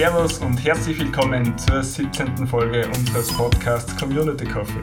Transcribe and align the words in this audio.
Servus 0.00 0.38
und 0.38 0.56
herzlich 0.64 0.98
willkommen 0.98 1.58
zur 1.58 1.82
17. 1.82 2.46
Folge 2.46 2.86
unseres 2.86 3.30
Podcasts 3.36 3.94
Community 3.98 4.46
Coffee. 4.46 4.82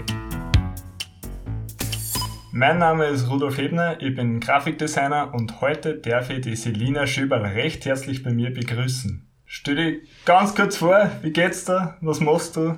Mein 2.52 2.78
Name 2.78 3.08
ist 3.08 3.28
Rudolf 3.28 3.58
Hebner, 3.58 4.00
ich 4.00 4.14
bin 4.14 4.40
Grafikdesigner 4.40 5.34
und 5.34 5.60
heute 5.60 5.96
darf 5.96 6.30
ich 6.30 6.42
die 6.42 6.56
Selina 6.56 7.08
Schöberl 7.08 7.42
recht 7.42 7.86
herzlich 7.86 8.22
bei 8.22 8.30
mir 8.30 8.54
begrüßen. 8.54 9.28
Stell 9.46 9.76
dich 9.76 10.24
ganz 10.24 10.54
kurz 10.54 10.78
vor, 10.78 11.10
wie 11.24 11.34
geht's 11.34 11.66
dir? 11.66 11.98
Was 12.02 12.20
machst 12.20 12.56
du? 12.56 12.78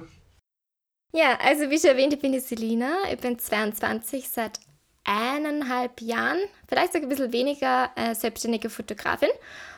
Ja, 1.11 1.37
also 1.43 1.69
wie 1.69 1.77
schon 1.77 1.89
erwähnt, 1.89 2.13
ich 2.13 2.21
bin 2.21 2.31
die 2.31 2.39
Selina, 2.39 2.99
ich 3.11 3.19
bin 3.19 3.37
22, 3.37 4.29
seit 4.29 4.61
eineinhalb 5.03 5.99
Jahren, 5.99 6.39
vielleicht 6.69 6.93
sogar 6.93 7.07
ein 7.07 7.09
bisschen 7.09 7.33
weniger, 7.33 7.89
äh, 7.97 8.15
selbstständige 8.15 8.69
Fotografin. 8.69 9.27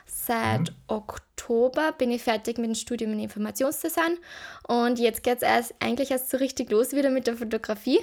Seit 0.05 0.61
mhm. 0.61 0.75
Oktober 0.87 1.91
bin 1.93 2.11
ich 2.11 2.23
fertig 2.23 2.57
mit 2.57 2.67
dem 2.67 2.75
Studium 2.75 3.13
in 3.13 3.19
Informationsdesign 3.19 4.17
und 4.67 4.99
jetzt 4.99 5.23
geht 5.23 5.37
es 5.37 5.43
erst, 5.43 5.75
eigentlich 5.79 6.11
erst 6.11 6.29
so 6.29 6.37
richtig 6.37 6.69
los 6.71 6.93
wieder 6.93 7.09
mit 7.09 7.27
der 7.27 7.35
Fotografie, 7.35 7.99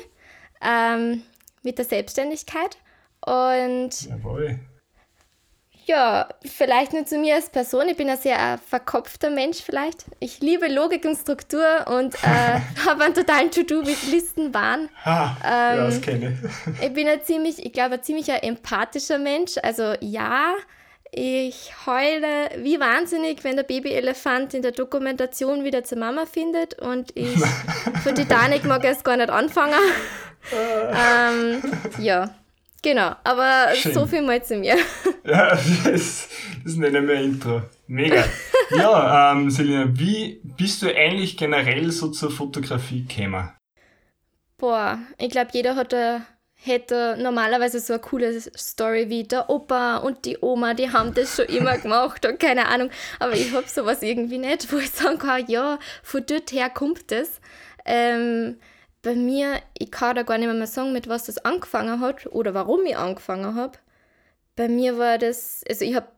ähm, 0.60 1.22
mit 1.62 1.78
der 1.78 1.84
Selbstständigkeit. 1.84 2.78
Und 3.20 4.08
Jawohl. 4.08 4.60
Ja, 5.88 6.28
vielleicht 6.44 6.92
nur 6.92 7.06
zu 7.06 7.16
mir 7.16 7.36
als 7.36 7.48
Person. 7.48 7.88
Ich 7.88 7.96
bin 7.96 8.10
ein 8.10 8.18
sehr 8.18 8.58
verkopfter 8.58 9.30
Mensch 9.30 9.62
vielleicht. 9.62 10.04
Ich 10.20 10.40
liebe 10.40 10.68
Logik 10.68 11.06
und 11.06 11.16
Struktur 11.16 11.64
und 11.86 12.14
äh, 12.16 12.60
habe 12.86 13.04
einen 13.04 13.14
totalen 13.14 13.50
To-Do 13.50 13.80
mit 13.80 13.96
Listenwahn. 14.10 14.90
Ha, 15.02 15.36
ähm, 15.42 15.78
ja, 15.78 15.86
das 15.86 16.02
kenne 16.02 16.36
ich. 16.36 16.84
ich 16.84 16.92
bin 16.92 17.08
ein 17.08 17.22
ziemlich, 17.22 17.64
ich 17.64 17.72
glaube, 17.72 17.94
ein 17.94 18.02
ziemlich 18.02 18.28
empathischer 18.28 19.16
Mensch. 19.16 19.54
Also 19.62 19.94
ja, 20.00 20.52
ich 21.12 21.72
heule 21.86 22.50
wie 22.62 22.78
wahnsinnig, 22.80 23.44
wenn 23.44 23.56
der 23.56 23.62
Babyelefant 23.62 24.54
in 24.54 24.62
der 24.62 24.72
Dokumentation 24.72 25.64
wieder 25.64 25.84
zur 25.84 25.98
Mama 25.98 26.26
findet 26.26 26.78
und 26.80 27.16
ich 27.16 27.38
von 28.02 28.14
Titanic 28.14 28.64
mag 28.64 28.84
erst 28.84 29.04
gar 29.04 29.16
nicht 29.16 29.30
anfangen. 29.30 29.78
ähm, 30.52 31.62
ja, 31.98 32.34
Genau, 32.82 33.12
aber 33.24 33.74
Schön. 33.74 33.92
so 33.92 34.06
viel 34.06 34.22
mal 34.22 34.42
zu 34.42 34.56
mir. 34.56 34.76
Ja, 35.24 35.50
das, 35.84 36.30
das 36.64 36.76
nenne 36.76 37.06
wir 37.06 37.16
Intro. 37.16 37.60
Mega. 37.86 38.24
Ja, 38.70 39.32
ähm, 39.32 39.50
Selina, 39.50 39.86
wie 39.98 40.40
bist 40.42 40.80
du 40.80 40.86
eigentlich 40.88 41.36
generell 41.36 41.90
so 41.90 42.08
zur 42.08 42.30
Fotografie 42.30 43.04
gekommen? 43.04 43.50
Boah, 44.56 44.98
ich 45.18 45.28
glaube, 45.28 45.50
jeder 45.52 45.76
hat 45.76 45.92
a, 45.92 46.22
hätte 46.60 47.16
normalerweise 47.18 47.78
so 47.78 47.94
eine 47.94 48.02
coole 48.02 48.40
Story 48.40 49.08
wie 49.08 49.22
der 49.24 49.48
Opa 49.48 49.98
und 49.98 50.24
die 50.24 50.38
Oma, 50.40 50.74
die 50.74 50.90
haben 50.90 51.14
das 51.14 51.36
schon 51.36 51.46
immer 51.46 51.78
gemacht 51.78 52.26
und 52.26 52.40
keine 52.40 52.66
Ahnung. 52.66 52.90
Aber 53.20 53.32
ich 53.32 53.52
habe 53.52 53.68
sowas 53.68 54.02
irgendwie 54.02 54.38
nicht, 54.38 54.72
wo 54.72 54.78
ich 54.78 54.90
sagen 54.90 55.18
kann, 55.18 55.46
ja, 55.46 55.78
von 56.02 56.24
dort 56.26 56.52
her 56.52 56.68
kommt 56.68 57.10
das. 57.12 57.40
Ähm, 57.84 58.58
bei 59.02 59.14
mir, 59.14 59.60
ich 59.78 59.90
kann 59.90 60.16
da 60.16 60.24
gar 60.24 60.36
nicht 60.38 60.52
mehr 60.52 60.66
sagen, 60.66 60.92
mit 60.92 61.08
was 61.08 61.24
das 61.24 61.38
angefangen 61.38 62.00
hat 62.00 62.26
oder 62.26 62.52
warum 62.54 62.84
ich 62.84 62.96
angefangen 62.96 63.54
habe. 63.54 63.78
Bei 64.56 64.68
mir 64.68 64.98
war 64.98 65.18
das, 65.18 65.62
also 65.68 65.84
ich 65.84 65.94
habe, 65.94 66.08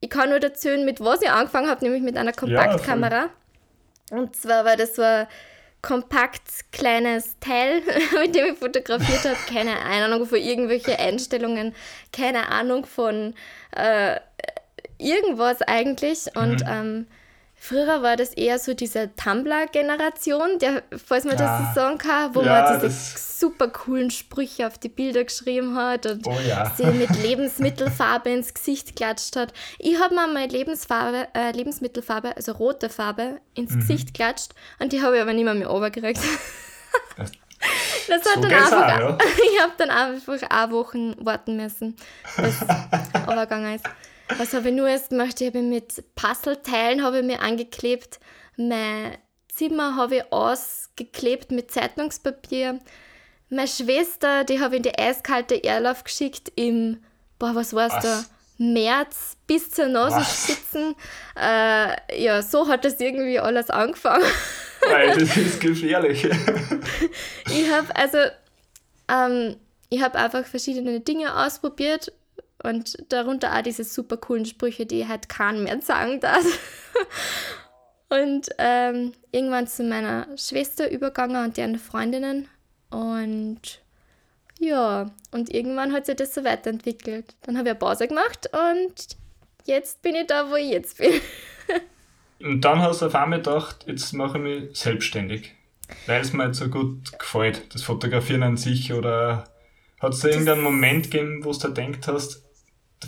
ich 0.00 0.10
kann 0.10 0.28
nur 0.28 0.42
erzählen, 0.42 0.84
mit 0.84 1.00
was 1.00 1.22
ich 1.22 1.30
angefangen 1.30 1.70
habe, 1.70 1.82
nämlich 1.82 2.02
mit 2.02 2.18
einer 2.18 2.34
Kompaktkamera. 2.34 3.30
Ja, 4.10 4.18
und 4.18 4.36
zwar 4.36 4.66
war 4.66 4.76
das 4.76 4.94
so 4.94 5.02
ein 5.02 5.26
kompakt 5.86 6.72
kleines 6.72 7.38
Teil, 7.38 7.80
mit 8.20 8.34
dem 8.34 8.52
ich 8.52 8.58
fotografiert 8.58 9.24
habe. 9.24 9.36
Keine 9.48 9.78
Ahnung 9.80 10.26
von 10.26 10.38
irgendwelchen 10.38 10.96
Einstellungen, 10.96 11.74
keine 12.12 12.48
Ahnung 12.48 12.86
von 12.86 13.34
äh, 13.70 14.18
irgendwas 14.98 15.62
eigentlich. 15.62 16.26
Und 16.34 16.64
mhm. 16.64 16.68
ähm, 16.68 17.06
Früher 17.66 18.00
war 18.00 18.14
das 18.14 18.32
eher 18.34 18.60
so 18.60 18.74
diese 18.74 19.10
Tumblr-Generation, 19.16 20.60
falls 21.04 21.24
man 21.24 21.36
ja. 21.36 21.58
das 21.64 21.74
so 21.74 21.80
sagen 21.80 21.98
kann, 21.98 22.32
wo 22.32 22.42
ja, 22.42 22.62
man 22.62 22.80
diese 22.80 22.90
super 22.92 23.66
coolen 23.66 24.12
Sprüche 24.12 24.68
auf 24.68 24.78
die 24.78 24.88
Bilder 24.88 25.24
geschrieben 25.24 25.74
hat 25.74 26.06
und 26.06 26.28
oh 26.28 26.38
ja. 26.46 26.72
sie 26.76 26.86
mit 26.86 27.10
Lebensmittelfarbe 27.20 28.30
ins 28.30 28.54
Gesicht 28.54 28.94
klatscht 28.94 29.34
hat. 29.34 29.52
Ich 29.80 30.00
habe 30.00 30.14
mir 30.14 30.28
meine 30.28 30.46
Lebensfarbe, 30.46 31.26
äh, 31.34 31.50
Lebensmittelfarbe, 31.50 32.36
also 32.36 32.52
rote 32.52 32.88
Farbe, 32.88 33.40
ins 33.54 33.72
mhm. 33.72 33.80
Gesicht 33.80 34.14
klatscht 34.14 34.52
und 34.78 34.92
die 34.92 35.02
habe 35.02 35.16
ich 35.16 35.22
aber 35.22 35.32
nicht 35.32 35.44
mehr 35.44 35.54
mehr 35.54 35.66
runtergekriegt. 35.66 36.20
Das, 37.16 37.32
das 38.06 38.18
hat 38.26 38.34
so 38.36 38.40
dann 38.42 38.52
einfach, 38.52 38.88
ja. 39.00 39.18
ich 39.54 39.60
habe 39.60 39.72
dann 39.76 39.90
einfach 39.90 40.38
auch 40.50 40.70
Wochen 40.70 41.16
warten 41.18 41.56
müssen, 41.56 41.96
bis 42.36 42.46
es 42.62 42.62
ist. 42.62 43.82
Was 44.38 44.54
habe 44.54 44.68
ich 44.68 44.74
nur 44.74 44.88
erst 44.88 45.10
gemacht? 45.10 45.40
Ich 45.40 45.46
habe 45.46 45.62
mit 45.62 46.02
Puzzleteilen 46.14 47.02
habe 47.02 47.18
ich 47.18 47.24
mir 47.24 47.40
angeklebt. 47.40 48.18
Mein 48.56 49.16
Zimmer 49.48 49.96
habe 49.96 50.16
ich 50.16 50.32
ausgeklebt 50.32 51.52
mit 51.52 51.70
Zeitungspapier. 51.70 52.80
Meine 53.48 53.68
Schwester, 53.68 54.44
die 54.44 54.60
habe 54.60 54.74
ich 54.74 54.78
in 54.78 54.82
die 54.82 54.98
eiskalte 54.98 55.62
Erlauf 55.62 56.02
geschickt 56.04 56.52
im, 56.56 57.02
boah, 57.38 57.54
was 57.54 57.72
war 57.72 57.86
es 57.86 58.02
da? 58.02 58.24
März 58.58 59.36
bis 59.46 59.70
zur 59.70 59.86
Nasenspitzen. 59.88 60.94
Äh, 61.38 62.22
ja, 62.22 62.42
so 62.42 62.68
hat 62.68 62.84
das 62.84 62.98
irgendwie 62.98 63.38
alles 63.38 63.70
angefangen. 63.70 64.24
Weil 64.80 65.18
das 65.18 65.36
ist 65.36 65.60
gefährlich. 65.60 66.24
ich 66.24 67.70
habe 67.70 67.94
also, 67.94 68.18
ähm, 69.08 69.56
ich 69.90 70.02
habe 70.02 70.18
einfach 70.18 70.44
verschiedene 70.44 71.00
Dinge 71.00 71.36
ausprobiert 71.36 72.12
und 72.62 72.96
darunter 73.10 73.56
auch 73.56 73.62
diese 73.62 73.84
super 73.84 74.16
coolen 74.16 74.46
Sprüche, 74.46 74.86
die 74.86 75.08
halt 75.08 75.28
keinen 75.28 75.64
mehr 75.64 75.80
sagen 75.82 76.20
darf. 76.20 76.44
und 78.08 78.48
ähm, 78.58 79.12
irgendwann 79.32 79.66
zu 79.66 79.82
meiner 79.84 80.26
Schwester 80.36 80.90
übergegangen 80.90 81.44
und 81.44 81.56
deren 81.56 81.78
Freundinnen. 81.78 82.48
Und 82.90 83.80
ja, 84.58 85.10
und 85.32 85.52
irgendwann 85.52 85.92
hat 85.92 86.06
sich 86.06 86.16
das 86.16 86.34
so 86.34 86.44
weiterentwickelt. 86.44 87.34
Dann 87.42 87.58
habe 87.58 87.68
ich 87.68 87.72
eine 87.72 87.78
Pause 87.78 88.08
gemacht 88.08 88.48
und 88.52 89.16
jetzt 89.64 90.02
bin 90.02 90.14
ich 90.14 90.26
da, 90.26 90.50
wo 90.50 90.54
ich 90.54 90.70
jetzt 90.70 90.98
bin. 90.98 91.12
und 92.40 92.62
dann 92.62 92.80
hast 92.80 93.02
du 93.02 93.06
auf 93.06 93.14
einmal 93.14 93.40
gedacht, 93.40 93.84
jetzt 93.86 94.12
mache 94.12 94.38
ich 94.38 94.44
mich 94.44 94.78
selbstständig. 94.78 95.52
Weil 96.06 96.20
es 96.20 96.32
mir 96.32 96.46
jetzt 96.46 96.58
so 96.58 96.68
gut 96.68 97.16
gefällt, 97.18 97.74
das 97.74 97.82
Fotografieren 97.82 98.42
an 98.42 98.56
sich 98.56 98.92
oder 98.92 99.44
hat 100.00 100.14
es 100.14 100.20
da 100.20 100.28
irgendeinen 100.28 100.62
Moment 100.62 101.10
gegeben, 101.10 101.44
wo 101.44 101.52
du 101.52 101.68
denkt 101.68 102.08
hast, 102.08 102.42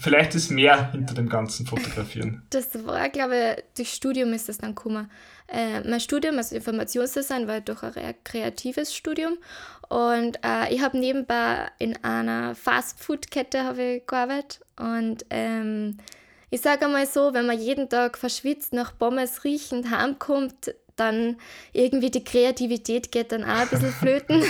vielleicht 0.01 0.35
ist 0.35 0.51
mehr 0.51 0.93
hinter 0.93 1.15
dem 1.15 1.29
ganzen 1.29 1.67
Fotografieren. 1.67 2.43
Das 2.51 2.87
war, 2.87 3.09
glaube 3.09 3.57
ich, 3.57 3.65
durch 3.77 3.93
Studium 3.93 4.33
ist 4.33 4.49
das 4.49 4.59
dann 4.59 4.75
gekommen. 4.75 5.11
Äh, 5.49 5.81
mein 5.89 6.01
Studium, 6.01 6.37
also 6.37 6.55
Informationsdesign, 6.57 7.49
war 7.49 7.61
doch 7.61 7.83
ein 7.83 8.15
kreatives 8.25 8.95
Studium. 8.95 9.39
Und 9.89 10.39
äh, 10.45 10.73
ich 10.73 10.83
habe 10.83 10.99
nebenbei 10.99 11.71
in 11.79 12.03
einer 12.05 12.55
Fastfood-Kette 12.55 14.03
gearbeitet. 14.07 14.61
Und 14.79 15.25
ähm, 15.31 15.99
ich 16.51 16.61
sage 16.61 16.87
einmal 16.87 17.07
so, 17.07 17.35
wenn 17.35 17.47
man 17.47 17.59
jeden 17.59 17.89
Tag 17.89 18.19
verschwitzt 18.19 18.73
nach 18.73 18.97
Pommes 18.99 19.45
riechend 19.45 19.91
heimkommt, 19.91 20.75
dann 20.99 21.37
irgendwie 21.73 22.11
die 22.11 22.25
Kreativität 22.25 23.13
geht 23.13 23.33
dann 23.33 23.45
auch 23.45 23.61
ein 23.61 23.69
bisschen 23.69 23.93
flöten. 24.01 24.43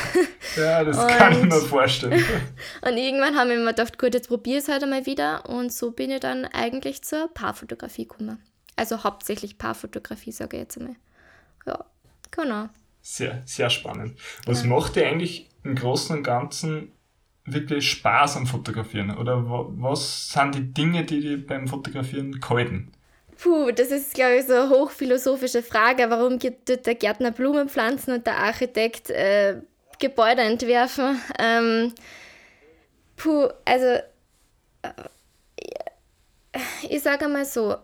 ja, 0.56 0.84
das 0.84 0.98
und, 0.98 1.08
kann 1.08 1.32
ich 1.32 1.44
mir 1.44 1.60
vorstellen. 1.60 2.24
und 2.82 2.96
irgendwann 2.96 3.36
haben 3.36 3.50
wir 3.50 3.58
mir 3.58 3.66
gedacht, 3.66 3.98
gut, 3.98 4.14
jetzt 4.14 4.28
probiere 4.28 4.58
ich 4.58 4.64
es 4.64 4.68
halt 4.68 4.82
einmal 4.82 5.06
wieder. 5.06 5.48
Und 5.48 5.72
so 5.72 5.90
bin 5.90 6.10
ich 6.10 6.20
dann 6.20 6.44
eigentlich 6.46 7.02
zur 7.02 7.28
Paarfotografie 7.32 8.06
gekommen. 8.08 8.42
Also 8.76 9.02
hauptsächlich 9.04 9.58
Paarfotografie, 9.58 10.32
sage 10.32 10.56
ich 10.56 10.62
jetzt 10.62 10.78
einmal. 10.78 10.96
Ja, 11.66 11.84
genau. 12.30 12.68
Sehr, 13.02 13.42
sehr 13.44 13.70
spannend. 13.70 14.18
Was 14.46 14.62
ja. 14.62 14.68
macht 14.68 14.96
dir 14.96 15.06
eigentlich 15.06 15.48
im 15.64 15.74
Großen 15.74 16.16
und 16.16 16.22
Ganzen 16.22 16.92
wirklich 17.44 17.90
Spaß 17.90 18.36
am 18.36 18.46
Fotografieren? 18.46 19.16
Oder 19.16 19.44
was 19.46 20.30
sind 20.30 20.54
die 20.54 20.72
Dinge, 20.74 21.04
die 21.04 21.20
dir 21.20 21.46
beim 21.46 21.66
Fotografieren 21.66 22.40
gehalten? 22.40 22.92
Puh, 23.38 23.70
das 23.70 23.92
ist, 23.92 24.14
glaube 24.14 24.36
ich, 24.36 24.46
so 24.46 24.54
eine 24.54 24.68
hochphilosophische 24.68 25.62
Frage. 25.62 26.10
Warum 26.10 26.40
gibt 26.40 26.68
der 26.68 26.94
Gärtner 26.96 27.30
Blumen 27.30 27.68
pflanzen 27.68 28.12
und 28.12 28.26
der 28.26 28.36
Architekt 28.36 29.10
äh, 29.10 29.60
Gebäude 30.00 30.42
entwerfen? 30.42 31.20
Ähm, 31.38 31.94
puh, 33.16 33.48
also, 33.64 33.86
äh, 34.82 34.92
ich 36.88 37.00
sage 37.02 37.28
mal 37.28 37.44
so, 37.44 37.76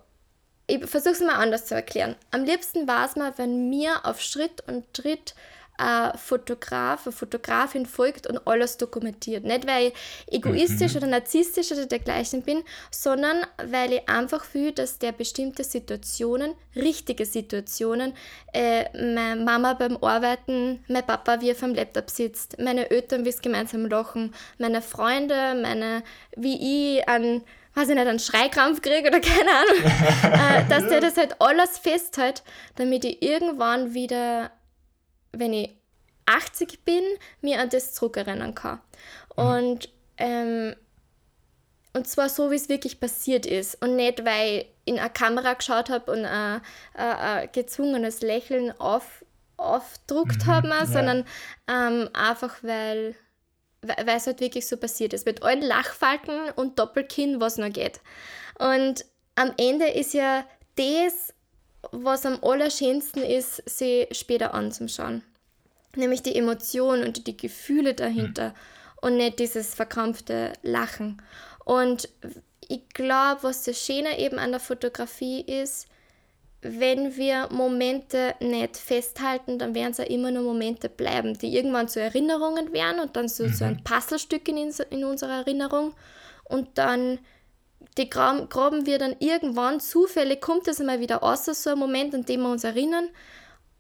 ich 0.67 0.85
versuche 0.87 1.13
es 1.13 1.21
mal 1.21 1.37
anders 1.37 1.67
zu 1.67 1.75
erklären. 1.77 2.17
Am 2.33 2.43
liebsten 2.45 2.89
war 2.89 3.07
es 3.07 3.15
mal, 3.15 3.33
wenn 3.37 3.69
mir 3.71 4.05
auf 4.05 4.21
Schritt 4.21 4.67
und 4.67 4.93
Tritt 4.93 5.37
ein 5.77 6.17
Fotograf, 6.17 7.07
eine 7.07 7.13
Fotografin 7.13 7.87
folgt 7.87 8.27
und 8.27 8.47
alles 8.47 8.77
dokumentiert. 8.77 9.45
Nicht, 9.45 9.67
weil 9.67 9.89
ich 9.89 10.35
egoistisch 10.35 10.93
mhm. 10.93 10.99
oder 10.99 11.07
narzisstisch 11.09 11.73
oder 11.73 11.87
dergleichen 11.87 12.43
bin, 12.43 12.63
sondern 12.91 13.45
weil 13.65 13.95
ich 13.95 14.09
einfach 14.09 14.45
fühle, 14.45 14.73
dass 14.73 14.99
der 14.99 15.13
bestimmte 15.13 15.65
Situationen, 15.65 16.55
richtige 16.77 17.27
Situationen, 17.27 18.15
äh, 18.53 18.85
meine 19.15 19.43
Mama 19.43 19.75
beim 19.75 19.97
Arbeiten, 19.97 20.85
mein 20.89 21.05
Papa, 21.07 21.41
wie 21.41 21.51
er 21.51 21.57
vom 21.57 21.75
Laptop 21.75 22.11
sitzt, 22.11 22.59
meine 22.61 22.91
Eltern, 22.91 23.25
wie 23.25 23.31
es 23.31 23.43
gemeinsam 23.43 23.87
lachen, 23.87 24.35
meine 24.59 24.83
Freunde, 24.83 25.59
meine, 25.61 26.03
wie 26.37 26.99
ich 26.99 27.09
an 27.09 27.43
weiß 27.77 27.89
ich 27.89 27.97
nicht, 27.97 28.07
einen 28.07 28.21
Schreikrampf 28.21 28.83
kriege 28.83 29.09
oder 29.09 29.21
keine 29.21 29.51
Ahnung, 29.51 30.65
äh, 30.65 30.69
dass 30.69 30.89
der 30.89 31.01
das 31.01 31.17
halt 31.17 31.41
alles 31.41 31.79
festhält, 31.79 32.43
damit 32.77 33.05
ich 33.05 33.21
irgendwann 33.21 33.95
wieder 33.95 34.53
wenn 35.39 35.53
ich 35.53 35.71
80 36.27 36.85
bin, 36.85 37.03
mir 37.41 37.61
an 37.61 37.71
das 37.71 37.93
zurückerinnern 37.95 38.55
kann. 38.55 38.81
Mhm. 39.37 39.45
Und, 39.45 39.89
ähm, 40.17 40.77
und 41.93 42.09
zwar 42.09 42.29
so, 42.29 42.51
wie 42.51 42.57
es 42.57 42.69
wirklich 42.69 42.99
passiert 42.99 43.47
ist. 43.47 43.81
Und 43.83 43.97
nicht, 43.97 44.25
weil 44.25 44.59
ich 44.59 44.67
in 44.87 44.99
eine 44.99 45.11
Kamera 45.11 45.55
geschaut 45.55 45.91
habe 45.91 46.11
und 46.11 46.25
ein, 46.25 46.61
ein, 46.95 47.17
ein, 47.17 47.49
gezwungenes 47.53 48.21
Lächeln 48.21 48.73
auf, 48.81 49.25
aufdruckt 49.57 50.47
mhm. 50.47 50.51
habe, 50.51 50.69
ja. 50.69 50.87
sondern 50.87 51.25
ähm, 51.69 52.09
einfach, 52.13 52.63
weil 52.63 53.15
weil 53.87 54.17
es 54.17 54.27
halt 54.27 54.41
wirklich 54.41 54.67
so 54.67 54.77
passiert 54.77 55.13
ist. 55.13 55.27
Mit 55.27 55.43
allen 55.43 55.61
Lachfalten 55.61 56.51
und 56.57 56.79
Doppelkinn, 56.79 57.41
was 57.41 57.59
noch 57.59 57.71
geht. 57.71 58.01
Und 58.59 59.05
am 59.35 59.53
Ende 59.59 59.89
ist 59.89 60.15
ja 60.15 60.47
das 60.77 61.34
was 61.93 62.27
am 62.27 62.39
allerschönsten 62.43 63.23
ist, 63.23 63.63
sie 63.67 64.07
später 64.13 64.55
anzuschauen. 64.55 65.23
Nämlich 65.97 66.23
die 66.23 66.35
Emotionen 66.35 67.05
und 67.05 67.27
die 67.27 67.37
Gefühle 67.37 67.95
dahinter 67.95 68.49
mhm. 68.49 68.55
und 69.03 69.17
nicht 69.17 69.39
dieses 69.39 69.75
verkrampfte 69.75 70.53
Lachen. 70.63 71.23
Und 71.65 72.09
ich 72.69 72.89
glaube, 72.91 73.43
was 73.43 73.65
das 73.65 73.85
Schöne 73.85 74.19
eben 74.19 74.39
an 74.39 74.51
der 74.51 74.61
Fotografie 74.61 75.43
ist, 75.43 75.87
wenn 76.65 77.17
wir 77.17 77.49
Momente 77.51 78.35
nicht 78.41 78.79
festhalten, 78.79 79.59
dann 79.59 79.75
werden 79.75 79.93
es 79.93 79.99
ja 79.99 80.05
immer 80.05 80.31
nur 80.31 80.43
Momente 80.43 80.89
bleiben, 80.89 81.37
die 81.39 81.55
irgendwann 81.55 81.89
zu 81.89 82.01
Erinnerungen 82.01 82.73
werden 82.73 83.01
und 83.01 83.17
dann 83.17 83.29
so, 83.29 83.45
mhm. 83.45 83.53
so 83.53 83.65
ein 83.67 83.75
mhm. 83.75 83.85
Puzzlestück 83.85 84.49
in, 84.49 84.73
in 84.91 85.05
unserer 85.05 85.41
Erinnerung. 85.41 85.95
Und 86.45 86.79
dann 86.79 87.19
die 87.97 88.11
graben, 88.11 88.87
wir 88.87 88.99
dann 88.99 89.17
irgendwann 89.19 89.81
zufällig, 89.81 90.41
kommt 90.41 90.69
es 90.69 90.81
einmal 90.81 91.01
wieder 91.01 91.23
aus, 91.23 91.45
so 91.45 91.71
ein 91.71 91.79
Moment, 91.79 92.15
an 92.15 92.25
den 92.25 92.41
wir 92.41 92.51
uns 92.51 92.65
erinnern. 92.65 93.09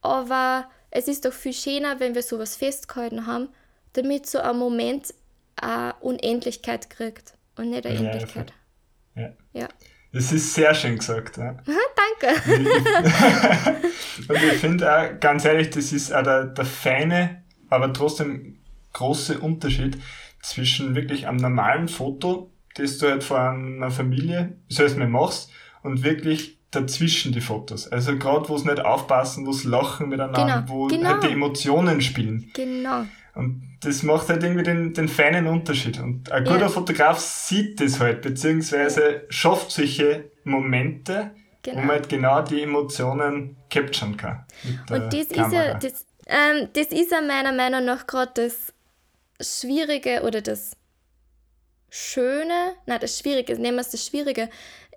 Aber 0.00 0.68
es 0.90 1.08
ist 1.08 1.24
doch 1.24 1.32
viel 1.32 1.52
schöner, 1.52 2.00
wenn 2.00 2.14
wir 2.14 2.22
sowas 2.22 2.56
festgehalten 2.56 3.26
haben, 3.26 3.48
damit 3.94 4.26
so 4.26 4.38
ein 4.38 4.56
Moment 4.56 5.14
eine 5.56 5.94
Unendlichkeit 6.00 6.90
kriegt 6.90 7.34
und 7.56 7.70
nicht 7.70 7.86
eine 7.86 7.94
ja, 7.94 8.10
Endlichkeit. 8.10 8.52
Ja. 9.14 9.32
ja. 9.52 9.68
Das 10.12 10.30
ist 10.30 10.54
sehr 10.54 10.74
schön 10.74 10.98
gesagt. 10.98 11.38
Ja. 11.38 11.56
Danke. 12.20 12.40
und 14.28 14.36
ich 14.36 14.60
finde 14.60 14.92
auch, 14.92 15.20
ganz 15.20 15.44
ehrlich, 15.44 15.70
das 15.70 15.92
ist 15.92 16.12
auch 16.12 16.22
der, 16.22 16.44
der 16.46 16.64
feine, 16.64 17.42
aber 17.68 17.92
trotzdem 17.92 18.60
große 18.92 19.40
Unterschied 19.40 19.98
zwischen 20.40 20.94
wirklich 20.94 21.26
einem 21.26 21.38
normalen 21.38 21.88
Foto 21.88 22.53
das 22.74 22.98
du 22.98 23.08
halt 23.08 23.24
vor 23.24 23.40
einer 23.40 23.90
Familie, 23.90 24.56
so 24.68 24.84
heißt 24.84 24.98
man 24.98 25.10
machst, 25.10 25.50
und 25.82 26.02
wirklich 26.02 26.58
dazwischen 26.70 27.32
die 27.32 27.40
Fotos. 27.40 27.88
Also 27.88 28.16
gerade 28.16 28.48
wo 28.48 28.56
es 28.56 28.64
nicht 28.64 28.84
aufpassen, 28.84 29.46
wo 29.46 29.50
es 29.50 29.64
lachen 29.64 30.08
miteinander, 30.08 30.64
genau, 30.64 30.74
wo 30.74 30.86
genau. 30.86 31.10
halt 31.10 31.22
die 31.24 31.32
Emotionen 31.32 32.00
spielen. 32.00 32.50
Genau. 32.54 33.04
Und 33.34 33.78
das 33.80 34.02
macht 34.02 34.28
halt 34.28 34.42
irgendwie 34.42 34.62
den, 34.62 34.94
den 34.94 35.08
feinen 35.08 35.46
Unterschied. 35.46 36.00
Und 36.00 36.30
ein 36.30 36.44
guter 36.44 36.60
ja. 36.60 36.68
Fotograf 36.68 37.18
sieht 37.18 37.80
das 37.80 38.00
halt, 38.00 38.22
beziehungsweise 38.22 39.24
schafft 39.28 39.72
solche 39.72 40.30
Momente, 40.44 41.32
genau. 41.62 41.76
wo 41.76 41.80
man 41.80 41.90
halt 41.90 42.08
genau 42.08 42.42
die 42.42 42.62
Emotionen 42.62 43.56
capturen 43.70 44.16
kann. 44.16 44.44
Und 44.90 45.12
das 45.12 45.28
Kamera. 45.28 45.46
ist 45.46 45.52
ja, 45.52 45.74
das, 45.74 46.06
ähm, 46.26 46.68
das 46.72 46.86
ist 46.86 47.10
ja 47.10 47.20
meiner 47.20 47.52
Meinung 47.52 47.84
nach 47.84 48.06
gerade 48.06 48.32
das 48.34 48.72
Schwierige 49.40 50.22
oder 50.22 50.40
das 50.40 50.76
Schöne, 51.96 52.72
na 52.86 52.98
das 52.98 53.20
Schwierige, 53.20 53.54
nehmen 53.56 53.76
wir 53.76 53.82
es 53.82 53.90
das 53.90 54.04
Schwierige, 54.04 54.50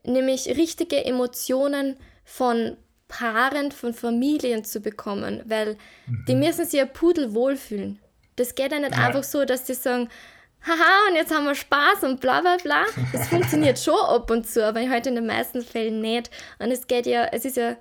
nämlich 0.04 0.48
richtige 0.48 1.06
Emotionen 1.06 1.96
von 2.24 2.76
Paaren, 3.08 3.72
von 3.72 3.94
Familien 3.94 4.64
zu 4.66 4.80
bekommen, 4.80 5.44
weil 5.46 5.78
mhm. 6.08 6.26
die 6.28 6.34
müssen 6.34 6.66
sich 6.66 6.80
ja 6.80 6.88
Pudel 6.88 7.36
wohlfühlen. 7.36 8.00
Das 8.36 8.56
geht 8.56 8.72
ja 8.72 8.80
nicht 8.80 8.96
ja. 8.96 9.06
einfach 9.06 9.22
so, 9.22 9.46
dass 9.46 9.66
die 9.66 9.76
sagen, 9.76 10.10
haha, 10.66 11.10
und 11.10 11.16
jetzt 11.16 11.32
haben 11.32 11.46
wir 11.46 11.54
Spaß 11.54 12.02
und 12.02 12.20
bla 12.20 12.42
bla 12.42 12.58
bla. 12.58 12.86
Das 13.14 13.28
funktioniert 13.30 13.78
schon 13.78 13.94
ab 13.94 14.32
und 14.32 14.48
zu, 14.48 14.66
aber 14.66 14.82
heute 14.90 15.10
in 15.10 15.16
den 15.16 15.28
meisten 15.28 15.62
Fällen 15.62 16.02
nicht. 16.02 16.32
Und 16.58 16.72
es 16.72 16.88
geht 16.88 17.06
ja, 17.06 17.26
es 17.26 17.46
ist 17.46 17.58
ja, 17.58 17.78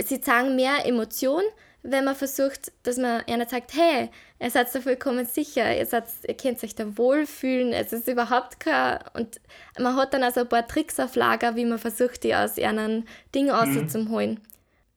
sie 0.00 0.20
zeigen 0.20 0.54
mehr 0.54 0.86
Emotion, 0.86 1.42
wenn 1.82 2.04
man 2.04 2.14
versucht, 2.14 2.70
dass 2.84 2.98
man 2.98 3.22
einer 3.22 3.48
sagt, 3.48 3.74
hey, 3.74 4.10
ihr 4.40 4.50
seid 4.50 4.72
da 4.74 4.80
vollkommen 4.80 5.26
sicher, 5.26 5.76
ihr, 5.76 5.86
seid, 5.86 6.04
ihr 6.26 6.36
könnt 6.36 6.62
euch 6.62 6.74
da 6.74 6.96
wohlfühlen, 6.96 7.72
es 7.72 7.92
ist 7.92 8.08
überhaupt 8.08 8.60
kein... 8.60 8.98
Und 9.14 9.40
man 9.78 9.96
hat 9.96 10.14
dann 10.14 10.22
also 10.22 10.40
ein 10.40 10.48
paar 10.48 10.66
Tricks 10.66 11.00
auf 11.00 11.16
Lager, 11.16 11.56
wie 11.56 11.64
man 11.64 11.78
versucht, 11.78 12.22
die 12.24 12.34
aus 12.34 12.58
einem 12.58 13.04
Ding 13.34 13.46
mhm. 13.46 13.52
rauszuholen. 13.52 14.40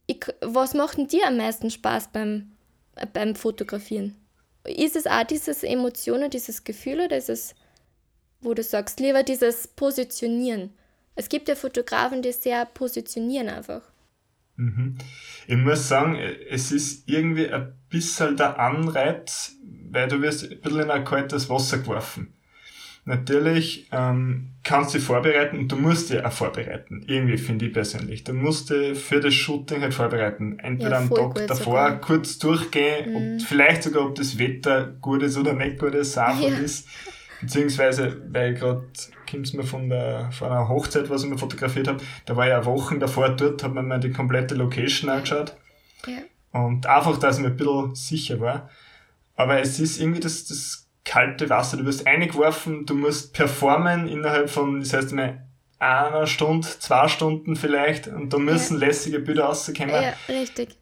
Ich, 0.07 0.25
was 0.41 0.73
macht 0.73 0.97
denn 0.97 1.07
dir 1.07 1.27
am 1.27 1.37
meisten 1.37 1.71
Spaß 1.71 2.09
beim, 2.11 2.51
beim 3.13 3.35
Fotografieren? 3.35 4.15
Ist 4.63 4.95
es 4.95 5.07
auch 5.07 5.23
dieses 5.23 5.63
Emotionen, 5.63 6.29
dieses 6.29 6.63
Gefühl 6.63 7.01
oder 7.01 7.17
ist 7.17 7.29
es, 7.29 7.55
wo 8.41 8.53
du 8.53 8.61
sagst, 8.61 8.99
lieber 8.99 9.23
dieses 9.23 9.67
Positionieren? 9.67 10.73
Es 11.15 11.29
gibt 11.29 11.47
ja 11.47 11.55
Fotografen, 11.55 12.21
die 12.21 12.31
sehr 12.31 12.65
positionieren 12.65 13.49
einfach. 13.49 13.90
Mhm. 14.61 14.97
Ich 15.47 15.57
muss 15.57 15.87
sagen, 15.87 16.15
es 16.15 16.71
ist 16.71 17.09
irgendwie 17.09 17.49
ein 17.49 17.73
bisschen 17.89 18.37
der 18.37 18.59
Anreiz, 18.59 19.55
weil 19.89 20.07
du 20.07 20.21
wirst 20.21 20.49
ein 20.49 20.61
bisschen 20.61 20.81
in 20.81 20.91
ein 20.91 21.03
kaltes 21.03 21.49
Wasser 21.49 21.79
geworfen. 21.79 22.33
Natürlich 23.03 23.89
ähm, 23.91 24.51
kannst 24.63 24.93
du 24.93 24.99
dich 24.99 25.07
vorbereiten 25.07 25.57
und 25.57 25.71
du 25.71 25.75
musst 25.75 26.11
dich 26.11 26.23
auch 26.23 26.31
vorbereiten. 26.31 27.03
Irgendwie 27.07 27.39
finde 27.39 27.65
ich 27.65 27.73
persönlich. 27.73 28.23
Du 28.23 28.33
musst 28.33 28.69
dich 28.69 28.99
für 28.99 29.19
das 29.19 29.33
Shooting 29.33 29.81
halt 29.81 29.95
vorbereiten. 29.95 30.59
Entweder 30.59 30.91
ja, 30.91 30.97
am 30.99 31.09
Tag 31.09 31.47
davor 31.47 31.57
sogar. 31.57 32.01
kurz 32.01 32.37
durchgehen, 32.37 33.09
mhm. 33.09 33.15
ob, 33.15 33.47
vielleicht 33.47 33.81
sogar, 33.81 34.05
ob 34.05 34.15
das 34.15 34.37
Wetter 34.37 34.85
gut 35.01 35.23
ist 35.23 35.35
oder 35.35 35.53
nicht 35.53 35.79
gut 35.79 35.95
ist, 35.95 36.15
ja. 36.15 36.31
ist. 36.63 36.87
Beziehungsweise, 37.41 38.21
weil 38.31 38.53
gerade 38.53 38.85
kommt 39.29 39.53
mir 39.53 39.63
von 39.63 39.89
der 39.89 40.31
von 40.31 40.49
einer 40.49 40.69
Hochzeit, 40.69 41.09
was 41.09 41.23
ich 41.23 41.29
mir 41.29 41.37
fotografiert 41.37 41.87
habe, 41.87 42.03
da 42.25 42.35
war 42.35 42.47
ja 42.47 42.65
Wochen 42.65 42.99
davor 42.99 43.29
dort, 43.29 43.63
hat 43.63 43.73
man 43.73 43.87
mir 43.87 43.99
die 43.99 44.11
komplette 44.11 44.55
Location 44.55 45.09
angeschaut. 45.09 45.55
Ja. 46.05 46.19
Und 46.51 46.85
einfach, 46.85 47.17
dass 47.17 47.37
ich 47.37 47.43
mir 47.43 47.49
ein 47.49 47.57
bisschen 47.57 47.95
sicher 47.95 48.39
war. 48.39 48.69
Aber 49.35 49.59
es 49.59 49.79
ist 49.79 49.99
irgendwie 49.99 50.19
das, 50.19 50.45
das 50.45 50.87
kalte 51.03 51.49
Wasser. 51.49 51.77
Du 51.77 51.85
wirst 51.85 52.05
eingeworfen, 52.05 52.85
du 52.85 52.93
musst 52.93 53.33
performen 53.33 54.07
innerhalb 54.07 54.49
von, 54.49 54.79
das 54.79 54.93
heißt 54.93 55.13
mal, 55.13 55.45
einer 55.79 56.27
Stunde, 56.27 56.67
zwei 56.67 57.07
Stunden 57.07 57.55
vielleicht, 57.55 58.07
und 58.07 58.31
da 58.31 58.37
müssen 58.37 58.79
ja. 58.79 58.87
lässige 58.87 59.19
Bilder 59.19 59.45
rauskommen. 59.45 59.89
Ja, 59.89 60.13
richtig. 60.29 60.77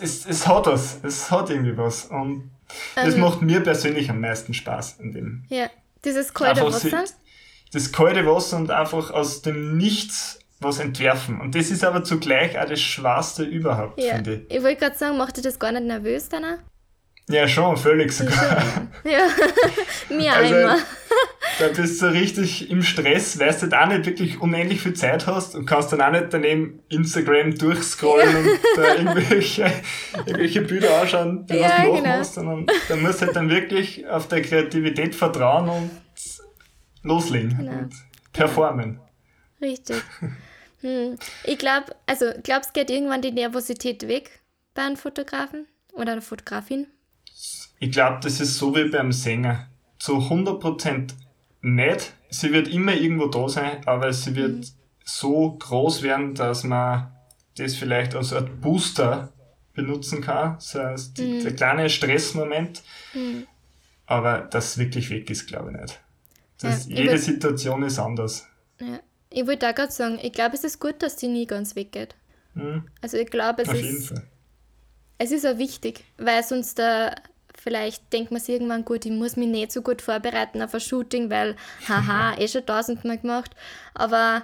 Es, 0.00 0.26
es 0.26 0.48
hat 0.48 0.66
was, 0.66 0.98
es 1.04 1.30
hat 1.30 1.50
irgendwie 1.50 1.76
was. 1.76 2.06
Und 2.06 2.50
das 2.96 3.14
ähm, 3.14 3.20
macht 3.20 3.42
mir 3.42 3.60
persönlich 3.60 4.10
am 4.10 4.20
meisten 4.20 4.54
Spaß 4.54 4.98
in 4.98 5.12
dem. 5.12 5.44
Ja, 5.48 5.70
dieses 6.04 6.34
kalte 6.34 6.62
Wasser. 6.62 7.04
Das 7.72 7.92
kalte 7.92 8.26
Wasser 8.26 8.56
und 8.56 8.70
einfach 8.70 9.10
aus 9.10 9.42
dem 9.42 9.76
Nichts 9.76 10.40
was 10.60 10.78
entwerfen. 10.78 11.40
Und 11.40 11.54
das 11.54 11.70
ist 11.70 11.84
aber 11.84 12.04
zugleich 12.04 12.58
auch 12.58 12.66
das 12.66 12.80
Schwarste 12.80 13.44
überhaupt, 13.44 13.98
ja. 14.00 14.16
finde 14.16 14.34
ich. 14.48 14.56
Ich 14.56 14.62
wollte 14.62 14.76
gerade 14.76 14.96
sagen, 14.96 15.16
macht 15.16 15.36
dir 15.36 15.42
das 15.42 15.58
gar 15.58 15.72
nicht 15.72 15.84
nervös 15.84 16.28
dann 16.28 16.44
auch? 16.44 16.58
Ja, 17.30 17.46
schon, 17.46 17.76
völlig 17.76 18.12
sogar. 18.12 18.88
Ja, 19.04 19.28
mir 20.08 20.32
also, 20.32 20.54
einmal. 20.54 20.78
Da 21.58 21.68
bist 21.68 22.02
du 22.02 22.06
richtig 22.06 22.70
im 22.70 22.82
Stress, 22.82 23.38
weil 23.38 23.52
du 23.52 23.80
auch 23.80 23.86
nicht 23.86 24.06
wirklich 24.06 24.40
unendlich 24.40 24.80
viel 24.80 24.94
Zeit 24.94 25.26
hast 25.26 25.54
und 25.54 25.66
kannst 25.66 25.92
dann 25.92 26.00
auch 26.00 26.10
nicht 26.10 26.26
daneben 26.30 26.82
Instagram 26.88 27.54
durchscrollen 27.56 28.32
ja. 28.32 28.38
und 28.38 28.60
da 28.76 28.94
irgendwelche, 28.94 29.70
irgendwelche 30.26 30.62
Bilder 30.62 31.00
anschauen, 31.00 31.46
die 31.46 31.56
ja, 31.56 31.82
du 31.82 31.92
machen 31.92 32.02
genau. 32.02 32.18
musst, 32.18 32.34
sondern 32.34 32.66
da 32.88 32.96
musst 32.96 33.20
du 33.20 33.26
halt 33.26 33.36
dann 33.36 33.50
wirklich 33.50 34.06
auf 34.08 34.28
der 34.28 34.42
Kreativität 34.42 35.14
vertrauen 35.14 35.68
und 35.68 35.90
loslegen 37.02 37.56
genau. 37.56 37.72
und 37.72 37.94
performen. 38.32 39.00
Richtig. 39.60 40.02
Hm. 40.80 41.18
Ich 41.44 41.58
glaube, 41.58 41.94
also 42.06 42.32
glaubst 42.42 42.70
du, 42.70 42.80
geht 42.80 42.90
irgendwann 42.90 43.22
die 43.22 43.32
Nervosität 43.32 44.08
weg 44.08 44.40
bei 44.74 44.82
einem 44.82 44.96
Fotografen 44.96 45.66
oder 45.92 46.12
einer 46.12 46.22
Fotografin? 46.22 46.86
Ich 47.78 47.90
glaube, 47.90 48.18
das 48.22 48.40
ist 48.40 48.58
so 48.58 48.74
wie 48.76 48.88
beim 48.88 49.12
Sänger. 49.12 49.68
Zu 49.98 50.18
100% 50.18 51.12
nicht. 51.62 52.12
Sie 52.30 52.52
wird 52.52 52.68
immer 52.68 52.94
irgendwo 52.94 53.26
da 53.26 53.48
sein, 53.48 53.86
aber 53.86 54.12
sie 54.12 54.36
wird 54.36 54.58
mhm. 54.58 54.66
so 55.04 55.52
groß 55.58 56.02
werden, 56.02 56.34
dass 56.34 56.64
man 56.64 57.10
das 57.56 57.74
vielleicht 57.74 58.14
als 58.14 58.32
ein 58.32 58.60
Booster 58.60 59.32
benutzen 59.74 60.20
kann, 60.20 60.58
als 60.74 61.14
die, 61.14 61.24
mhm. 61.24 61.42
der 61.42 61.54
kleine 61.54 61.90
Stressmoment. 61.90 62.82
Mhm. 63.14 63.46
Aber 64.06 64.40
das 64.40 64.78
wirklich 64.78 65.10
weg 65.10 65.30
ist, 65.30 65.46
glaube 65.46 65.70
ich 65.72 65.80
nicht. 65.80 66.00
Das, 66.60 66.88
ja, 66.88 66.96
jede 66.96 67.18
Situation 67.18 67.82
ist 67.82 67.98
anders. 67.98 68.46
Ja. 68.80 69.00
Ich 69.30 69.46
wollte 69.46 69.68
auch 69.68 69.74
gerade 69.74 69.92
sagen, 69.92 70.18
ich 70.20 70.32
glaube, 70.32 70.56
es 70.56 70.64
ist 70.64 70.80
gut, 70.80 71.02
dass 71.02 71.16
die 71.16 71.28
nie 71.28 71.46
ganz 71.46 71.76
weggeht. 71.76 72.16
Mhm. 72.54 72.86
Also 73.00 73.16
ich 73.16 73.30
glaube, 73.30 73.62
es 73.62 73.68
Auf 73.68 73.74
ist. 73.76 73.82
Jeden 73.82 74.02
Fall. 74.02 74.26
Es 75.18 75.30
ist 75.30 75.46
auch 75.46 75.58
wichtig, 75.58 76.04
weil 76.16 76.42
sonst 76.42 76.78
da 76.78 77.14
vielleicht 77.62 78.12
denkt 78.12 78.30
man 78.30 78.40
sich 78.40 78.54
irgendwann, 78.54 78.84
gut, 78.84 79.04
ich 79.04 79.12
muss 79.12 79.36
mich 79.36 79.48
nicht 79.48 79.72
so 79.72 79.82
gut 79.82 80.02
vorbereiten 80.02 80.62
auf 80.62 80.74
ein 80.74 80.80
Shooting, 80.80 81.30
weil, 81.30 81.56
haha, 81.88 82.36
eh 82.38 82.48
schon 82.48 82.64
tausendmal 82.64 83.18
gemacht. 83.18 83.50
Aber 83.94 84.42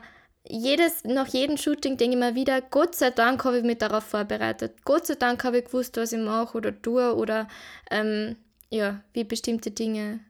jedes, 0.49 1.05
nach 1.05 1.27
jedem 1.29 1.57
Shooting 1.57 1.97
denke 1.97 2.17
ich 2.17 2.23
mir 2.23 2.35
wieder, 2.35 2.61
Gott 2.61 2.95
sei 2.95 3.11
Dank 3.11 3.45
habe 3.45 3.59
ich 3.59 3.65
mich 3.65 3.79
darauf 3.79 4.05
vorbereitet. 4.05 4.85
Gott 4.85 5.07
sei 5.07 5.15
Dank 5.15 5.43
habe 5.45 5.59
ich 5.59 5.65
gewusst, 5.65 5.97
was 5.97 6.13
ich 6.13 6.21
mache 6.21 6.57
oder 6.57 6.81
tue 6.81 7.15
oder 7.17 7.49
ähm, 7.91 8.37
ja, 8.71 9.01
wie 9.13 9.25
bestimmte 9.25 9.71
Dinge 9.71 10.21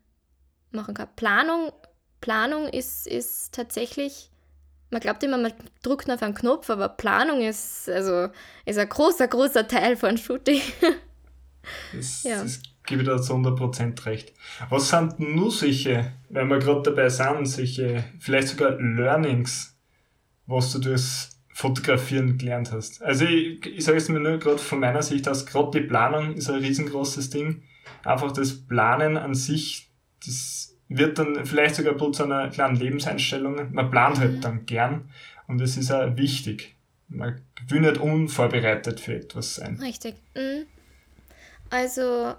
machen 0.71 0.95
kann. 0.95 1.09
Planung, 1.17 1.73
Planung 2.21 2.69
ist, 2.69 3.07
ist 3.07 3.53
tatsächlich, 3.53 4.31
man 4.91 5.01
glaubt 5.01 5.23
immer, 5.23 5.39
man 5.39 5.53
drückt 5.83 6.09
auf 6.11 6.23
einen 6.23 6.35
Knopf, 6.35 6.71
aber 6.71 6.89
Planung 6.89 7.43
ist, 7.43 7.89
also, 7.89 8.29
ist 8.65 8.79
ein 8.79 8.89
großer, 8.89 9.29
großer 9.29 9.67
Teil 9.67 9.97
von 9.97 10.17
Shooting. 10.17 10.63
Das, 11.93 12.23
ja. 12.23 12.43
das 12.43 12.61
gebe 12.87 13.05
da 13.05 13.21
zu 13.21 13.35
100% 13.35 14.07
recht. 14.07 14.33
Was 14.71 14.91
sind 14.91 15.19
nur 15.19 15.51
solche, 15.51 16.13
wenn 16.29 16.49
wir 16.49 16.59
gerade 16.59 16.83
dabei 16.83 17.09
sind, 17.09 17.47
solche, 17.47 18.05
vielleicht 18.19 18.49
sogar 18.49 18.81
Learnings, 18.81 19.77
was 20.47 20.73
du 20.73 20.79
durchs 20.79 21.39
Fotografieren 21.53 22.39
gelernt 22.39 22.73
hast? 22.73 23.03
Also 23.03 23.25
ich, 23.25 23.65
ich 23.67 23.85
sage 23.85 23.99
es 23.99 24.09
mir 24.09 24.21
nur 24.21 24.39
gerade 24.39 24.59
von 24.59 24.81
meiner 24.81 25.03
Sicht 25.03 25.29
aus, 25.29 25.47
gerade 25.47 25.81
die 25.81 25.87
Planung 25.87 26.35
ist 26.35 26.49
ein 26.49 26.61
riesengroßes 26.61 27.31
Ding. 27.31 27.63
Einfach 28.05 28.33
das 28.33 28.67
Planen 28.67 29.17
an 29.17 29.35
sich, 29.35 29.91
das 30.25 30.77
wird 30.89 31.19
dann 31.19 31.45
vielleicht 31.45 31.75
sogar 31.75 32.01
ein 32.01 32.13
zu 32.13 32.25
einer 32.25 32.49
kleinen 32.49 32.77
Lebenseinstellung. 32.77 33.73
Man 33.73 33.91
plant 33.91 34.19
halt 34.21 34.45
dann 34.45 34.67
gern 34.67 35.11
und 35.49 35.61
es 35.61 35.77
ist 35.77 35.91
auch 35.91 36.17
wichtig. 36.17 36.77
Man 37.09 37.41
will 37.69 37.81
nicht 37.81 37.99
unvorbereitet 37.99 39.01
für 39.01 39.15
etwas 39.15 39.57
sein. 39.57 39.79
Richtig. 39.81 40.17
Mhm. 40.35 40.67
Also 41.71 42.35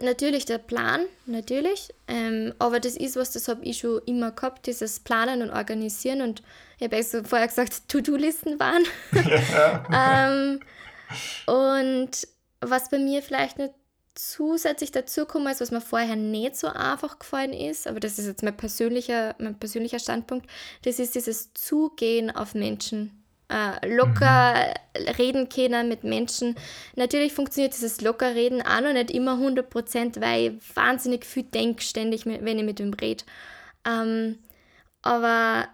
natürlich 0.00 0.44
der 0.44 0.58
Plan, 0.58 1.02
natürlich. 1.26 1.92
Ähm, 2.06 2.54
aber 2.58 2.80
das 2.80 2.96
ist 2.96 3.16
was, 3.16 3.32
das 3.32 3.48
habe 3.48 3.64
ich 3.64 3.78
schon 3.78 4.00
immer 4.06 4.32
gehabt, 4.32 4.66
dieses 4.66 5.00
Planen 5.00 5.42
und 5.42 5.50
Organisieren. 5.50 6.22
Und 6.22 6.42
ich 6.78 6.84
habe 6.84 6.96
also 6.96 7.22
vorher 7.24 7.48
gesagt, 7.48 7.88
To-Do-Listen 7.88 8.58
waren. 8.60 8.84
Ja. 9.28 10.28
ähm, 10.30 10.60
und 11.46 12.10
was 12.60 12.90
bei 12.90 12.98
mir 12.98 13.22
vielleicht 13.22 13.58
nicht 13.58 13.74
zusätzlich 14.14 14.90
dazu 14.90 15.26
kommt, 15.26 15.48
ist, 15.48 15.60
was 15.60 15.70
mir 15.70 15.80
vorher 15.80 16.16
nicht 16.16 16.56
so 16.56 16.66
einfach 16.66 17.18
gefallen 17.18 17.52
ist, 17.52 17.86
aber 17.86 18.00
das 18.00 18.18
ist 18.18 18.26
jetzt 18.26 18.42
mein 18.42 18.56
persönlicher, 18.56 19.36
mein 19.38 19.58
persönlicher 19.58 20.00
Standpunkt, 20.00 20.50
das 20.82 20.98
ist 20.98 21.14
dieses 21.14 21.54
Zugehen 21.54 22.34
auf 22.34 22.54
Menschen 22.54 23.17
äh, 23.48 23.88
locker 23.88 24.54
mhm. 24.96 25.08
reden 25.16 25.48
können 25.48 25.88
mit 25.88 26.04
Menschen. 26.04 26.56
Natürlich 26.96 27.32
funktioniert 27.32 27.74
dieses 27.74 28.00
locker 28.00 28.34
reden 28.34 28.62
auch 28.62 28.80
noch 28.80 28.92
nicht 28.92 29.10
immer 29.10 29.34
100%, 29.34 30.20
weil 30.20 30.56
ich 30.56 30.76
wahnsinnig 30.76 31.24
viel 31.24 31.44
denke 31.44 31.82
ständig, 31.82 32.26
wenn 32.26 32.58
ich 32.58 32.64
mit 32.64 32.80
ihm 32.80 32.92
rede. 32.94 33.24
Ähm, 33.86 34.38
aber 35.02 35.68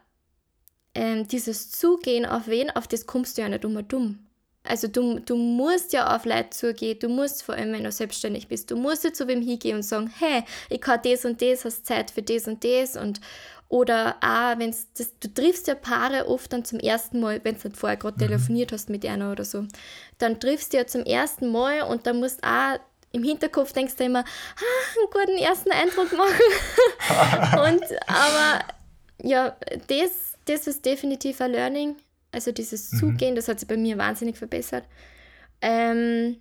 ähm, 0.95 1.27
dieses 1.27 1.71
Zugehen 1.71 2.27
auf 2.27 2.47
wen, 2.47 2.71
auf 2.71 2.87
das 2.87 3.07
kommst 3.07 3.37
du 3.37 3.43
ja 3.43 3.49
nicht 3.49 3.65
immer 3.65 3.83
dumm. 3.83 4.25
Also 4.67 4.89
du, 4.89 5.19
du 5.19 5.37
musst 5.37 5.93
ja 5.93 6.17
auf 6.17 6.25
Leute 6.25 6.51
zugehen, 6.51 6.99
du 6.99 7.11
musst 7.11 7.43
vor 7.43 7.55
allem, 7.55 7.73
wenn 7.73 7.85
du 7.85 7.93
selbstständig 7.93 8.49
bist, 8.49 8.71
du 8.71 8.77
musst 8.77 9.05
ja 9.05 9.13
zu 9.13 9.29
wem 9.29 9.43
hingehen 9.43 9.77
und 9.77 9.83
sagen, 9.83 10.11
hey, 10.19 10.43
ich 10.71 10.81
kann 10.81 11.01
das 11.05 11.27
und 11.27 11.43
das, 11.43 11.67
hast 11.67 11.85
Zeit 11.85 12.11
für 12.11 12.23
das 12.23 12.47
und 12.47 12.65
das 12.65 12.97
und 12.97 13.21
oder 13.75 14.15
auch, 14.21 14.57
wenn 14.61 14.71
du 14.71 15.35
triffst 15.35 15.67
ja 15.67 15.75
Paare 15.75 16.29
oft 16.29 16.53
dann 16.53 16.65
zum 16.65 16.79
ersten 16.79 17.19
Mal, 17.19 17.41
wenn 17.43 17.59
du 17.59 17.67
nicht 17.67 17.77
vorher 17.77 17.97
gerade 17.97 18.15
mhm. 18.15 18.29
telefoniert 18.29 18.71
hast 18.71 18.89
mit 18.89 19.05
einer 19.05 19.33
oder 19.33 19.45
so, 19.45 19.67
dann 20.19 20.39
triffst 20.39 20.73
du 20.73 20.77
ja 20.77 20.87
zum 20.87 21.03
ersten 21.03 21.51
Mal 21.51 21.83
und 21.83 22.07
dann 22.07 22.21
musst 22.21 22.45
auch 22.45 22.79
im 23.11 23.25
Hinterkopf 23.25 23.73
denkst 23.73 23.97
du 23.97 24.05
immer, 24.05 24.21
ah, 24.21 25.01
einen 25.01 25.11
guten 25.11 25.43
ersten 25.43 25.73
Eindruck 25.73 26.13
machen. 26.13 27.69
und 27.73 27.85
aber 28.07 28.65
ja, 29.25 29.57
das, 29.89 30.35
das 30.45 30.69
ist 30.69 30.85
definitiv 30.87 31.41
ein 31.41 31.51
Learning. 31.51 31.97
Also 32.31 32.53
dieses 32.53 32.93
mhm. 32.93 32.99
Zugehen, 32.99 33.35
das 33.35 33.49
hat 33.49 33.59
sich 33.59 33.69
bei 33.69 33.77
mir 33.77 33.99
wahnsinnig 33.99 34.37
verbessert. 34.37 34.85
Ähm, 35.61 36.37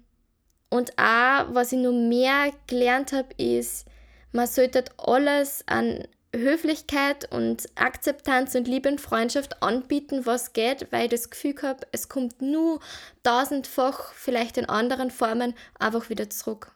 und 0.69 0.91
auch, 0.99 1.47
was 1.49 1.71
ich 1.71 1.79
noch 1.79 1.93
mehr 1.93 2.51
gelernt 2.67 3.11
habe, 3.11 3.33
ist, 3.37 3.87
man 4.31 4.45
sollte 4.45 4.85
alles 4.97 5.63
an 5.65 6.07
Höflichkeit 6.35 7.31
und 7.31 7.69
Akzeptanz 7.75 8.55
und 8.55 8.67
Liebe 8.67 8.89
und 8.89 8.99
Freundschaft 8.99 9.61
anbieten, 9.61 10.25
was 10.25 10.53
geht, 10.53 10.87
weil 10.91 11.05
ich 11.05 11.11
das 11.11 11.29
Gefühl 11.29 11.55
habe, 11.61 11.85
es 11.91 12.09
kommt 12.09 12.41
nur 12.41 12.79
tausendfach, 13.21 14.13
vielleicht 14.13 14.57
in 14.57 14.65
anderen 14.65 15.11
Formen, 15.11 15.53
einfach 15.77 16.09
wieder 16.09 16.29
zurück. 16.29 16.71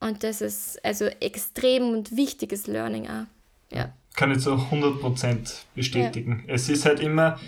Und 0.00 0.24
das 0.24 0.40
ist 0.40 0.82
also 0.84 1.06
extrem 1.20 1.90
und 1.90 2.16
wichtiges 2.16 2.66
Learning 2.66 3.06
auch. 3.06 3.26
Ja. 3.70 3.92
Kann 4.14 4.30
ich 4.30 4.38
zu 4.38 4.52
100% 4.52 5.62
bestätigen. 5.74 6.44
Ja. 6.46 6.54
Es 6.54 6.68
ist 6.70 6.86
halt 6.86 7.00
immer, 7.00 7.38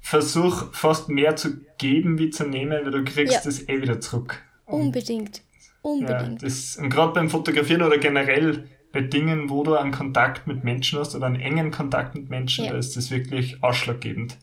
versuch 0.00 0.72
fast 0.72 1.10
mehr 1.10 1.36
zu 1.36 1.58
geben 1.76 2.18
wie 2.18 2.30
zu 2.30 2.44
nehmen, 2.44 2.84
weil 2.84 2.90
du 2.90 3.04
kriegst 3.04 3.44
ja. 3.44 3.48
es 3.50 3.68
eh 3.68 3.82
wieder 3.82 4.00
zurück. 4.00 4.42
Und 4.64 4.80
Unbedingt. 4.80 5.42
Unbedingt. 5.82 6.42
Ja, 6.42 6.48
das, 6.48 6.76
und 6.76 6.88
gerade 6.88 7.12
beim 7.12 7.28
Fotografieren 7.28 7.82
oder 7.82 7.98
generell 7.98 8.68
bei 8.92 9.02
Dingen, 9.02 9.50
wo 9.50 9.62
du 9.62 9.74
einen 9.74 9.92
Kontakt 9.92 10.46
mit 10.46 10.64
Menschen 10.64 10.98
hast 10.98 11.14
oder 11.14 11.26
einen 11.26 11.40
engen 11.40 11.70
Kontakt 11.70 12.14
mit 12.14 12.30
Menschen, 12.30 12.64
ja. 12.64 12.72
da 12.72 12.78
ist 12.78 12.96
das 12.96 13.10
wirklich 13.10 13.62
ausschlaggebend. 13.62 14.38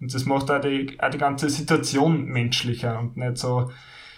Und 0.00 0.14
das 0.14 0.24
macht 0.24 0.50
auch 0.50 0.60
die, 0.60 0.98
auch 1.00 1.10
die 1.10 1.18
ganze 1.18 1.50
Situation 1.50 2.24
menschlicher 2.24 2.98
und 2.98 3.16
nicht 3.16 3.38
so, 3.38 3.70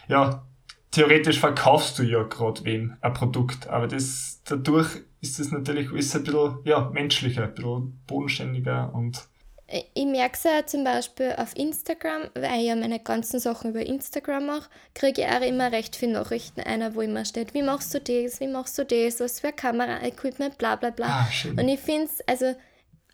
ja, 0.08 0.46
theoretisch 0.90 1.40
verkaufst 1.40 1.98
du 1.98 2.04
ja 2.04 2.22
gerade 2.22 2.64
wem 2.64 2.96
ein 3.00 3.12
Produkt, 3.12 3.68
aber 3.68 3.86
das, 3.86 4.40
dadurch 4.44 4.88
ist 5.20 5.38
es 5.40 5.50
natürlich 5.50 5.92
ist 5.92 6.14
ein 6.14 6.24
bisschen, 6.24 6.58
ja, 6.64 6.90
menschlicher, 6.90 7.44
ein 7.44 7.54
bisschen 7.54 8.00
bodenständiger 8.06 8.94
und 8.94 9.28
ich 9.68 10.06
merke 10.06 10.34
es 10.34 10.44
ja 10.44 10.64
zum 10.64 10.84
Beispiel 10.84 11.34
auf 11.36 11.56
Instagram, 11.56 12.30
weil 12.34 12.60
ich 12.60 12.66
ja 12.66 12.76
meine 12.76 13.00
ganzen 13.00 13.40
Sachen 13.40 13.70
über 13.70 13.84
Instagram 13.84 14.46
mache, 14.46 14.70
kriege 14.94 15.22
ich 15.22 15.28
auch 15.28 15.40
immer 15.40 15.72
recht 15.72 15.96
viele 15.96 16.12
Nachrichten 16.12 16.60
einer, 16.60 16.94
wo 16.94 17.00
immer 17.00 17.24
steht, 17.24 17.52
wie 17.52 17.62
machst 17.62 17.92
du 17.92 18.00
das, 18.00 18.38
wie 18.38 18.46
machst 18.46 18.78
du 18.78 18.84
das, 18.84 19.18
was 19.18 19.40
für 19.40 19.52
Kamera-Equipment, 19.52 20.56
bla 20.56 20.76
bla 20.76 20.90
bla. 20.90 21.06
Ah, 21.06 21.28
und 21.50 21.68
ich 21.68 21.80
finde 21.80 22.04
es, 22.04 22.20
also 22.28 22.54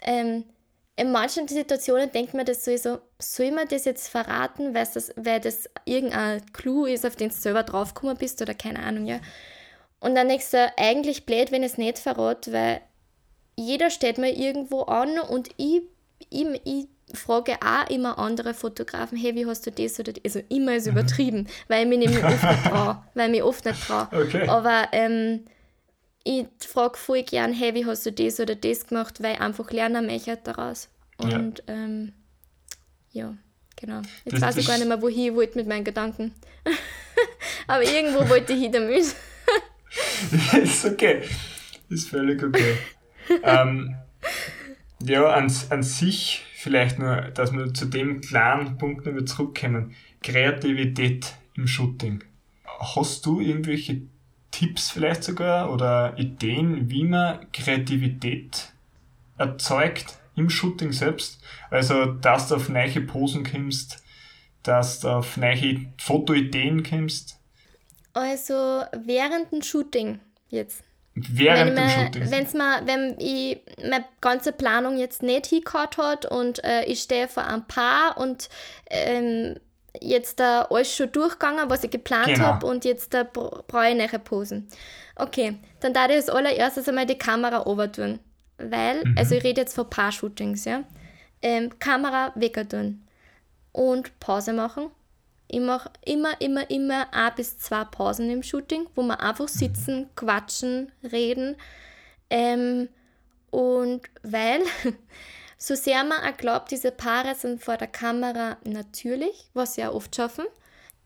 ähm, 0.02 0.44
in 0.96 1.10
manchen 1.10 1.48
Situationen 1.48 2.12
denkt 2.12 2.34
man 2.34 2.44
das 2.44 2.66
sowieso, 2.66 2.98
soll 3.18 3.50
man 3.50 3.66
das 3.68 3.86
jetzt 3.86 4.08
verraten, 4.08 4.74
weil 4.74 4.86
das, 4.92 5.10
weil 5.16 5.40
das 5.40 5.70
irgendein 5.86 6.44
Clou 6.52 6.84
ist, 6.84 7.06
auf 7.06 7.16
den 7.16 7.30
du 7.30 7.34
selber 7.34 7.62
draufgekommen 7.62 8.18
bist 8.18 8.42
oder 8.42 8.52
keine 8.52 8.80
Ahnung, 8.80 9.06
ja. 9.06 9.20
Und 10.00 10.14
dann 10.16 10.28
denkst 10.28 10.50
du, 10.50 10.70
eigentlich 10.76 11.24
blöd, 11.24 11.50
wenn 11.50 11.62
ich 11.62 11.72
es 11.72 11.78
nicht 11.78 11.98
verrate, 11.98 12.52
weil 12.52 12.80
jeder 13.56 13.88
steht 13.88 14.18
mir 14.18 14.36
irgendwo 14.36 14.82
an 14.82 15.18
und 15.18 15.48
ich 15.56 15.82
ich, 16.30 16.46
ich 16.64 16.86
frage 17.14 17.56
auch 17.60 17.88
immer 17.90 18.18
andere 18.18 18.54
Fotografen, 18.54 19.18
hey, 19.18 19.34
wie 19.34 19.46
hast 19.46 19.66
du 19.66 19.70
das 19.70 19.98
oder 20.00 20.12
das? 20.12 20.22
Also 20.24 20.40
immer 20.48 20.74
ist 20.74 20.86
mhm. 20.86 20.92
übertrieben, 20.92 21.48
weil 21.68 21.82
ich 21.82 21.88
mich 21.88 21.98
nämlich 21.98 22.24
oft 22.24 22.42
nicht 22.42 22.64
traue. 22.64 23.02
Weil 23.14 23.26
ich 23.26 23.32
mich 23.32 23.42
oft 23.42 23.64
nicht 23.64 23.86
traue. 23.86 24.08
Okay. 24.12 24.48
Aber 24.48 24.88
ähm, 24.92 25.44
ich 26.24 26.46
frage 26.60 26.96
voll 26.96 27.22
gern, 27.22 27.52
hey, 27.52 27.74
wie 27.74 27.86
hast 27.86 28.06
du 28.06 28.12
das 28.12 28.40
oder 28.40 28.54
das 28.54 28.86
gemacht, 28.86 29.22
weil 29.22 29.34
ich 29.34 29.40
einfach 29.40 29.70
lernen 29.70 30.06
möchte 30.06 30.38
daraus. 30.42 30.88
Und 31.18 31.62
ja, 31.66 31.74
ähm, 31.74 32.12
ja 33.10 33.34
genau. 33.76 34.02
Jetzt 34.24 34.34
das, 34.34 34.42
weiß 34.42 34.56
ich 34.58 34.66
gar 34.66 34.78
nicht 34.78 34.88
mehr, 34.88 35.02
wohin 35.02 35.32
ich 35.32 35.34
wollte 35.34 35.58
mit 35.58 35.66
meinen 35.66 35.84
Gedanken. 35.84 36.32
Aber 37.66 37.82
irgendwo 37.82 38.28
wollte 38.28 38.52
ich 38.52 38.60
hin 38.60 38.72
damit. 38.72 39.14
ist 40.62 40.84
okay. 40.84 41.22
Ist 41.88 42.08
völlig 42.08 42.42
okay. 42.42 42.76
ähm, 43.42 43.94
ja, 45.06 45.30
an, 45.30 45.52
an 45.70 45.82
sich 45.82 46.42
vielleicht 46.54 46.98
nur, 46.98 47.16
dass 47.34 47.52
wir 47.52 47.72
zu 47.74 47.86
dem 47.86 48.20
klaren 48.20 48.78
Punkt 48.78 49.06
noch 49.06 49.24
zurückkommen. 49.24 49.94
Kreativität 50.22 51.34
im 51.56 51.66
Shooting. 51.66 52.22
Hast 52.64 53.26
du 53.26 53.40
irgendwelche 53.40 54.02
Tipps 54.50 54.90
vielleicht 54.90 55.24
sogar 55.24 55.72
oder 55.72 56.16
Ideen, 56.18 56.90
wie 56.90 57.04
man 57.04 57.50
Kreativität 57.52 58.72
erzeugt 59.38 60.18
im 60.36 60.48
Shooting 60.48 60.92
selbst? 60.92 61.40
Also, 61.70 62.06
dass 62.06 62.48
du 62.48 62.56
auf 62.56 62.68
neue 62.68 63.00
Posen 63.00 63.44
kommst, 63.44 64.02
dass 64.62 65.00
du 65.00 65.08
auf 65.08 65.36
neue 65.36 65.86
Fotoideen 65.98 66.82
kommst? 66.82 67.38
Also, 68.12 68.84
während 69.04 69.52
dem 69.52 69.62
Shooting 69.62 70.20
jetzt 70.48 70.84
Während 71.14 71.76
wenn 71.76 71.88
dem 71.88 71.88
Shooting. 71.90 72.30
wenn's 72.30 72.54
mal, 72.54 72.86
wenn 72.86 73.16
ich 73.18 73.60
meine 73.82 74.04
ganze 74.20 74.52
Planung 74.52 74.96
jetzt 74.96 75.22
nicht 75.22 75.46
hingehört 75.46 75.98
hat 75.98 76.24
und 76.26 76.64
äh, 76.64 76.84
ich 76.84 77.00
stehe 77.02 77.28
vor 77.28 77.44
einem 77.46 77.64
Paar 77.66 78.16
und 78.16 78.48
ähm, 78.88 79.56
jetzt 80.00 80.40
da 80.40 80.62
alles 80.70 80.94
schon 80.96 81.12
durchgegangen, 81.12 81.68
was 81.68 81.84
ich 81.84 81.90
geplant 81.90 82.28
Genau. 82.28 82.44
habe 82.46 82.66
und 82.66 82.86
jetzt 82.86 83.12
da 83.12 83.24
bra- 83.24 83.62
brauche 83.66 83.88
ich 83.90 83.94
nachher 83.96 84.18
Posen. 84.20 84.68
Okay, 85.16 85.56
dann 85.80 85.92
darf 85.92 86.08
ich 86.08 86.16
als 86.16 86.30
allererstes 86.30 86.88
einmal 86.88 87.04
die 87.04 87.18
Kamera 87.18 87.58
runter 87.58 87.92
tun. 87.92 88.18
Weil, 88.56 89.04
Mhm. 89.04 89.14
also 89.18 89.34
ich 89.34 89.44
rede 89.44 89.60
jetzt 89.60 89.74
von 89.74 89.90
Paar-Shootings, 89.90 90.64
ja. 90.64 90.84
Ähm, 91.42 91.78
Kamera 91.78 92.32
weg 92.36 92.56
tun 92.70 93.02
und 93.72 94.18
Pause 94.18 94.52
machen. 94.54 94.90
Ich 95.52 95.60
mache 95.60 95.90
immer, 96.06 96.40
immer, 96.40 96.70
immer 96.70 97.12
ein 97.12 97.34
bis 97.36 97.58
zwei 97.58 97.84
Pausen 97.84 98.30
im 98.30 98.42
Shooting, 98.42 98.88
wo 98.94 99.02
wir 99.02 99.20
einfach 99.20 99.48
sitzen, 99.48 100.08
quatschen, 100.16 100.90
reden. 101.02 101.56
Ähm, 102.30 102.88
und 103.50 104.00
weil, 104.22 104.62
so 105.58 105.74
sehr 105.74 106.04
man 106.04 106.22
auch 106.22 106.38
glaubt, 106.38 106.70
diese 106.70 106.90
Paare 106.90 107.34
sind 107.34 107.62
vor 107.62 107.76
der 107.76 107.88
Kamera 107.88 108.56
natürlich, 108.64 109.50
was 109.52 109.74
sie 109.74 109.82
ja 109.82 109.92
oft 109.92 110.16
schaffen, 110.16 110.46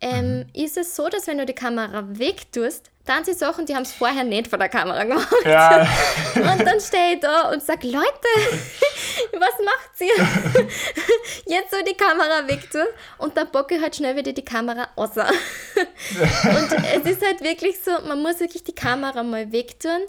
ähm, 0.00 0.46
ist 0.54 0.76
es 0.76 0.94
so, 0.94 1.08
dass 1.08 1.26
wenn 1.26 1.38
du 1.38 1.46
die 1.46 1.54
Kamera 1.54 2.04
wegtust, 2.06 2.90
dann 3.06 3.24
sie 3.24 3.34
Sachen, 3.34 3.66
die 3.66 3.74
haben 3.74 3.84
es 3.84 3.92
vorher 3.92 4.24
nicht 4.24 4.48
vor 4.48 4.58
der 4.58 4.68
Kamera 4.68 5.04
gemacht. 5.04 5.32
Ja, 5.44 5.86
Und 6.34 6.66
dann 6.66 6.80
stehe 6.80 7.14
ich 7.14 7.20
da 7.20 7.50
und 7.52 7.62
sage, 7.62 7.86
Leute, 7.86 8.04
was 9.32 9.54
macht 9.64 10.00
ihr? 10.00 10.66
Jetzt 11.46 11.70
so 11.70 11.76
die 11.88 11.94
Kamera 11.94 12.48
weg 12.48 12.68
tun 12.70 12.86
und 13.18 13.36
dann 13.36 13.48
bocke 13.50 13.76
ich 13.76 13.82
halt 13.82 13.94
schnell 13.96 14.16
wieder 14.16 14.32
die 14.32 14.44
Kamera 14.44 14.88
raus. 14.96 15.10
Und 15.16 16.72
es 16.94 17.10
ist 17.10 17.24
halt 17.24 17.40
wirklich 17.42 17.76
so, 17.80 17.92
man 18.06 18.20
muss 18.22 18.40
wirklich 18.40 18.64
die 18.64 18.74
Kamera 18.74 19.22
mal 19.22 19.52
wegtun, 19.52 20.00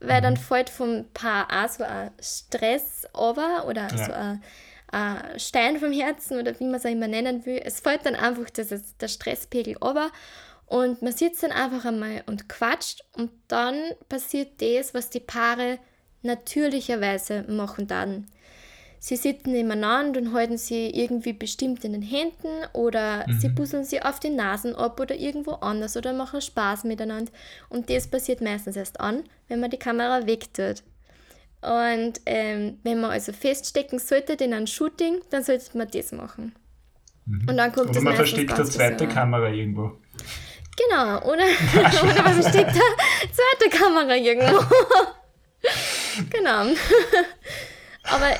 weil 0.00 0.20
dann 0.20 0.36
fällt 0.36 0.70
vom 0.70 1.06
Paar 1.14 1.48
auch 1.50 1.68
so 1.68 1.82
ein 1.82 2.12
Stress 2.22 3.06
over 3.12 3.64
oder 3.66 3.88
Ja. 3.90 4.06
so 4.06 4.12
ein, 4.12 4.42
ein 4.88 5.38
Stein 5.38 5.78
vom 5.78 5.92
Herzen 5.92 6.38
oder 6.38 6.58
wie 6.58 6.64
man 6.64 6.76
es 6.76 6.86
auch 6.86 6.90
immer 6.90 7.08
nennen 7.08 7.44
will. 7.46 7.60
Es 7.64 7.80
fällt 7.80 8.06
dann 8.06 8.14
einfach 8.14 8.50
das, 8.50 8.68
der 8.96 9.08
Stresspegel 9.08 9.76
over 9.80 10.10
und 10.66 11.02
man 11.02 11.12
sitzt 11.12 11.42
dann 11.42 11.52
einfach 11.52 11.84
einmal 11.84 12.22
und 12.26 12.48
quatscht 12.48 13.04
und 13.16 13.30
dann 13.48 13.76
passiert 14.08 14.60
das, 14.60 14.94
was 14.94 15.10
die 15.10 15.20
Paare 15.20 15.78
natürlicherweise 16.22 17.44
machen 17.48 17.86
dann. 17.86 18.26
Sie 18.98 19.16
sitzen 19.16 19.52
nebeneinander 19.52 20.20
und 20.20 20.32
halten 20.32 20.58
sie 20.58 20.90
irgendwie 20.90 21.32
bestimmt 21.32 21.84
in 21.84 21.92
den 21.92 22.02
Händen 22.02 22.64
oder 22.72 23.24
sie 23.38 23.48
busseln 23.48 23.84
sie 23.84 24.02
auf 24.02 24.18
die 24.18 24.30
Nasen 24.30 24.74
ab 24.74 24.98
oder 24.98 25.14
irgendwo 25.14 25.52
anders 25.52 25.96
oder 25.96 26.12
machen 26.12 26.40
Spaß 26.40 26.82
miteinander. 26.84 27.30
Und 27.68 27.88
das 27.90 28.08
passiert 28.08 28.40
meistens 28.40 28.74
erst 28.74 28.98
an, 28.98 29.22
wenn 29.46 29.60
man 29.60 29.70
die 29.70 29.78
Kamera 29.78 30.26
wegtut. 30.26 30.82
Und 31.66 32.20
ähm, 32.26 32.78
wenn 32.84 33.00
man 33.00 33.10
also 33.10 33.32
feststecken 33.32 33.98
sollte 33.98 34.34
in 34.34 34.54
einem 34.54 34.68
Shooting, 34.68 35.20
dann 35.30 35.42
sollte 35.42 35.76
man 35.76 35.88
das 35.90 36.12
machen. 36.12 36.54
Und 37.26 37.56
dann 37.56 37.72
kommt 37.72 37.86
oder 37.86 37.94
das 37.94 38.02
man 38.04 38.14
versteckt 38.14 38.52
eine 38.52 38.64
zweite. 38.64 39.08
Kamera 39.08 39.48
irgendwo. 39.48 39.98
Genau, 40.76 41.18
oder, 41.24 41.42
oder 42.04 42.22
man 42.22 42.40
versteckt 42.40 42.70
eine 42.70 43.32
zweite 43.32 43.76
Kamera 43.76 44.14
irgendwo. 44.14 44.60
genau. 46.30 46.72
Aber 48.04 48.30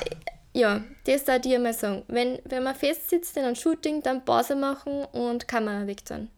ja, 0.52 0.84
das 1.04 1.24
da 1.24 1.40
dir 1.40 1.58
mal 1.58 1.74
sagen. 1.74 2.04
Wenn, 2.06 2.38
wenn 2.44 2.62
man 2.62 2.76
fest 2.76 3.10
sitzt 3.10 3.36
in 3.36 3.42
einem 3.42 3.56
Shooting, 3.56 4.02
dann 4.04 4.24
Pause 4.24 4.54
machen 4.54 5.04
und 5.06 5.48
Kamera 5.48 5.88
weg 5.88 6.04
tun. 6.04 6.28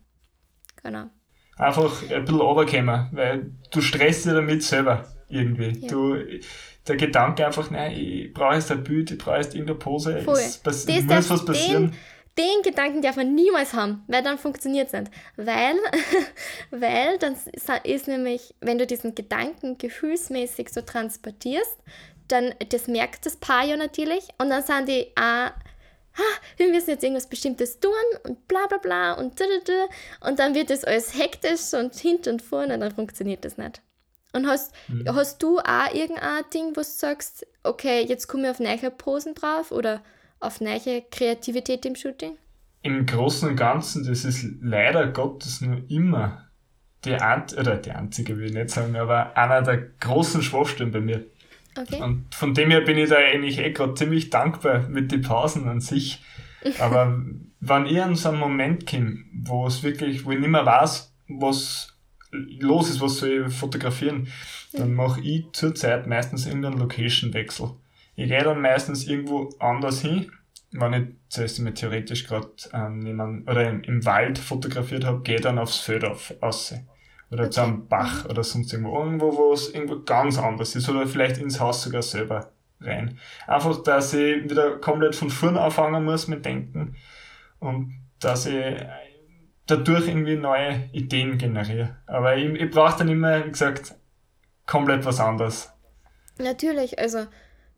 Genau. 0.83 1.11
Einfach 1.59 2.03
ein 2.11 2.25
bisschen 2.25 2.41
runterkommen, 2.41 3.09
weil 3.13 3.51
du 3.71 3.83
stresst 3.83 4.25
dich 4.25 4.33
damit 4.33 4.63
selber 4.63 5.05
irgendwie. 5.29 5.79
Ja. 5.81 5.89
Du, 5.89 6.17
der 6.87 6.97
Gedanke 6.97 7.47
einfach, 7.47 7.71
nein, 7.71 7.93
ich 7.93 8.33
brauche 8.33 8.55
jetzt 8.55 8.71
ein 8.71 8.83
Bild, 8.83 9.11
ich 9.11 9.19
brauche 9.19 9.37
jetzt 9.37 9.55
irgendeine 9.55 9.79
Pose, 9.79 10.21
Voll. 10.23 10.39
es 10.39 10.59
pass 10.59 10.87
Das 10.87 11.05
muss 11.05 11.31
was 11.31 11.45
passieren. 11.45 11.95
Den, 12.39 12.45
den 12.45 12.63
Gedanken 12.63 13.03
darf 13.03 13.17
man 13.17 13.35
niemals 13.35 13.75
haben, 13.75 14.05
weil 14.07 14.23
dann 14.23 14.39
funktioniert 14.39 14.87
es 14.89 14.93
nicht. 14.93 15.11
Weil, 15.37 15.77
weil 16.71 17.19
dann 17.19 17.37
ist, 17.83 18.09
nämlich, 18.09 18.55
wenn 18.61 18.79
du 18.79 18.87
diesen 18.87 19.15
Gedanken 19.15 19.77
gefühlsmäßig 19.77 20.71
so 20.71 20.81
transportierst, 20.81 21.77
dann 22.29 22.55
das 22.71 22.89
merkt 22.89 23.27
das 23.27 23.37
Paar 23.37 23.65
ja 23.65 23.77
natürlich 23.77 24.29
und 24.39 24.51
dann 24.51 24.63
sind 24.63 24.89
die 24.89 25.07
auch, 25.17 25.51
ah, 26.19 26.37
wir 26.59 26.69
müssen 26.69 26.91
jetzt 26.91 27.03
irgendwas 27.03 27.27
Bestimmtes 27.27 27.81
tun 27.81 27.93
und 28.25 28.47
bla 28.47 28.67
bla 28.67 28.79
bla 28.79 29.13
und 29.15 29.41
da, 29.41 29.45
da, 29.45 29.73
da. 29.73 30.29
und 30.29 30.39
dann 30.39 30.55
wird 30.55 30.71
das 30.71 30.85
alles 30.85 31.19
hektisch 31.19 31.73
und 31.73 31.95
hinten 31.95 32.35
und 32.35 32.43
vorne 32.43 32.75
und 32.75 32.81
dann 32.81 32.95
funktioniert 32.95 33.45
das 33.45 33.57
nicht. 33.57 33.81
Und 34.33 34.47
hast, 34.47 34.75
hast 35.07 35.43
du 35.43 35.59
auch 35.59 35.95
irgendein 35.95 36.45
Ding, 36.53 36.71
wo 36.71 36.81
du 36.81 36.85
sagst, 36.85 37.47
okay, 37.63 38.05
jetzt 38.07 38.29
komme 38.29 38.45
ich 38.45 38.51
auf 38.51 38.61
neue 38.61 38.91
Posen 38.91 39.35
drauf 39.35 39.73
oder 39.73 40.03
auf 40.41 40.61
neue 40.61 41.03
Kreativität 41.11 41.87
im 41.87 41.97
Shooting? 41.97 42.37
Im 42.83 43.07
Großen 43.07 43.49
und 43.49 43.57
Ganzen, 43.57 44.07
das 44.07 44.25
ist 44.25 44.47
leider 44.61 45.09
Gottes 45.09 45.61
nur 45.61 45.83
immer 45.89 46.49
die, 47.05 47.15
Ant 47.15 47.57
oder 47.57 47.77
die 47.77 47.91
einzige, 47.91 48.37
will 48.37 48.47
ich 48.47 48.53
nicht 48.53 48.71
sagen, 48.71 48.97
aber 48.97 49.37
einer 49.37 49.63
der 49.63 49.79
großen 50.01 50.43
Schwachstellen 50.43 50.93
bei 50.93 51.01
mir. 51.01 51.25
Okay. 51.77 52.03
Und 52.03 52.35
von 52.35 52.55
dem 52.55 52.71
her 52.71 52.81
bin 52.81 52.99
ich 52.99 53.09
da 53.09 53.17
eigentlich 53.17 53.59
eh 53.59 53.73
gerade 53.73 53.95
ziemlich 53.95 54.31
dankbar 54.31 54.89
mit 54.89 55.13
den 55.13 55.23
Pausen 55.23 55.69
an 55.69 55.81
sich. 55.81 56.23
Aber 56.81 57.23
wenn 57.61 57.87
ich 57.87 58.03
an 58.03 58.17
so 58.17 58.31
einen 58.31 58.41
Moment 58.41 58.85
komme, 58.85 59.19
wo 59.33 59.67
es 59.67 59.85
wirklich, 59.85 60.25
wo 60.25 60.33
ich 60.33 60.41
nicht 60.41 60.49
mehr 60.49 60.67
weiß, 60.67 61.15
was 61.29 61.97
los 62.31 62.91
ist, 62.91 63.01
was 63.01 63.17
soll 63.17 63.47
ich 63.47 63.55
fotografieren, 63.55 64.29
dann 64.73 64.95
mache 64.95 65.21
ich 65.21 65.47
zurzeit 65.53 66.07
meistens 66.07 66.47
irgendeinen 66.47 66.79
Location-Wechsel. 66.79 67.71
Ich 68.17 68.29
gehe 68.29 68.43
dann 68.43 68.61
meistens 68.61 69.07
irgendwo 69.07 69.51
anders 69.59 70.01
hin. 70.01 70.31
Wenn 70.73 70.93
ich 70.93 71.09
zuerst 71.29 71.61
mal 71.61 71.73
theoretisch 71.73 72.27
gerade 72.27 72.51
ähm, 72.75 73.45
oder 73.47 73.69
im, 73.69 73.83
im 73.85 74.05
Wald 74.05 74.39
fotografiert 74.39 75.05
habe, 75.05 75.23
gehe 75.23 75.41
dann 75.41 75.59
aufs 75.59 75.79
Feld 75.79 76.05
auf, 76.05 76.35
raus. 76.43 76.75
Oder 77.31 77.51
zu 77.51 77.63
einem 77.63 77.87
Bach 77.89 78.25
oder 78.27 78.43
sonst 78.43 78.73
irgendwo. 78.73 78.99
Irgendwo, 78.99 79.37
wo 79.37 79.53
es 79.53 79.73
irgendwo 79.73 80.01
ganz 80.01 80.39
anders 80.39 80.75
ist. 80.75 80.89
Oder 80.89 81.07
vielleicht 81.07 81.39
ins 81.39 81.61
Haus 81.61 81.83
sogar 81.83 82.03
selber 82.03 82.51
rein. 82.81 83.19
Einfach, 83.47 83.83
dass 83.83 84.15
ich 84.15 84.45
wieder 84.45 84.79
komplett 84.79 85.15
von 85.15 85.31
vorne 85.31 85.61
anfangen 85.61 86.05
muss 86.05 86.29
mit 86.29 86.45
Denken. 86.45 86.97
Und 87.61 87.95
dass 88.19 88.47
ich 88.47 88.55
dadurch 89.69 90.09
irgendwie 90.09 90.37
neue 90.37 90.89
Ideen 90.93 91.39
generiere. 91.39 91.97
Aber 92.07 92.37
ich, 92.37 92.61
ich 92.61 92.71
brauche 92.71 92.99
dann 92.99 93.09
immer, 93.09 93.45
wie 93.45 93.51
gesagt, 93.51 93.95
komplett 94.67 95.05
was 95.05 95.21
anderes. 95.21 95.71
Natürlich, 96.39 96.99
also 96.99 97.27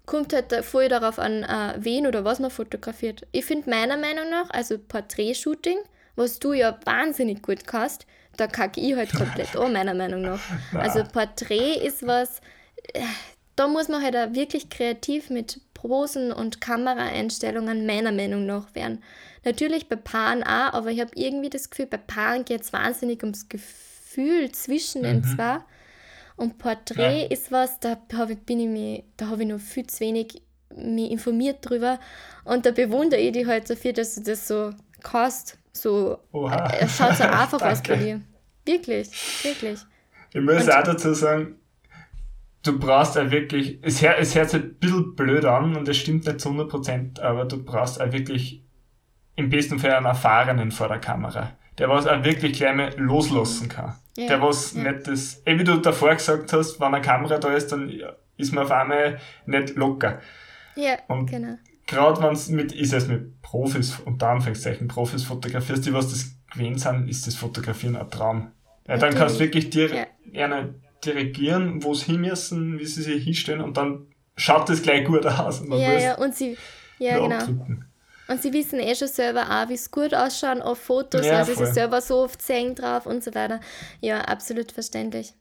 kommt 0.06 0.32
halt 0.32 0.52
voll 0.64 0.88
darauf 0.88 1.18
an, 1.18 1.42
äh, 1.42 1.74
wen 1.78 2.06
oder 2.06 2.24
was 2.24 2.40
man 2.40 2.50
fotografiert. 2.50 3.26
Ich 3.32 3.44
finde 3.44 3.70
meiner 3.70 3.96
Meinung 3.96 4.30
nach, 4.30 4.50
also 4.50 4.76
Porträtshooting, 4.78 5.78
was 6.16 6.38
du 6.38 6.52
ja 6.52 6.78
wahnsinnig 6.84 7.42
gut 7.42 7.66
kannst, 7.66 8.06
da 8.36 8.46
kacke 8.46 8.80
ich 8.80 8.96
halt 8.96 9.12
komplett 9.12 9.56
an, 9.56 9.72
meiner 9.72 9.94
Meinung 9.94 10.22
nach. 10.22 10.40
Also 10.74 11.04
Porträt 11.04 11.74
ist 11.74 12.06
was, 12.06 12.40
äh, 12.92 13.02
da 13.56 13.68
muss 13.68 13.88
man 13.88 14.02
halt 14.02 14.16
auch 14.16 14.32
wirklich 14.34 14.70
kreativ 14.70 15.30
mit 15.30 15.60
Posen 15.74 16.32
und 16.32 16.60
Kameraeinstellungen 16.60 17.86
meiner 17.86 18.12
Meinung 18.12 18.46
nach 18.46 18.74
werden. 18.74 19.02
Natürlich 19.44 19.88
bei 19.88 19.96
Paaren 19.96 20.42
auch, 20.42 20.74
aber 20.74 20.90
ich 20.90 21.00
habe 21.00 21.10
irgendwie 21.14 21.50
das 21.50 21.70
Gefühl, 21.70 21.86
bei 21.86 21.96
Paaren 21.96 22.44
geht 22.44 22.60
es 22.62 22.72
wahnsinnig 22.72 23.22
ums 23.22 23.48
Gefühl 23.48 24.52
zwischen 24.52 25.02
den 25.02 25.24
zwei. 25.24 25.58
Und 26.36 26.58
Porträt 26.58 27.22
Ja. 27.22 27.26
ist 27.28 27.50
was, 27.52 27.80
da 27.80 27.96
hab 28.14 28.30
ich, 28.30 28.38
bin 28.40 28.60
ich 28.60 28.68
mir, 28.68 29.02
da 29.16 29.28
habe 29.28 29.42
ich 29.42 29.48
noch 29.48 29.58
viel 29.60 29.86
zu 29.86 30.00
wenig 30.00 30.42
mich 30.74 31.10
informiert 31.10 31.58
drüber. 31.62 31.98
Und 32.44 32.64
da 32.66 32.70
bewundere 32.70 33.20
ich 33.20 33.32
dich 33.32 33.46
halt 33.46 33.68
dafür, 33.68 33.92
dass 33.92 34.14
du 34.14 34.22
das 34.22 34.46
so 34.48 34.70
kannst. 35.02 35.58
So, 35.72 36.18
äh, 36.32 36.78
es 36.80 36.96
schaut 36.96 37.16
so 37.16 37.24
einfach 37.24 37.60
aus 37.62 37.82
bei 37.82 37.96
dir. 37.96 38.20
Wirklich, 38.66 39.10
wirklich. 39.44 39.78
Ich 40.32 40.40
muss 40.40 40.64
Und- 40.64 40.70
auch 40.72 40.82
dazu 40.82 41.12
sagen, 41.14 41.56
du 42.62 42.78
brauchst 42.78 43.18
auch 43.18 43.30
wirklich, 43.30 43.78
es, 43.82 44.00
hör, 44.02 44.18
es 44.18 44.34
hört 44.34 44.50
sich 44.50 44.62
ein 44.62 44.74
bisschen 44.74 45.14
blöd 45.16 45.44
an 45.44 45.76
und 45.76 45.88
es 45.88 45.96
stimmt 45.96 46.26
nicht 46.26 46.40
zu 46.40 46.50
100%, 46.50 47.20
aber 47.20 47.44
du 47.46 47.62
brauchst 47.62 48.00
auch 48.00 48.12
wirklich 48.12 48.62
im 49.40 49.50
besten 49.50 49.78
Fall 49.78 49.92
einen 49.92 50.06
Erfahrenen 50.06 50.70
vor 50.70 50.88
der 50.88 50.98
Kamera, 50.98 51.52
der 51.78 51.88
was 51.88 52.06
auch 52.06 52.22
wirklich 52.24 52.56
gleich 52.58 52.74
mal 52.74 52.92
loslassen 52.96 53.68
kann. 53.68 53.94
Ja, 54.16 54.26
der 54.28 54.42
was 54.42 54.74
ja. 54.74 54.92
nicht 54.92 55.06
das, 55.08 55.42
eh 55.46 55.58
wie 55.58 55.64
du 55.64 55.76
davor 55.78 56.14
gesagt 56.14 56.52
hast, 56.52 56.78
wenn 56.80 56.94
eine 56.94 57.00
Kamera 57.02 57.38
da 57.38 57.52
ist, 57.54 57.72
dann 57.72 57.92
ist 58.36 58.52
man 58.52 58.64
auf 58.64 58.70
einmal 58.70 59.18
nicht 59.46 59.74
locker. 59.76 60.20
Ja, 60.76 60.96
Und- 61.08 61.26
genau. 61.30 61.56
Gerade 61.86 62.22
wenn 62.22 62.32
es 62.34 62.48
mit, 62.48 62.70
ist 62.72 62.92
es 62.92 63.08
mit 63.08 63.42
Profis, 63.42 63.98
unter 64.04 64.28
Anführungszeichen, 64.28 64.86
Profis 64.86 65.24
fotografierst, 65.24 65.84
die 65.86 65.92
was 65.92 66.08
das 66.10 66.36
gewöhnt 66.52 66.80
sind, 66.80 67.08
ist 67.08 67.26
das 67.26 67.34
Fotografieren 67.34 67.96
ein 67.96 68.08
Traum. 68.08 68.52
Ja, 68.86 68.96
dann 68.96 69.12
kannst 69.12 69.36
du 69.36 69.40
wirklich 69.40 69.70
dir 69.70 70.06
Ja. 70.32 70.64
dirigieren, 71.04 71.82
wo 71.82 71.94
sie 71.94 72.12
hin 72.12 72.20
müssen, 72.20 72.78
wie 72.78 72.86
sie 72.86 73.02
sich 73.02 73.24
hinstellen 73.24 73.60
und 73.60 73.76
dann 73.76 74.06
schaut 74.36 74.68
das 74.68 74.82
gleich 74.82 75.04
gut 75.04 75.26
aus. 75.26 75.60
Und 75.60 75.70
man 75.70 75.80
Ja, 75.80 75.92
ja, 75.98 76.14
und 76.18 76.34
sie, 76.34 76.56
ja, 76.98 77.18
genau. 77.18 77.36
abdrücken. 77.36 77.84
Und 78.30 78.40
sie 78.40 78.52
wissen 78.52 78.78
eh 78.78 78.94
schon 78.94 79.08
selber 79.08 79.42
auch, 79.50 79.68
wie 79.68 79.74
es 79.74 79.90
gut 79.90 80.14
ausschaut 80.14 80.60
auf 80.62 80.78
Fotos, 80.78 81.26
Ja, 81.26 81.44
sie 81.44 81.54
voll. 81.54 81.66
sich 81.66 81.74
selber 81.74 82.00
so 82.00 82.18
oft 82.18 82.40
sehen 82.40 82.76
drauf 82.76 83.06
und 83.06 83.24
so 83.24 83.34
weiter. 83.34 83.58
Ja, 84.00 84.20
absolut 84.20 84.70
verständlich. 84.70 85.34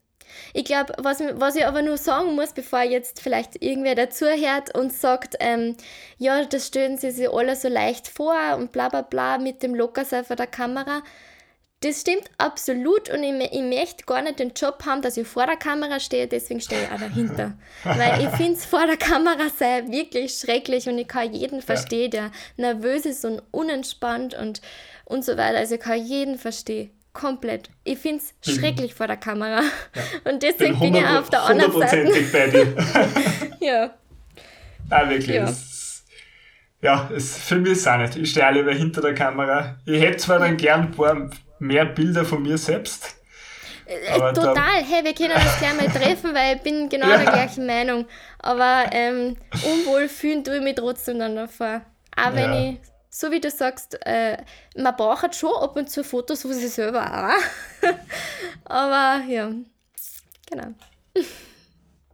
Ich 0.54 0.64
glaube, 0.64 0.92
was, 0.98 1.20
was 1.34 1.56
ich 1.56 1.64
aber 1.66 1.82
nur 1.82 1.96
sagen 1.96 2.34
muss, 2.34 2.52
bevor 2.52 2.82
jetzt 2.82 3.20
vielleicht 3.20 3.62
irgendwer 3.62 3.94
dazuhört 3.94 4.76
und 4.76 4.92
sagt, 4.92 5.36
ähm, 5.40 5.76
ja, 6.18 6.44
das 6.44 6.66
stellen 6.68 6.98
sie 6.98 7.10
sich 7.10 7.28
alle 7.30 7.54
so 7.56 7.68
leicht 7.68 8.08
vor 8.08 8.34
und 8.56 8.72
bla 8.72 8.88
bla 8.88 9.02
bla 9.02 9.38
mit 9.38 9.62
dem 9.62 9.74
Lockerseil 9.74 10.24
vor 10.24 10.36
der 10.36 10.46
Kamera. 10.46 11.02
Das 11.82 12.02
stimmt 12.02 12.24
absolut 12.36 13.08
und 13.08 13.22
ich, 13.22 13.52
ich 13.52 13.62
möchte 13.62 14.04
gar 14.04 14.20
nicht 14.20 14.38
den 14.38 14.52
Job 14.52 14.84
haben, 14.84 15.00
dass 15.00 15.16
ich 15.16 15.26
vor 15.26 15.46
der 15.46 15.56
Kamera 15.56 15.98
stehe, 15.98 16.28
deswegen 16.28 16.60
stehe 16.60 16.82
ich 16.82 16.90
auch 16.90 17.00
dahinter. 17.00 17.54
Weil 17.84 18.20
ich 18.22 18.28
finde 18.36 18.52
es 18.52 18.66
vor 18.66 18.86
der 18.86 18.98
Kamera 18.98 19.48
sei 19.48 19.84
wirklich 19.88 20.34
schrecklich 20.34 20.86
und 20.90 20.98
ich 20.98 21.08
kann 21.08 21.32
jeden 21.32 21.62
verstehen, 21.62 22.10
der 22.10 22.32
nervös 22.58 23.06
ist 23.06 23.24
und 23.24 23.42
unentspannt 23.50 24.34
und, 24.34 24.60
und 25.06 25.24
so 25.24 25.38
weiter. 25.38 25.56
Also 25.56 25.76
ich 25.76 25.80
kann 25.80 26.04
jeden 26.04 26.36
verstehen. 26.36 26.90
Komplett. 27.14 27.70
Ich 27.82 27.98
finde 27.98 28.22
es 28.22 28.54
schrecklich 28.54 28.94
vor 28.94 29.06
der 29.06 29.16
Kamera. 29.16 29.62
Ja. 29.62 30.02
Und 30.30 30.44
deswegen 30.44 30.78
bin, 30.78 30.94
100, 30.94 31.02
bin 31.02 31.02
ich 31.02 31.18
auf 31.18 31.30
der 31.30 31.42
anderen 31.42 31.72
Seite. 31.72 32.24
bei 32.32 32.46
dir. 32.46 32.76
ja. 33.60 33.94
Ah, 34.90 35.08
wirklich. 35.08 35.34
Ja. 35.34 35.48
Es, 35.48 36.04
ja, 36.80 37.10
es, 37.12 37.36
für 37.36 37.56
mich 37.56 37.72
ist 37.72 37.80
es 37.80 37.86
auch 37.88 37.98
nicht. 37.98 38.14
Ich 38.14 38.30
stehe 38.30 38.52
lieber 38.52 38.72
hinter 38.72 39.00
der 39.00 39.14
Kamera. 39.14 39.76
Ich 39.86 40.00
hätte 40.00 40.18
zwar 40.18 40.38
dann 40.38 40.56
gern 40.56 40.82
ein 40.82 40.92
paar 40.92 41.30
mehr 41.60 41.84
Bilder 41.84 42.24
von 42.24 42.42
mir 42.42 42.58
selbst. 42.58 43.16
Äh, 43.86 44.08
aber 44.10 44.32
Total, 44.32 44.54
dann, 44.54 44.84
hey, 44.84 45.04
wir 45.04 45.14
können 45.14 45.34
uns 45.34 45.58
gleich 45.58 45.76
mal 45.76 45.88
treffen, 45.88 46.34
weil 46.34 46.56
ich 46.56 46.62
bin 46.62 46.88
genau 46.88 47.08
ja. 47.08 47.18
der 47.18 47.32
gleichen 47.32 47.66
Meinung. 47.66 48.06
Aber 48.38 48.86
ähm, 48.92 49.36
unwohl 49.52 50.08
fühlen 50.08 50.44
tue 50.44 50.56
ich 50.56 50.62
mich 50.62 50.76
trotzdem 50.76 51.18
dann 51.18 51.36
davor. 51.36 51.82
Auch 52.16 52.34
wenn 52.34 52.52
ja. 52.52 52.70
ich, 52.70 52.78
so 53.08 53.30
wie 53.30 53.40
du 53.40 53.50
sagst, 53.50 53.98
äh, 54.06 54.38
man 54.76 54.96
braucht 54.96 55.34
schon 55.34 55.54
ab 55.60 55.76
und 55.76 55.90
zu 55.90 56.04
Fotos 56.04 56.42
von 56.42 56.52
sich 56.52 56.70
selber 56.70 57.02
auch. 57.02 57.88
aber 58.64 59.24
ja, 59.26 59.50
genau. 60.48 60.74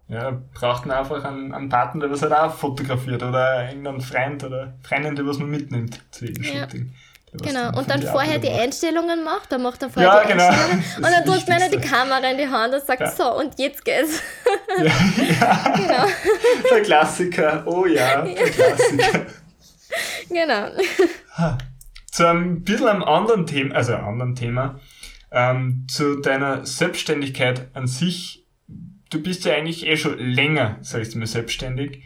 Ja, 0.09 0.41
braucht 0.55 0.87
man 0.87 0.99
einfach 0.99 1.25
einen, 1.25 1.53
einen 1.53 1.69
Partner, 1.69 2.03
der 2.03 2.11
was 2.11 2.23
halt 2.23 2.33
auch 2.33 2.55
fotografiert 2.55 3.23
oder 3.23 3.69
irgendeinen 3.69 4.01
Freund 4.01 4.45
oder 4.45 4.79
Freundin, 4.83 5.17
der 5.17 5.27
was 5.27 5.39
man 5.39 5.51
mitnimmt 5.51 6.01
zu 6.13 6.27
jedem 6.27 6.45
ja. 6.45 6.61
Shooting. 6.61 6.95
Genau, 7.43 7.77
und 7.79 7.91
dann 7.91 8.03
vorher 8.03 8.39
die 8.39 8.49
Einstellungen 8.49 9.25
macht, 9.25 9.53
dann 9.53 9.63
macht 9.63 9.83
er 9.83 9.91
vorher 9.91 10.13
ja, 10.13 10.23
die 10.23 10.33
genau. 10.33 10.49
Einstellungen 10.49 10.85
und 10.97 11.03
dann 11.03 11.25
drückt 11.25 11.49
man 11.49 11.71
die 11.71 11.79
Kamera 11.79 12.31
in 12.31 12.39
die 12.39 12.49
Hand 12.49 12.75
und 12.75 12.85
sagt, 12.85 13.01
ja. 13.01 13.11
so, 13.11 13.37
und 13.37 13.59
jetzt 13.59 13.85
geht's. 13.85 14.23
Ja, 14.79 14.85
ja. 14.85 15.75
genau. 15.77 16.07
Der 16.71 16.83
Klassiker, 16.83 17.63
oh 17.67 17.87
ja, 17.87 18.23
der 18.23 18.35
Klassiker. 18.35 19.27
Genau. 20.29 20.69
Zu 22.11 22.27
einem 22.29 22.63
bisschen 22.63 22.89
einem 22.89 23.03
anderen 23.03 23.47
Thema, 23.47 23.75
also 23.75 23.95
einem 23.95 24.09
anderen 24.09 24.35
Thema, 24.35 24.81
ähm, 25.31 25.87
zu 25.89 26.21
deiner 26.21 26.67
Selbstständigkeit 26.67 27.69
an 27.75 27.87
sich. 27.87 28.47
Du 29.11 29.23
bist 29.23 29.45
ja 29.45 29.55
eigentlich 29.55 29.87
eh 29.87 29.97
schon 29.97 30.19
länger, 30.19 30.79
sag 30.81 31.03
ich 31.03 31.15
mal, 31.15 31.27
selbstständig. 31.27 32.03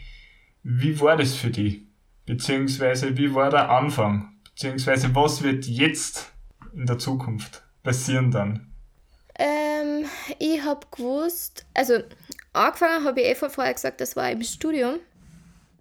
Wie 0.63 1.01
war 1.01 1.17
das 1.17 1.35
für 1.35 1.51
dich? 1.51 1.83
Beziehungsweise 2.27 3.17
wie 3.17 3.35
war 3.35 3.51
der 3.51 3.71
Anfang? 3.71 4.33
Beziehungsweise 4.61 5.15
was 5.15 5.41
wird 5.41 5.65
jetzt 5.65 6.33
in 6.75 6.85
der 6.85 6.99
Zukunft 6.99 7.63
passieren 7.83 8.31
dann? 8.31 8.71
Ähm, 9.39 10.05
ich 10.39 10.63
habe 10.63 10.87
gewusst, 10.91 11.65
also 11.73 12.01
angefangen 12.53 13.07
habe 13.07 13.23
ich 13.23 13.29
eh 13.29 13.35
vorher 13.35 13.73
gesagt, 13.73 14.03
das 14.03 14.17
war 14.17 14.31
im 14.31 14.43
Studium. 14.43 14.97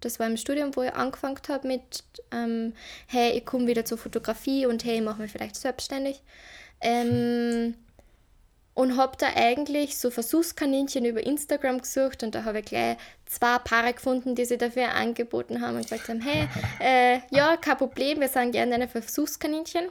Das 0.00 0.18
war 0.18 0.26
im 0.26 0.38
Studium, 0.38 0.74
wo 0.74 0.82
ich 0.82 0.94
angefangen 0.94 1.36
habe 1.50 1.68
mit, 1.68 2.04
ähm, 2.32 2.72
hey, 3.06 3.32
ich 3.32 3.44
komme 3.44 3.66
wieder 3.66 3.84
zur 3.84 3.98
Fotografie 3.98 4.64
und 4.64 4.82
hey, 4.82 4.96
ich 4.96 5.04
mache 5.04 5.20
mich 5.20 5.30
vielleicht 5.30 5.56
selbstständig. 5.56 6.22
Ähm, 6.80 7.74
und 8.80 8.96
habe 8.96 9.12
da 9.18 9.26
eigentlich 9.36 9.98
so 9.98 10.10
Versuchskaninchen 10.10 11.04
über 11.04 11.22
Instagram 11.22 11.82
gesucht 11.82 12.22
und 12.22 12.34
da 12.34 12.44
habe 12.44 12.60
ich 12.60 12.64
gleich 12.64 12.96
zwei 13.26 13.58
Paare 13.58 13.92
gefunden, 13.92 14.34
die 14.34 14.46
sich 14.46 14.56
dafür 14.56 14.94
angeboten 14.94 15.60
haben 15.60 15.76
und 15.76 15.82
gesagt 15.82 16.08
haben, 16.08 16.22
hey, 16.22 16.48
äh, 16.80 17.20
ja, 17.28 17.58
kein 17.58 17.76
Problem, 17.76 18.20
wir 18.20 18.28
sind 18.28 18.52
gerne 18.52 18.70
deine 18.70 18.88
Versuchskaninchen. 18.88 19.84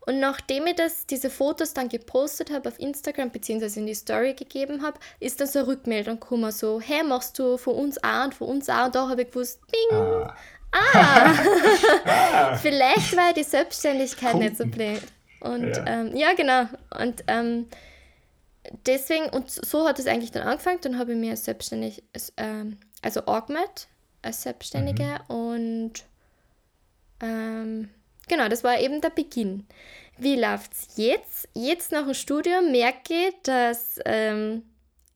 Und 0.00 0.18
nachdem 0.18 0.66
ich 0.66 0.74
das, 0.74 1.06
diese 1.06 1.30
Fotos 1.30 1.74
dann 1.74 1.88
gepostet 1.88 2.50
habe 2.50 2.70
auf 2.70 2.80
Instagram 2.80 3.30
bzw. 3.30 3.78
in 3.78 3.86
die 3.86 3.94
Story 3.94 4.34
gegeben 4.34 4.82
habe, 4.82 4.98
ist 5.20 5.40
dann 5.40 5.46
so 5.46 5.60
eine 5.60 5.68
Rückmeldung 5.68 6.18
gekommen, 6.18 6.50
so, 6.50 6.80
hey, 6.80 7.04
machst 7.04 7.38
du 7.38 7.56
von 7.56 7.76
uns 7.76 8.02
auch 8.02 8.24
und 8.24 8.34
von 8.34 8.48
uns 8.48 8.68
auch? 8.68 8.86
Und 8.86 8.96
da 8.96 9.08
habe 9.08 9.22
ich 9.22 9.28
gewusst, 9.28 9.60
bing, 9.70 9.96
ah, 9.96 10.34
ah. 10.72 12.56
vielleicht 12.60 13.16
war 13.16 13.32
die 13.32 13.44
Selbstständigkeit 13.44 14.32
Kunden. 14.32 14.46
nicht 14.46 14.56
so 14.56 14.66
blöd. 14.66 15.02
Und 15.38 15.68
ja, 15.68 15.86
ähm, 15.86 16.16
ja 16.16 16.34
genau. 16.34 16.64
Und 17.00 17.22
ähm, 17.28 17.66
deswegen, 18.86 19.28
und 19.30 19.50
so 19.50 19.86
hat 19.86 19.98
es 19.98 20.06
eigentlich 20.06 20.32
dann 20.32 20.46
angefangen, 20.46 20.80
dann 20.82 20.98
habe 20.98 21.12
ich 21.12 21.18
mir 21.18 21.36
selbstständig, 21.36 22.02
ähm, 22.36 22.78
also 23.02 23.26
Augmet 23.26 23.88
als 24.22 24.42
Selbstständige 24.42 25.20
mhm. 25.28 25.34
und 25.34 25.92
ähm, 27.20 27.90
genau, 28.28 28.48
das 28.48 28.64
war 28.64 28.78
eben 28.80 29.00
der 29.00 29.10
Beginn. 29.10 29.66
Wie 30.16 30.36
läuft 30.36 30.72
es 30.72 30.96
jetzt? 30.96 31.48
Jetzt 31.54 31.92
nach 31.92 32.04
dem 32.04 32.14
Studium 32.14 32.70
merke 32.70 33.28
ich, 33.28 33.34
dass 33.42 33.98
ähm, 34.04 34.62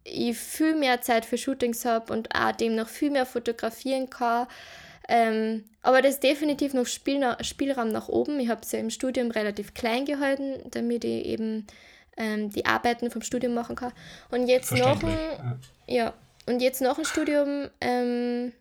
ich 0.04 0.36
viel 0.36 0.74
mehr 0.74 1.00
Zeit 1.02 1.24
für 1.24 1.38
Shootings 1.38 1.84
habe 1.84 2.12
und 2.12 2.34
auch 2.34 2.52
demnach 2.52 2.88
viel 2.88 3.10
mehr 3.10 3.26
fotografieren 3.26 4.10
kann. 4.10 4.48
Ähm, 5.08 5.64
aber 5.82 6.02
das 6.02 6.14
ist 6.14 6.22
definitiv 6.22 6.74
noch 6.74 6.86
Spiel, 6.86 7.24
Spielraum 7.40 7.88
nach 7.88 8.08
oben. 8.08 8.40
Ich 8.40 8.48
habe 8.48 8.60
es 8.62 8.72
ja 8.72 8.78
im 8.78 8.90
Studium 8.90 9.30
relativ 9.30 9.72
klein 9.72 10.04
gehalten, 10.04 10.60
damit 10.70 11.04
ich 11.04 11.24
eben 11.26 11.66
ähm, 12.18 12.50
die 12.50 12.66
Arbeiten 12.66 13.10
vom 13.10 13.22
Studium 13.22 13.54
machen 13.54 13.76
kann. 13.76 13.92
Und 14.30 14.46
jetzt 14.46 14.72
noch 14.72 15.02
ein, 15.02 15.58
ja. 15.86 16.12
und 16.46 16.60
jetzt 16.60 16.82
noch 16.82 16.98
ein 16.98 17.04
Studium, 17.04 17.68
ähm, 17.80 18.52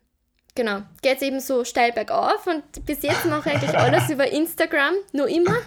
genau, 0.55 0.81
geht 1.01 1.17
es 1.17 1.21
eben 1.23 1.39
so 1.39 1.63
steil 1.63 1.91
bergauf 1.91 2.47
und 2.47 2.85
bis 2.85 3.01
jetzt 3.01 3.25
mache 3.25 3.49
ich 3.49 3.55
eigentlich 3.55 3.77
alles 3.77 4.09
über 4.09 4.31
Instagram, 4.31 4.93
nur 5.11 5.27
immer. 5.27 5.57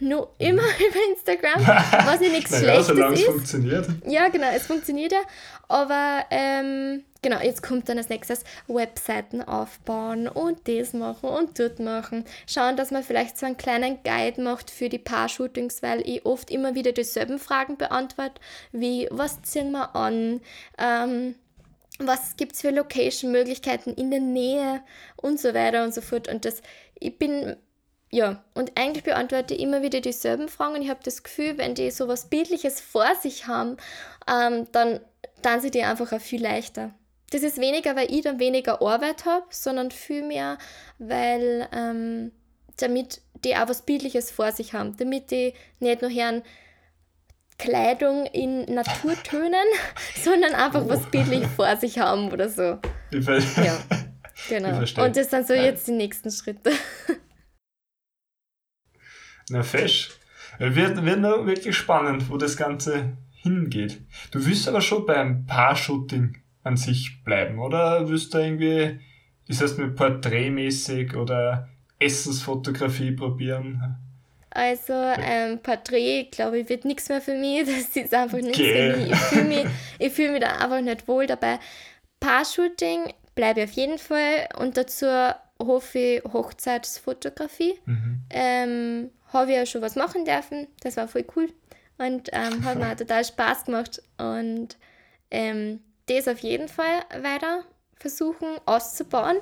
Nur 0.00 0.34
immer 0.38 0.62
über 0.78 0.98
Instagram, 1.12 1.60
was 2.06 2.20
ja 2.20 2.28
nichts 2.28 2.50
naja, 2.62 2.82
Schlechtes 2.82 3.20
ist. 3.20 3.26
funktioniert. 3.26 3.88
Ja, 4.06 4.28
genau, 4.28 4.48
es 4.54 4.66
funktioniert 4.66 5.12
ja. 5.12 5.20
Aber 5.68 6.24
ähm, 6.30 7.04
genau, 7.22 7.40
jetzt 7.40 7.62
kommt 7.62 7.88
dann 7.88 7.98
als 7.98 8.08
nächstes 8.08 8.44
Webseiten 8.66 9.42
aufbauen 9.42 10.28
und 10.28 10.68
das 10.68 10.92
machen 10.92 11.28
und 11.28 11.58
dort 11.58 11.78
machen. 11.78 12.24
Schauen, 12.46 12.76
dass 12.76 12.90
man 12.90 13.02
vielleicht 13.02 13.38
so 13.38 13.46
einen 13.46 13.56
kleinen 13.56 14.02
Guide 14.02 14.42
macht 14.42 14.70
für 14.70 14.88
die 14.88 14.98
Paar-Shootings, 14.98 15.82
weil 15.82 16.06
ich 16.06 16.26
oft 16.26 16.50
immer 16.50 16.74
wieder 16.74 16.92
dieselben 16.92 17.38
Fragen 17.38 17.76
beantworte, 17.76 18.40
wie 18.72 19.08
was 19.10 19.40
ziehen 19.42 19.70
wir 19.70 19.94
an, 19.96 20.40
ähm, 20.78 21.36
was 21.98 22.36
gibt 22.36 22.52
es 22.52 22.60
für 22.62 22.70
Location-Möglichkeiten 22.70 23.94
in 23.94 24.10
der 24.10 24.20
Nähe 24.20 24.82
und 25.16 25.38
so 25.38 25.54
weiter 25.54 25.84
und 25.84 25.94
so 25.94 26.00
fort. 26.00 26.28
Und 26.28 26.44
das, 26.44 26.62
ich 26.98 27.18
bin 27.18 27.56
ja, 28.14 28.44
und 28.52 28.72
eigentlich 28.78 29.04
beantworte 29.04 29.54
ich 29.54 29.60
immer 29.60 29.80
wieder 29.80 30.00
dieselben 30.02 30.48
Fragen 30.48 30.74
und 30.74 30.82
ich 30.82 30.90
habe 30.90 31.00
das 31.02 31.22
Gefühl, 31.22 31.56
wenn 31.56 31.74
die 31.74 31.90
sowas 31.90 32.28
Bildliches 32.28 32.78
vor 32.78 33.14
sich 33.14 33.46
haben, 33.46 33.78
ähm, 34.28 34.66
dann, 34.72 35.00
dann 35.40 35.62
sind 35.62 35.74
die 35.74 35.82
einfach 35.82 36.12
auch 36.12 36.20
viel 36.20 36.42
leichter. 36.42 36.92
Das 37.32 37.42
ist 37.42 37.58
weniger, 37.58 37.96
weil 37.96 38.12
ich 38.12 38.20
dann 38.20 38.38
weniger 38.38 38.82
Arbeit 38.82 39.24
habe, 39.24 39.46
sondern 39.48 39.90
vielmehr, 39.90 40.58
weil 40.98 41.66
ähm, 41.72 42.30
damit 42.76 43.22
die 43.42 43.56
auch 43.56 43.68
was 43.68 43.86
Bildliches 43.86 44.30
vor 44.30 44.52
sich 44.52 44.74
haben, 44.74 44.96
damit 44.98 45.30
die 45.30 45.54
nicht 45.80 46.02
nur 46.02 46.10
hören, 46.10 46.42
Kleidung 47.56 48.26
in 48.26 48.66
Naturtönen, 48.66 49.64
sondern 50.22 50.54
einfach 50.54 50.86
was 50.88 51.10
bildlich 51.10 51.46
vor 51.46 51.74
sich 51.76 51.98
haben 51.98 52.30
oder 52.30 52.50
so. 52.50 52.78
Ich 53.10 53.26
ja, 53.26 53.78
genau. 54.50 54.78
Und 54.78 55.16
das 55.16 55.30
sind 55.30 55.46
so 55.46 55.54
jetzt 55.54 55.88
die 55.88 55.92
nächsten 55.92 56.30
Schritte. 56.30 56.72
Na, 59.48 59.62
fesch. 59.62 60.10
Wird, 60.58 61.02
wird 61.02 61.20
noch 61.20 61.46
wirklich 61.46 61.76
spannend, 61.76 62.28
wo 62.28 62.36
das 62.36 62.58
Ganze 62.58 63.16
hingeht. 63.32 64.02
Du 64.32 64.44
willst 64.44 64.68
aber 64.68 64.82
schon 64.82 65.06
beim 65.06 65.46
Paar-Shooting 65.46 66.41
an 66.64 66.76
sich 66.76 67.22
bleiben, 67.24 67.58
oder 67.58 68.08
willst 68.08 68.34
du 68.34 68.38
irgendwie, 68.38 69.00
ist 69.48 69.60
das 69.60 69.76
mit 69.76 69.96
Porträtmäßig 69.96 71.16
oder 71.16 71.68
Essensfotografie 71.98 73.12
probieren? 73.12 73.98
Also 74.54 74.92
ähm, 74.92 75.60
Porträt, 75.60 76.28
glaube 76.30 76.60
ich, 76.60 76.68
wird 76.68 76.84
nichts 76.84 77.08
mehr 77.08 77.22
für 77.22 77.34
mich. 77.34 77.66
Das 77.66 77.96
ist 77.96 78.14
einfach 78.14 78.38
nichts 78.38 78.58
okay. 78.58 78.92
für 78.92 78.98
mich. 78.98 79.12
Ich 79.12 79.18
fühle 79.18 79.44
mich, 79.44 80.12
fühl 80.12 80.30
mich 80.32 80.40
da 80.40 80.58
einfach 80.58 80.80
nicht 80.80 81.08
wohl 81.08 81.26
dabei. 81.26 81.58
Paar-Shooting 82.20 83.14
bleibe 83.34 83.60
ich 83.60 83.70
auf 83.70 83.72
jeden 83.72 83.98
Fall 83.98 84.48
und 84.58 84.76
dazu 84.76 85.06
hoffe 85.58 85.98
ich 85.98 86.24
Hochzeitsfotografie. 86.24 87.74
Mhm. 87.86 88.20
Ähm, 88.30 89.10
habe 89.32 89.50
ich 89.50 89.56
ja 89.56 89.66
schon 89.66 89.82
was 89.82 89.96
machen 89.96 90.24
dürfen. 90.24 90.66
Das 90.80 90.96
war 90.96 91.08
voll 91.08 91.24
cool 91.36 91.48
und 91.98 92.28
ähm, 92.32 92.64
hat 92.64 92.78
mir 92.78 92.96
total 92.96 93.24
Spaß 93.24 93.64
gemacht. 93.64 94.02
Und 94.18 94.76
ähm, 95.30 95.80
das 96.06 96.28
auf 96.28 96.38
jeden 96.38 96.68
Fall 96.68 97.04
weiter 97.20 97.64
versuchen 97.96 98.48
auszubauen. 98.66 99.38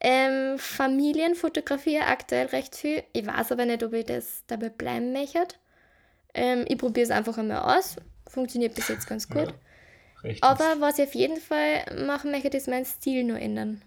Ähm, 0.00 0.58
Familienfotografie 0.58 2.00
aktuell 2.00 2.46
recht 2.46 2.76
viel. 2.76 3.02
Ich 3.12 3.26
weiß 3.26 3.52
aber 3.52 3.64
nicht, 3.64 3.82
ob 3.82 3.92
ich 3.94 4.04
das 4.04 4.44
dabei 4.46 4.68
bleiben 4.68 5.12
möchte. 5.12 5.40
Ähm, 6.34 6.64
ich 6.68 6.76
probiere 6.76 7.04
es 7.04 7.10
einfach 7.10 7.38
einmal 7.38 7.78
aus. 7.78 7.96
Funktioniert 8.28 8.74
bis 8.74 8.88
jetzt 8.88 9.06
ganz 9.06 9.28
gut. 9.28 9.54
recht. 10.22 10.42
Aber 10.42 10.76
was 10.80 10.98
ich 10.98 11.06
auf 11.06 11.14
jeden 11.14 11.40
Fall 11.40 11.84
machen 12.06 12.32
möchte, 12.32 12.56
ist 12.56 12.68
meinen 12.68 12.84
Stil 12.84 13.24
nur 13.24 13.38
ändern. 13.38 13.82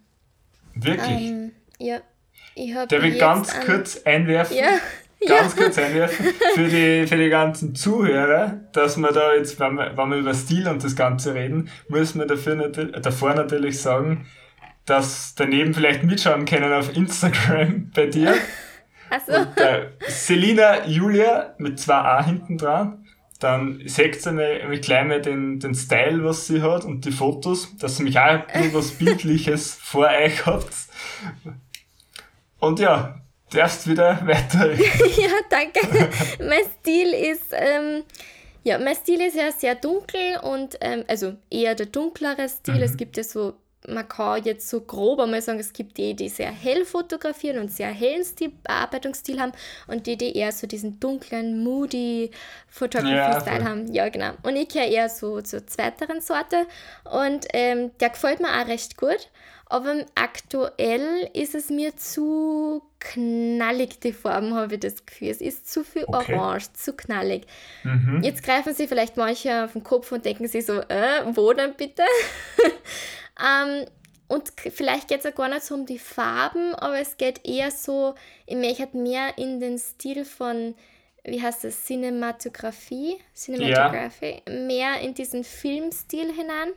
Wirklich? 0.74 1.22
Ähm, 1.22 1.52
ja. 1.78 2.02
Ich 2.56 2.74
hab 2.74 2.90
Darf 2.90 3.04
ich 3.04 3.14
jetzt 3.14 3.20
ganz 3.20 3.60
kurz 3.60 4.02
einwerfen? 4.04 4.58
Ja. 4.58 4.80
Ganz 5.26 5.56
kurz 5.56 5.78
einwerfen 5.78 6.28
für 6.54 6.68
die, 6.68 7.08
für 7.08 7.18
die 7.18 7.30
ganzen 7.30 7.74
Zuhörer, 7.76 8.60
dass 8.74 8.98
wir 8.98 9.12
da 9.12 9.34
jetzt, 9.34 9.60
wenn 9.60 9.74
wir, 9.76 9.98
wenn 9.98 10.10
wir 10.10 10.18
über 10.18 10.34
Stil 10.34 10.68
und 10.68 10.84
das 10.84 10.96
Ganze 10.96 11.34
reden, 11.34 11.70
müssen 11.90 12.20
wir 12.20 12.28
dafür 12.28 12.54
natür- 12.56 12.92
davor 13.00 13.34
natürlich 13.34 13.82
sagen, 13.82 14.28
dass 14.86 15.34
daneben 15.36 15.74
vielleicht 15.74 16.04
mitschauen 16.04 16.46
können 16.46 16.72
auf 16.72 16.96
Instagram 16.96 17.92
bei 17.96 18.06
dir. 18.06 18.36
Also, 19.10 19.46
Der 19.58 19.92
Selina 20.08 20.86
Julia 20.86 21.56
mit 21.58 21.80
zwei 21.80 21.96
A 21.96 22.24
hinten 22.24 22.58
dran. 22.58 23.04
Dann 23.40 23.82
seht 23.86 24.26
ihr 24.26 24.32
mal 24.34 24.80
gleich 24.80 25.06
mal 25.08 25.22
den, 25.22 25.60
den 25.60 25.76
Style, 25.76 26.24
was 26.24 26.48
sie 26.48 26.62
hat 26.62 26.86
und 26.86 27.06
die 27.06 27.12
Fotos, 27.12 27.76
dass 27.78 28.00
ihr 28.00 28.06
mich 28.06 28.18
auch 28.20 28.24
ein 28.24 28.44
bisschen 28.48 28.74
was 28.74 28.92
Bildliches 29.00 29.76
vor 29.82 30.08
euch 30.08 30.46
habt. 30.46 30.74
Und 32.60 32.80
ja, 32.80 33.22
darfst 33.50 33.88
wieder 33.88 34.20
weiter. 34.26 34.74
ja, 35.18 35.30
danke. 35.50 36.10
mein 36.40 36.64
Stil 36.80 37.14
ist, 37.14 37.52
ähm, 37.52 38.04
ja, 38.64 38.78
mein 38.78 38.96
Stil 38.96 39.22
ist 39.22 39.36
ja 39.36 39.52
sehr 39.52 39.76
dunkel 39.76 40.38
und, 40.42 40.78
ähm, 40.82 41.04
also 41.08 41.36
eher 41.50 41.76
der 41.76 41.86
dunklere 41.86 42.50
Stil. 42.50 42.82
Es 42.82 42.98
gibt 42.98 43.16
ja 43.18 43.24
so, 43.24 43.54
man 43.88 44.08
kann 44.08 44.44
jetzt 44.44 44.70
so 44.70 44.82
grob 44.82 45.20
einmal 45.22 45.42
sagen, 45.42 45.60
es 45.60 45.72
gibt 45.72 45.98
die, 45.98 46.14
die 46.14 46.28
sehr 46.28 46.52
hell 46.52 46.84
fotografieren 46.84 47.60
und 47.60 47.72
sehr 47.72 47.88
hellen 47.88 48.26
Stil, 48.26 48.52
Bearbeitungsstil 48.64 49.40
haben 49.40 49.54
und 49.88 50.08
die, 50.08 50.18
die 50.18 50.36
eher 50.36 50.52
so 50.52 50.68
diesen 50.68 51.00
dunklen, 51.00 51.64
moody 51.64 52.32
Photography-Style 52.68 53.60
Ja, 53.60 53.66
haben. 53.66 53.94
Ja, 53.94 54.10
genau. 54.10 54.32
Und 54.44 54.58
ich 54.58 54.68
gehöre 54.68 54.88
eher 54.90 55.10
so 55.10 55.40
zur 55.42 55.66
zweiteren 55.66 56.20
Sorte 56.20 56.66
und 57.06 57.46
ähm, 57.54 57.92
der 58.00 58.10
gefällt 58.10 58.42
mir 58.42 58.50
auch 58.50 58.68
recht 58.68 58.98
gut. 58.98 59.30
Aber 59.70 60.06
aktuell 60.16 61.30
ist 61.34 61.54
es 61.54 61.70
mir 61.70 61.96
zu 61.98 62.82
knallig, 63.00 64.00
die 64.00 64.14
Farben, 64.14 64.54
habe 64.54 64.76
ich 64.76 64.80
das 64.80 65.06
Gefühl. 65.06 65.30
Es 65.30 65.42
ist 65.42 65.72
zu 65.72 65.84
viel 65.84 66.06
Okay. 66.08 66.36
orange, 66.36 66.72
zu 66.74 66.94
knallig. 66.94 67.46
Mhm. 67.84 68.22
Jetzt 68.24 68.44
greifen 68.44 68.74
sie 68.74 68.88
vielleicht 68.88 69.18
manche 69.18 69.66
auf 69.66 69.74
den 69.74 69.84
Kopf 69.84 70.12
und 70.12 70.24
denken 70.24 70.48
sich 70.48 70.66
so, 70.66 70.80
äh, 70.80 71.24
wo 71.34 71.52
denn 71.52 71.74
bitte? 71.74 72.04
ähm, 73.44 73.86
und 74.30 74.52
vielleicht 74.58 75.08
geht 75.10 75.20
es 75.20 75.26
auch 75.26 75.36
gar 75.36 75.50
nicht 75.50 75.64
so 75.64 75.76
um 75.76 75.86
die 75.86 76.00
Farben, 76.00 76.74
aber 76.76 77.00
es 77.00 77.18
geht 77.18 77.46
eher 77.46 77.72
so, 77.72 78.16
ich 78.46 78.80
halt 78.80 78.94
mehr 78.94 79.38
in 79.38 79.60
den 79.60 79.78
Stil 79.78 80.26
von, 80.26 80.76
wie 81.24 81.42
heißt 81.42 81.64
das, 81.64 81.86
Cinematografie, 81.86 83.18
Cinematography, 83.36 84.42
mehr 84.50 85.00
in 85.02 85.14
diesen 85.14 85.44
Filmstil 85.44 86.34
hinein. 86.34 86.72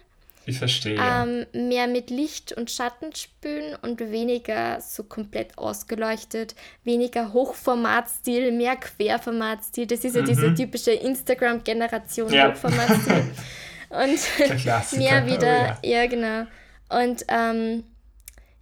Ich 0.51 0.59
verstehe. 0.59 0.97
ja. 0.97 1.25
Ähm, 1.25 1.47
mehr 1.53 1.87
mit 1.87 2.11
Licht 2.11 2.53
und 2.53 2.71
Schatten 2.71 3.15
spülen 3.15 3.77
und 3.83 4.01
weniger 4.01 4.81
so 4.81 5.03
komplett 5.05 5.57
ausgeleuchtet, 5.59 6.55
weniger 6.85 7.33
Hochformatstil, 7.33 8.53
mehr 8.53 8.77
Querformatstil. 8.77 9.87
Das 9.87 10.05
ist 10.05 10.17
ja 10.17 10.23
diese 10.23 10.55
typische 10.55 10.93
Instagram-Generation 10.93 12.29
Mhm. 12.29 12.35
Ja. 12.35 12.51
Hochformatstil. 12.53 13.25
und 13.91 14.99
mehr 14.99 15.27
wieder, 15.27 15.79
Oh, 15.83 15.87
ja. 15.87 16.07
genau. 16.07 16.47
Und 16.89 17.25
ähm, 17.29 17.85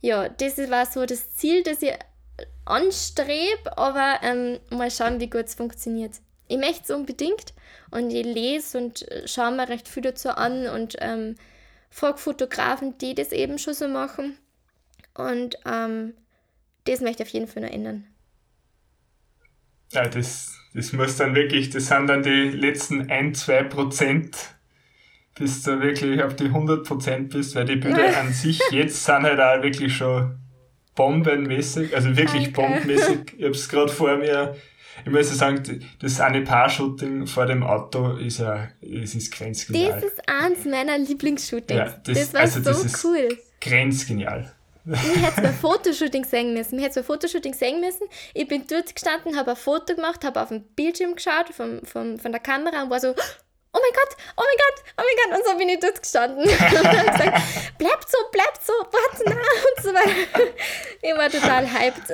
ja, 0.01 0.29
das 0.29 0.59
war 0.71 0.87
so 0.87 1.05
das 1.07 1.35
Ziel, 1.35 1.63
das 1.63 1.83
ich 1.83 1.93
anstrebe, 2.65 3.77
aber 3.77 4.21
ähm, 4.23 4.59
mal 4.71 4.91
schauen, 4.91 5.21
wie 5.21 5.31
gut 5.31 5.47
es 5.47 5.55
funktioniert. 5.55 6.13
Ich 6.49 6.59
möchte 6.59 6.83
es 6.85 6.91
unbedingt 6.91 7.53
und 7.91 8.11
ich 8.11 8.25
lese 8.25 8.79
und 8.79 9.07
äh, 9.11 9.27
schaue 9.27 9.51
mir 9.53 9.69
recht 9.69 9.89
viel 9.89 10.03
dazu 10.03 10.31
an 10.31 10.67
und 10.69 10.97
ähm, 11.01 11.37
frage 11.91 12.19
Fotografen, 12.19 12.97
die 12.99 13.15
das 13.15 13.33
eben 13.33 13.59
schon 13.59 13.75
so 13.75 13.89
machen. 13.89 14.39
Und 15.15 15.57
ähm, 15.67 16.15
das 16.85 17.01
möchte 17.01 17.23
ich 17.23 17.29
auf 17.29 17.33
jeden 17.35 17.49
Fall 17.49 17.63
noch 17.63 17.71
ändern. 17.71 18.07
Ja, 19.93 20.09
das, 20.09 20.59
das 20.75 20.93
muss 20.93 21.17
dann 21.17 21.35
wirklich, 21.35 21.71
das 21.71 21.87
sind 21.87 22.09
dann 22.09 22.23
die 22.23 22.51
letzten 22.51 23.11
1, 23.11 23.41
2 23.41 23.63
Prozent, 23.65 24.37
bis 25.35 25.63
du 25.63 25.81
wirklich 25.81 26.23
auf 26.23 26.37
die 26.37 26.47
100 26.47 26.87
Prozent 26.87 27.31
bist, 27.31 27.55
weil 27.55 27.65
die 27.65 27.77
Bilder 27.77 28.19
an 28.21 28.33
sich 28.33 28.61
jetzt 28.71 29.05
sind 29.05 29.23
halt 29.23 29.41
auch 29.41 29.63
wirklich 29.63 29.97
schon 29.97 30.39
bombenmäßig, 30.95 31.95
also 31.95 32.17
wirklich 32.17 32.53
Danke. 32.53 32.61
bombenmäßig. 32.61 33.19
Ich 33.39 33.45
hab's 33.45 33.69
gerade 33.69 33.91
vor 33.91 34.17
mir, 34.17 34.57
ich 35.05 35.11
muss 35.13 35.37
sagen, 35.37 35.85
das 36.01 36.21
eine 36.21 36.43
Paar-Shooting 36.43 37.27
vor 37.27 37.47
dem 37.47 37.63
Auto 37.63 38.17
ist 38.17 38.39
ja, 38.39 38.69
es 38.81 39.15
ist 39.15 39.33
grenzgenial. 39.33 40.01
Das 40.01 40.05
ist 40.13 40.29
eins 40.29 40.65
meiner 40.65 40.99
Lieblingsshootings. 40.99 41.79
Ja, 41.79 41.85
das, 42.05 42.19
das- 42.19 42.35
war 42.35 42.41
also 42.43 42.63
so 42.63 42.83
das 42.83 43.05
cool. 43.05 43.39
grenzgenial. 43.61 44.53
Ich 44.91 45.23
hätte 45.23 45.43
bei 45.43 45.53
Fotoshooting 45.53 46.25
sehen 46.25 46.55
müssen. 46.55 46.79
Ich 46.79 46.85
hätte 46.85 47.05
Fotoshooting 47.05 47.53
sehen 47.53 47.81
müssen. 47.81 48.07
Ich 48.35 48.49
bin 48.49 48.65
dort 48.67 48.95
gestanden, 48.95 49.37
habe 49.37 49.51
ein 49.51 49.57
Foto 49.57 49.95
gemacht, 49.95 50.25
habe 50.25 50.41
auf 50.41 50.49
den 50.49 50.63
Bildschirm 50.63 51.15
geschaut 51.15 51.51
vom, 51.55 51.85
vom, 51.85 52.19
von 52.19 52.33
der 52.33 52.41
Kamera 52.41 52.83
und 52.83 52.91
war 52.91 52.99
so, 52.99 53.09
oh 53.11 53.15
mein 53.73 53.93
Gott, 53.93 54.17
oh 54.37 54.43
mein 54.43 54.57
Gott, 54.57 54.85
oh 54.97 55.03
mein 55.03 55.17
Gott. 55.31 55.39
Und 55.39 55.47
so 55.53 55.59
bin 55.59 55.69
ich 55.69 55.79
dort 55.81 56.01
gestanden. 56.03 56.43
und 56.49 56.61
habe 56.61 57.11
gesagt, 57.11 57.79
bleibt 57.79 58.11
so, 58.11 58.19
bleibt 58.33 58.65
so, 58.65 58.73
warte 58.73 59.25
na 59.27 59.33
und 59.33 59.83
so 59.85 59.93
weiter. 59.93 60.51
Ich 61.03 61.15
war 61.15 61.29
total 61.31 61.71
hyped. 61.71 62.13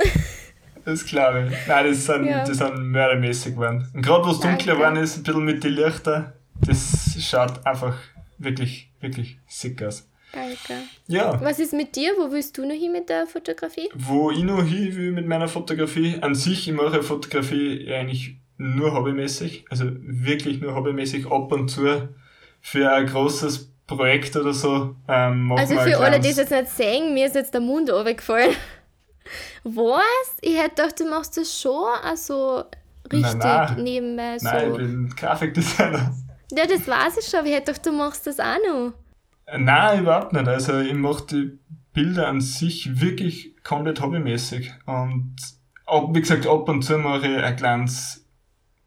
Das 0.85 1.05
glaube 1.07 1.49
ich. 1.51 1.66
Nein, 1.68 1.87
das 1.88 2.05
sind, 2.07 2.27
Ja. 2.27 2.44
sind 2.47 2.79
mördermäßig 2.90 3.55
geworden. 3.55 3.88
Und 3.94 4.03
gerade 4.03 4.25
wo 4.27 4.31
es 4.31 4.40
dunkler 4.40 4.75
geworden 4.75 4.97
ist, 4.97 5.16
ein 5.16 5.23
bisschen 5.23 5.44
mit 5.44 5.64
den 5.64 5.73
Lichtern, 5.73 6.33
das 6.66 7.16
schaut 7.20 7.64
einfach 7.66 7.94
wirklich, 8.38 8.90
wirklich 9.01 9.38
sick 9.47 9.83
aus. 9.83 10.09
Danke. 10.33 10.83
Ja, 11.07 11.40
Was 11.42 11.61
ist 11.61 11.73
mit 11.73 11.94
dir? 11.94 12.12
Wo 12.18 12.31
willst 12.33 12.59
du 12.59 12.66
noch 12.66 12.75
hin 12.75 12.90
mit 12.92 13.09
der 13.09 13.27
Fotografie? 13.27 13.88
wo 13.94 14.31
ich 14.33 14.42
noch 14.42 14.64
hin 14.64 14.94
will 14.97 15.12
mit 15.12 15.27
meiner 15.27 15.47
Fotografie, 15.49 16.18
an 16.20 16.35
sich, 16.35 16.68
ich 16.68 16.75
mache 16.75 17.03
Fotografie 17.05 17.88
eigentlich 17.92 18.37
nur 18.57 18.94
hobbymäßig, 18.94 19.64
also 19.70 19.85
wirklich 20.01 20.61
nur 20.61 20.75
hobbymäßig 20.75 21.27
ab 21.31 21.53
und 21.53 21.68
zu 21.68 22.09
für 22.61 22.92
ein 22.92 23.07
großes 23.07 23.70
Projekt 23.87 24.35
oder 24.37 24.53
so. 24.53 24.97
Ähm, 25.09 25.53
Also 25.53 25.79
für 25.79 25.99
alle, 25.99 26.18
die 26.18 26.29
es 26.31 26.37
jetzt 26.37 26.51
nicht 26.51 26.68
sehen, 26.68 27.14
mir 27.14 27.27
ist 27.27 27.35
jetzt 27.37 27.53
der 27.55 27.61
Mund 27.61 27.90
runtergefallen. 27.90 28.51
Was? 29.65 30.37
Ich 30.41 30.57
hätte 30.57 30.83
gedacht, 30.83 31.01
du 31.01 31.09
machst 31.09 31.37
das 31.37 31.61
schon 31.61 31.87
also 32.03 32.65
richtig 33.13 33.35
nein. 33.37 33.83
nebenbei 33.83 34.39
so. 34.39 34.47
Nein, 34.47 34.71
ich 34.71 34.77
bin 34.77 35.09
Grafikdesigner. 35.17 36.15
Ja, 36.53 36.67
das 36.67 36.87
weiß 36.87 37.17
ich 37.19 37.27
schon, 37.27 37.41
aber 37.41 37.49
ich 37.49 37.55
hätte 37.55 37.73
gedacht, 37.73 37.87
du 37.87 37.93
machst 37.93 38.27
das 38.27 38.39
auch 38.39 38.59
noch. 38.67 38.93
Nein, 39.57 40.01
überhaupt 40.01 40.33
nicht. 40.33 40.49
Also 40.49 40.79
ich 40.79 40.95
mache 40.95 41.27
die 41.27 41.59
Bilder 41.93 42.29
an 42.29 42.41
sich 42.41 43.01
wirklich 43.01 43.55
komplett 43.63 44.01
hobbymäßig. 44.01 44.73
Und 44.87 45.37
ab, 45.87 46.09
wie 46.13 46.21
gesagt, 46.21 46.47
ab 46.47 46.69
und 46.69 46.83
zu 46.83 46.99
mache 46.99 47.27
ich 47.27 47.43
ein 47.43 47.57
kleines 47.57 48.27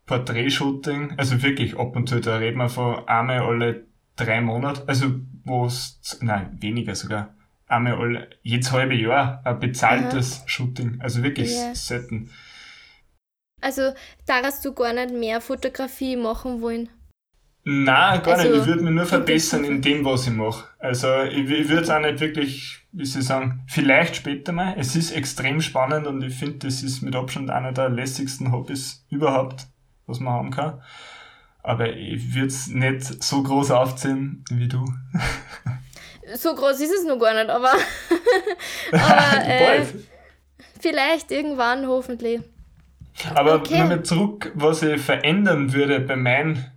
Porträtshooting. 0.06 1.16
Also 1.18 1.42
wirklich 1.42 1.78
ab 1.78 1.96
und 1.96 2.10
zu, 2.10 2.20
da 2.20 2.38
reden 2.38 2.58
wir 2.58 2.70
von 2.70 3.08
einmal 3.08 3.42
alle 3.42 3.86
drei 4.16 4.42
Monate. 4.42 4.84
Also 4.88 5.16
wo 5.44 5.66
es, 5.66 6.00
nein, 6.22 6.58
weniger 6.60 6.96
sogar. 6.96 7.34
Einmal 7.68 7.94
alle, 7.96 8.30
jedes 8.44 8.72
halbe 8.72 8.96
Jahr 8.96 9.42
ein 9.44 9.60
bezahltes 9.60 10.44
Shooting. 10.46 11.00
Also 11.02 11.24
wirklich 11.24 11.54
Ja. 11.54 11.76
selten. 11.76 12.30
Also, 13.62 13.94
darfst 14.26 14.64
du 14.66 14.74
gar 14.74 14.94
nicht 14.94 15.12
mehr 15.14 15.42
Fotografie 15.42 16.16
machen 16.16 16.62
wollen. 16.62 16.90
Nein, 17.70 18.24
gar 18.24 18.36
Also, 18.38 18.50
nicht. 18.50 18.62
Ich 18.62 18.68
würde 18.68 18.84
mich 18.84 18.94
nur 18.94 19.06
verbessern 19.06 19.66
in 19.66 19.82
dem, 19.82 20.06
was 20.06 20.26
ich 20.28 20.34
mache. 20.34 20.70
Also 20.80 21.24
ich, 21.24 21.50
ich 21.50 21.68
würde 21.68 21.82
es 21.82 21.90
auch 21.90 22.00
nicht 22.00 22.22
wirklich, 22.22 22.80
wie 22.94 23.04
soll 23.04 23.22
ich 23.22 23.28
sagen, 23.28 23.64
vielleicht 23.68 24.16
später 24.16 24.54
mal. 24.54 24.76
Es 24.78 24.96
ist 24.96 25.12
extrem 25.12 25.60
spannend 25.62 26.08
und 26.08 26.22
ich 26.22 26.34
finde, 26.34 26.60
das 26.60 26.82
ist 26.82 27.02
mit 27.02 27.16
Abstand 27.16 27.50
einer 27.50 27.74
der 27.74 27.90
lässigsten 27.90 28.54
Hobbys 28.54 29.06
überhaupt, 29.10 29.68
was 30.06 30.22
man 30.22 30.34
haben 30.34 30.52
kann. 30.52 30.82
Aber 31.62 31.94
ich 31.94 32.34
würde 32.34 32.48
es 32.48 32.68
nicht 32.68 33.04
so 33.22 33.44
groß 33.44 33.72
aufziehen 33.72 34.46
wie 34.50 34.70
du. 34.70 34.86
So 36.36 36.54
groß 36.56 36.80
ist 36.82 36.92
es 36.94 37.06
noch 37.06 37.18
gar 37.20 37.34
nicht, 37.34 37.50
aber, 37.50 37.72
aber 38.92 39.46
äh, 39.48 39.86
vielleicht 40.80 41.32
irgendwann 41.32 41.88
hoffentlich. 41.88 42.42
Aber 43.34 43.56
okay. 43.56 43.80
nochmal 43.80 44.04
zurück, 44.04 44.52
was 44.56 44.84
ich 44.84 45.02
verändern 45.02 45.74
würde 45.74 46.00
bei 46.00 46.16
meinen, 46.16 46.72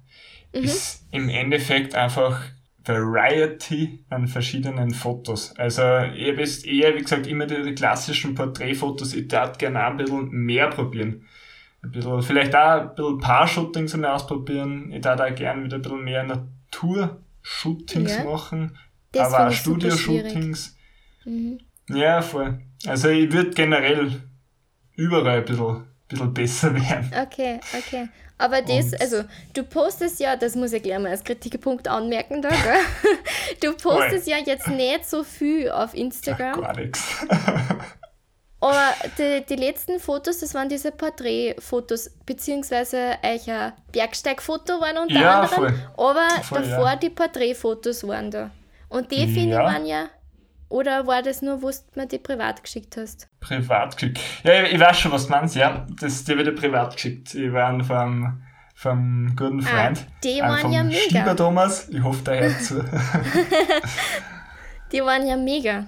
Mhm. 0.53 0.65
ist 0.65 1.05
im 1.13 1.29
Endeffekt 1.29 1.95
einfach 1.95 2.41
Variety 2.85 4.05
an 4.11 4.27
verschiedenen 4.27 4.91
Fotos. 4.91 5.55
Also 5.57 5.83
ich 5.83 6.29
habe 6.29 6.41
jetzt 6.41 6.67
eher, 6.67 6.97
wie 6.97 7.03
gesagt, 7.03 7.29
immer 7.29 7.47
die, 7.47 7.63
die 7.63 7.75
klassischen 7.75 8.35
Porträtfotos. 8.35 9.15
Ich 9.15 9.29
darf 9.29 9.59
gerne 9.59 9.81
auch 9.87 9.91
ein 9.91 9.97
bisschen 9.99 10.29
mehr 10.31 10.69
probieren. 10.69 11.25
Ein 11.83 11.93
bisschen, 11.93 12.21
vielleicht 12.23 12.57
auch 12.57 12.81
ein 12.81 12.95
bisschen 12.97 13.19
Paar-Shootings 13.19 13.95
einmal 13.95 14.11
ausprobieren. 14.13 14.91
Ich 14.91 15.03
darf 15.03 15.21
auch 15.21 15.35
gerne 15.37 15.63
wieder 15.65 15.77
ein 15.77 15.83
bisschen 15.83 16.03
mehr 16.03 16.25
Natur-Shootings 16.25 18.17
Ja. 18.17 18.25
machen. 18.25 18.77
Das 19.13 19.33
aber 19.33 19.49
auch 19.49 19.53
Studio-Shootings. 19.53 20.77
Mhm. 21.25 21.61
Ja, 21.89 22.23
voll. 22.23 22.61
Also 22.87 23.09
ich 23.09 23.31
würde 23.33 23.51
generell 23.51 24.23
überall 24.95 25.39
ein 25.39 25.45
bisschen 25.45 25.87
bisschen 26.11 26.35
besser 26.35 26.75
werden. 26.75 27.11
Okay, 27.23 27.61
okay. 27.77 28.09
Aber 28.39 28.63
das, 28.63 28.93
und 28.93 29.01
also 29.01 29.25
du 29.53 29.65
postest 29.65 30.19
ja, 30.19 30.35
das 30.35 30.57
muss 30.57 30.73
ich 30.73 30.83
gleich 30.83 30.99
mal 30.99 31.11
als 31.11 31.23
Kritikpunkt 31.25 31.87
anmerken 31.89 32.41
da, 32.43 32.49
gell? 32.49 33.19
Du 33.61 33.77
postest 33.77 34.27
ja 34.27 34.39
jetzt 34.39 34.69
nicht 34.69 35.09
so 35.09 35.25
viel 35.25 35.71
auf 35.71 35.95
Instagram. 35.95 36.55
Ach, 36.57 36.69
gar 36.69 36.77
nichts. 36.77 37.27
Aber 38.63 38.95
die, 39.19 39.45
die 39.47 39.57
letzten 39.57 39.99
Fotos, 39.99 40.41
das 40.41 40.55
waren 40.55 40.69
diese 40.69 40.93
Porträtfotos, 40.93 42.11
beziehungsweise 42.27 43.17
ein 43.23 43.73
Bergsteigfoto 43.91 44.81
waren 44.81 44.99
unter 44.99 45.19
ja, 45.19 45.41
anderem, 45.41 45.57
voll. 45.57 45.75
aber 45.97 46.29
voll, 46.43 46.63
davor 46.63 46.89
ja. 46.89 46.97
die 46.97 47.09
Porträtfotos 47.09 48.07
waren 48.07 48.31
da. 48.31 48.51
Und 48.91 49.11
die, 49.11 49.27
finde 49.27 49.55
ja. 49.55 49.67
ich, 49.67 49.75
waren 49.75 49.87
ja 49.87 50.11
oder 50.71 51.05
war 51.05 51.21
das 51.21 51.43
nur, 51.43 51.61
wo 51.63 51.71
du 51.71 51.77
mir 51.97 52.07
die 52.07 52.19
privat 52.19 52.63
geschickt 52.63 52.97
hast? 52.97 53.29
Privat 53.41 53.97
geschickt. 53.97 54.21
Ja, 54.45 54.63
ich, 54.63 54.73
ich 54.73 54.81
weiß 54.81 55.01
schon, 55.01 55.11
was 55.11 55.27
du 55.27 55.31
meinst, 55.33 55.57
ja. 55.57 55.85
Das, 56.01 56.23
die 56.23 56.39
wieder 56.39 56.53
privat 56.53 56.95
geschickt. 56.95 57.35
Ich 57.35 57.53
war 57.53 57.83
vom, 57.83 58.41
vom 58.77 59.35
guten 59.35 59.67
ah, 59.67 59.69
Freund. 59.69 59.99
Ah, 59.99 60.13
die 60.23 60.41
waren 60.41 60.73
ja 60.73 60.85
mega. 60.85 61.01
Schieber 61.01 61.37
Thomas. 61.37 61.89
Ich 61.89 62.01
hoffe, 62.01 62.23
der 62.23 62.41
hört 62.41 62.63
zu. 62.63 62.85
die 64.93 65.01
waren 65.01 65.27
ja 65.27 65.37
mega. 65.37 65.87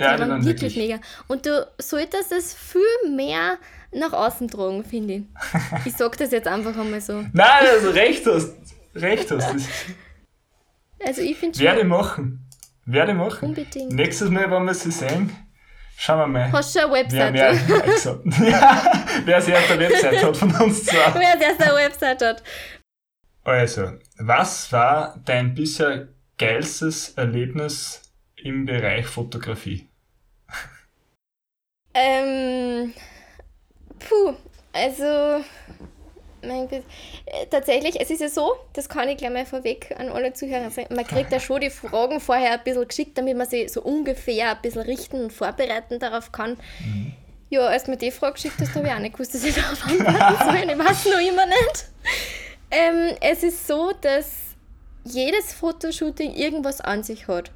Ja, 0.00 0.16
die, 0.16 0.24
die 0.24 0.28
waren 0.28 0.44
wirklich, 0.44 0.74
wirklich 0.74 0.76
mega. 0.76 1.00
Und 1.28 1.46
du 1.46 1.68
solltest 1.78 2.32
es 2.32 2.54
viel 2.54 3.14
mehr 3.14 3.58
nach 3.92 4.12
außen 4.12 4.48
tragen, 4.48 4.82
finde 4.82 5.14
ich. 5.14 5.22
Ich 5.84 5.92
sag 5.94 6.18
das 6.18 6.32
jetzt 6.32 6.48
einfach 6.48 6.76
einmal 6.76 7.00
so. 7.00 7.24
Nein, 7.32 7.66
also 7.72 7.90
recht 7.90 8.26
hast. 8.26 8.52
Recht 8.96 9.30
hast. 9.30 9.54
also 11.08 11.22
ich 11.22 11.38
finde 11.38 11.56
schon. 11.56 11.66
Werde 11.66 11.84
machen. 11.84 12.46
Werde 12.84 13.14
machen. 13.14 13.48
Unbedingt. 13.48 13.92
Nächstes 13.92 14.28
Mal, 14.28 14.50
wenn 14.50 14.64
wir 14.64 14.74
sie 14.74 14.90
sehen, 14.90 15.34
schauen 15.96 16.18
wir 16.18 16.26
mal. 16.26 16.52
Hast 16.52 16.76
du 16.76 16.80
schon 16.80 16.90
eine 16.90 17.00
Webseite? 17.00 17.34
Wer, 17.34 18.22
wer, 18.44 18.48
ja, 18.50 18.92
wer 19.24 19.34
erst 19.36 19.70
eine 19.70 19.80
Webseite 19.80 20.26
hat 20.26 20.36
von 20.36 20.54
uns 20.56 20.84
zwei. 20.84 21.14
Wer 21.14 21.40
erst 21.40 21.62
eine 21.62 21.74
Webseite 21.76 22.28
hat. 22.28 22.42
Also, 23.42 23.92
was 24.18 24.70
war 24.70 25.18
dein 25.24 25.54
bisher 25.54 26.08
geilstes 26.36 27.14
Erlebnis 27.14 28.02
im 28.36 28.66
Bereich 28.66 29.06
Fotografie? 29.06 29.88
Ähm, 31.94 32.92
puh, 33.98 34.34
also 34.74 35.42
mein 36.42 36.68
Gott. 36.68 36.82
Äh, 37.26 37.46
tatsächlich, 37.50 38.00
es 38.00 38.10
ist 38.10 38.20
ja 38.20 38.28
so, 38.28 38.54
das 38.72 38.88
kann 38.88 39.08
ich 39.08 39.16
gleich 39.16 39.32
mal 39.32 39.46
vorweg 39.46 39.94
an 39.98 40.08
alle 40.08 40.32
Zuhörer 40.32 40.70
sagen, 40.70 40.94
man 40.94 41.06
kriegt 41.06 41.32
ja 41.32 41.40
schon 41.40 41.60
die 41.60 41.70
Fragen 41.70 42.20
vorher 42.20 42.52
ein 42.52 42.64
bisschen 42.64 42.86
geschickt, 42.86 43.18
damit 43.18 43.36
man 43.36 43.48
sich 43.48 43.72
so 43.72 43.82
ungefähr 43.82 44.50
ein 44.50 44.62
bisschen 44.62 44.82
richten 44.82 45.24
und 45.24 45.32
vorbereiten 45.32 45.98
darauf 45.98 46.32
kann. 46.32 46.56
Mhm. 46.80 47.12
Ja, 47.50 47.62
als 47.62 47.86
mir 47.86 47.96
die 47.96 48.10
Frage 48.10 48.34
geschickt 48.34 48.56
hast, 48.60 48.74
habe 48.74 48.86
ich 48.86 48.92
auch 48.92 48.98
nicht 48.98 49.14
gewusst, 49.14 49.34
dass 49.34 49.44
ich 49.44 49.54
darauf 49.56 49.82
antworten 49.84 50.44
soll. 50.44 50.70
Ich 50.70 50.78
weiß 50.78 51.04
noch 51.06 51.20
immer 51.20 51.46
nicht. 51.46 51.88
Ähm, 52.70 53.16
es 53.20 53.42
ist 53.42 53.66
so, 53.66 53.92
dass 54.00 54.48
jedes 55.04 55.54
Fotoshooting 55.54 56.34
irgendwas 56.34 56.80
an 56.80 57.02
sich 57.02 57.28
hat. 57.28 57.50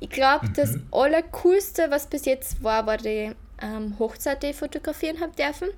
Ich 0.00 0.10
glaube, 0.10 0.46
mhm. 0.46 0.54
das 0.54 0.78
Allercoolste, 0.90 1.90
was 1.90 2.06
bis 2.06 2.24
jetzt 2.24 2.62
war, 2.62 2.86
war 2.86 2.96
die 2.96 3.32
ähm, 3.60 3.98
Hochzeit, 3.98 4.42
die 4.42 4.48
ich 4.48 4.56
fotografieren 4.56 5.20
habe 5.20 5.32
dürfen. 5.36 5.68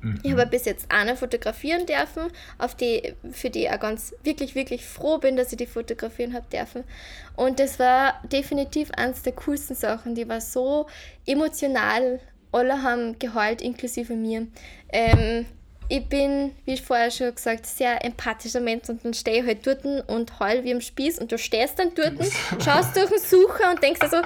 Mhm. 0.00 0.20
Ich 0.22 0.32
habe 0.32 0.46
bis 0.46 0.64
jetzt 0.64 0.86
eine 0.90 1.16
fotografieren 1.16 1.86
dürfen, 1.86 2.32
auf 2.58 2.74
die, 2.74 3.14
für 3.32 3.50
die 3.50 3.64
ich 3.64 3.70
auch 3.70 3.80
ganz 3.80 4.14
wirklich, 4.22 4.54
wirklich 4.54 4.84
froh 4.84 5.18
bin, 5.18 5.36
dass 5.36 5.52
ich 5.52 5.58
die 5.58 5.66
fotografieren 5.66 6.34
habe 6.34 6.46
dürfen. 6.52 6.84
Und 7.36 7.60
das 7.60 7.78
war 7.78 8.20
definitiv 8.32 8.90
eines 8.92 9.22
der 9.22 9.32
coolsten 9.32 9.74
Sachen. 9.74 10.14
Die 10.14 10.28
war 10.28 10.40
so 10.40 10.86
emotional. 11.26 12.20
Alle 12.52 12.82
haben 12.82 13.18
geheult, 13.18 13.62
inklusive 13.62 14.14
mir. 14.14 14.46
Ähm, 14.88 15.46
ich 15.88 16.06
bin, 16.08 16.54
wie 16.64 16.74
ich 16.74 16.82
vorher 16.82 17.10
schon 17.10 17.34
gesagt, 17.34 17.66
sehr 17.66 18.04
empathischer 18.04 18.60
Mensch 18.60 18.88
und 18.88 19.04
dann 19.04 19.12
stehe 19.12 19.40
ich 19.40 19.46
halt 19.46 19.66
dort 19.66 19.84
und 20.08 20.38
heul 20.38 20.62
wie 20.62 20.72
am 20.72 20.80
Spieß 20.80 21.18
und 21.18 21.32
du 21.32 21.36
stehst 21.36 21.80
dann 21.80 21.92
dort, 21.94 22.14
schaust 22.64 22.96
durch 22.96 23.10
den 23.10 23.18
Sucher 23.18 23.70
und 23.70 23.82
denkst 23.82 24.00
dir 24.00 24.08
so, 24.08 24.16
ah, 24.16 24.24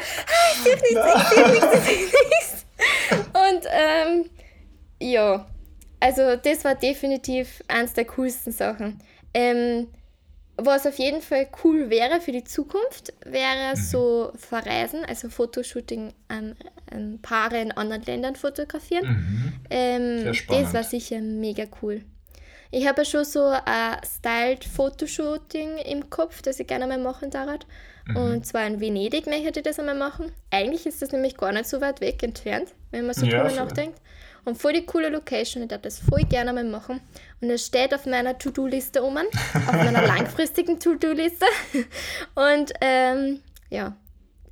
ich 0.52 0.62
sehe 0.62 0.74
nichts, 0.74 0.90
ich 1.16 1.28
sehe 1.28 1.48
nichts, 1.48 1.66
ich 1.72 1.84
sehe 1.84 2.28
nichts. 2.28 2.66
Und 3.34 3.64
ähm, 3.70 4.30
ja, 5.00 5.46
also 6.00 6.36
das 6.36 6.64
war 6.64 6.74
definitiv 6.74 7.62
eines 7.68 7.94
der 7.94 8.04
coolsten 8.06 8.52
Sachen. 8.52 8.98
Ähm, 9.32 9.88
was 10.56 10.86
auf 10.86 10.98
jeden 10.98 11.20
Fall 11.20 11.48
cool 11.64 11.90
wäre 11.90 12.20
für 12.20 12.30
die 12.30 12.44
Zukunft, 12.44 13.12
wäre 13.24 13.74
mhm. 13.74 13.80
so 13.80 14.32
Verreisen, 14.36 15.04
also 15.04 15.28
Fotoshooting 15.28 16.12
an, 16.28 16.54
an 16.92 17.18
Paare 17.20 17.60
in 17.60 17.72
anderen 17.72 18.02
Ländern 18.02 18.36
fotografieren. 18.36 19.06
Mhm. 19.06 19.52
Ähm, 19.70 20.32
das 20.48 20.72
war 20.74 20.84
sicher 20.84 21.20
mega 21.20 21.64
cool. 21.82 22.02
Ich 22.70 22.86
habe 22.86 23.02
ja 23.02 23.04
schon 23.04 23.24
so 23.24 23.52
ein 23.64 23.96
Styled 24.04 24.64
Fotoshooting 24.64 25.78
im 25.78 26.10
Kopf, 26.10 26.42
das 26.42 26.60
ich 26.60 26.66
gerne 26.66 26.86
mal 26.86 26.98
machen 26.98 27.30
darf. 27.30 27.60
Mhm. 28.06 28.16
Und 28.16 28.46
zwar 28.46 28.66
in 28.66 28.80
Venedig 28.80 29.26
möchte 29.26 29.60
ich 29.60 29.64
das 29.64 29.78
einmal 29.78 29.94
machen. 29.96 30.32
Eigentlich 30.50 30.86
ist 30.86 31.02
das 31.02 31.12
nämlich 31.12 31.36
gar 31.36 31.52
nicht 31.52 31.66
so 31.66 31.80
weit 31.80 32.00
weg 32.00 32.22
entfernt, 32.22 32.72
wenn 32.90 33.06
man 33.06 33.14
so 33.14 33.26
ja, 33.26 33.42
drüber 33.42 33.64
nachdenkt. 33.64 34.00
Und 34.44 34.58
voll 34.58 34.74
die 34.74 34.84
coole 34.84 35.08
Location. 35.08 35.62
Ich 35.62 35.68
darf 35.70 35.82
das 35.82 35.98
voll 35.98 36.24
gerne 36.24 36.52
mal 36.52 36.64
machen. 36.64 37.00
Und 37.40 37.50
es 37.50 37.66
steht 37.66 37.94
auf 37.94 38.06
meiner 38.06 38.38
To-Do-Liste 38.38 39.02
um, 39.02 39.16
auf 39.16 39.72
meiner 39.72 40.02
langfristigen 40.06 40.78
To-Do-Liste. 40.78 41.46
Und 42.34 42.72
ähm, 42.80 43.40
ja. 43.70 43.96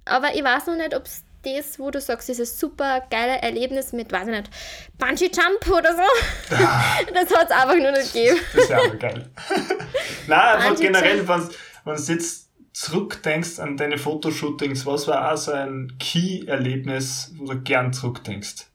Aber 0.05 0.35
ich 0.35 0.42
weiß 0.42 0.66
noch 0.66 0.76
nicht, 0.76 0.96
ob 0.96 1.07
es 1.07 1.24
das, 1.42 1.78
wo 1.78 1.90
du 1.90 2.00
sagst, 2.00 2.28
dieses 2.28 2.59
super 2.59 3.02
geile 3.11 3.42
Erlebnis 3.42 3.92
mit, 3.92 4.12
weiß 4.12 4.28
ich 4.28 4.35
nicht, 4.35 4.50
Bungee 4.98 5.31
Jump 5.33 5.76
oder 5.76 5.94
so. 5.94 6.55
Ja. 6.55 6.85
Das 7.14 7.35
hat 7.35 7.50
es 7.50 7.57
einfach 7.57 7.76
nur 7.76 7.92
nicht 7.92 8.12
gegeben. 8.12 8.38
Das 8.55 8.64
ist 8.64 8.70
ja 8.70 8.78
aber 8.78 8.96
geil. 8.96 9.31
Nein, 10.26 10.57
einfach 10.57 10.76
generell, 10.76 11.28
wenn 11.28 11.96
du 11.96 12.12
jetzt 12.12 12.50
zurückdenkst 12.72 13.59
an 13.59 13.76
deine 13.76 13.98
Fotoshootings, 13.98 14.87
was 14.87 15.07
war 15.09 15.33
auch 15.33 15.37
so 15.37 15.52
ein 15.52 15.96
Key-Erlebnis, 15.98 17.33
wo 17.37 17.46
du 17.46 17.61
gern 17.61 17.92
zurückdenkst? 17.92 18.66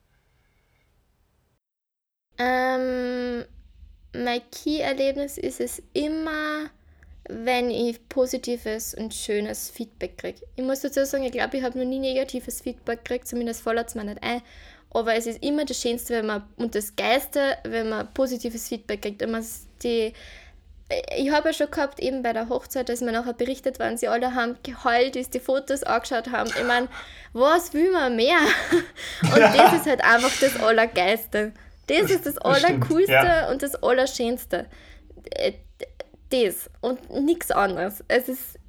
Ähm, 2.38 3.46
mein 4.14 4.42
Key-Erlebnis 4.52 5.38
ist 5.38 5.60
es 5.60 5.82
immer, 5.94 6.70
wenn 7.30 7.70
ich 7.70 8.08
positives 8.10 8.94
und 8.94 9.14
schönes 9.14 9.70
Feedback 9.70 10.18
kriege. 10.18 10.40
Ich 10.56 10.64
muss 10.64 10.82
dazu 10.82 11.06
sagen, 11.06 11.24
ich 11.24 11.32
glaube, 11.32 11.58
ich 11.58 11.64
habe 11.64 11.78
noch 11.78 11.86
nie 11.86 12.00
negatives 12.00 12.62
Feedback 12.62 13.04
gekriegt, 13.04 13.28
zumindest 13.28 13.62
fällt 13.62 13.88
es 13.88 13.96
mir 13.96 14.06
nicht 14.06 14.24
ein. 14.24 14.42
Aber 14.92 15.16
es 15.16 15.28
ist 15.28 15.44
immer 15.44 15.66
das 15.66 15.82
Schönste, 15.82 16.16
wenn 16.16 16.28
man, 16.28 16.44
und 16.56 16.74
das 16.74 16.96
Geiste, 16.96 17.58
wenn 17.64 17.90
man 17.90 18.12
positives 18.14 18.68
Feedback 18.68 19.02
kriegt. 19.02 19.22
Und 19.22 19.32
man 19.32 19.46
die, 19.84 20.14
ich 21.18 21.32
habe 21.32 21.50
ja 21.50 21.54
schon 21.54 21.70
gehabt, 21.70 22.00
eben 22.00 22.24
bei 22.24 22.32
der 22.32 22.48
Hochzeit, 22.48 22.88
dass 22.88 23.02
mir 23.02 23.12
nachher 23.12 23.34
berichtet 23.34 23.80
waren, 23.80 23.98
sie 23.98 24.08
alle 24.08 24.34
haben 24.34 24.58
geheult, 24.64 25.16
wie 25.16 25.24
sie 25.24 25.32
die 25.32 25.40
Fotos 25.42 25.84
angeschaut 25.84 26.32
haben. 26.32 26.50
Ich 26.50 26.66
meine, 26.66 26.88
was 27.34 27.74
will 27.74 27.92
man 27.92 28.16
mehr? 28.16 28.40
Und 29.22 29.40
das 29.40 29.74
ist 29.74 29.86
halt 29.86 30.02
einfach 30.02 30.32
das 30.40 30.58
Allergeiste. 30.62 31.52
Das 31.88 32.12
ist 32.12 32.26
das 32.26 32.38
Allercoolste 32.38 33.12
ja. 33.12 33.50
und 33.50 33.64
das 33.64 33.76
Allerschönste. 33.76 34.68
Äh, 35.32 35.54
das 36.30 36.70
und 36.82 37.10
nichts 37.24 37.52
anderes. 37.52 38.04
Es 38.08 38.28
ist, 38.28 38.60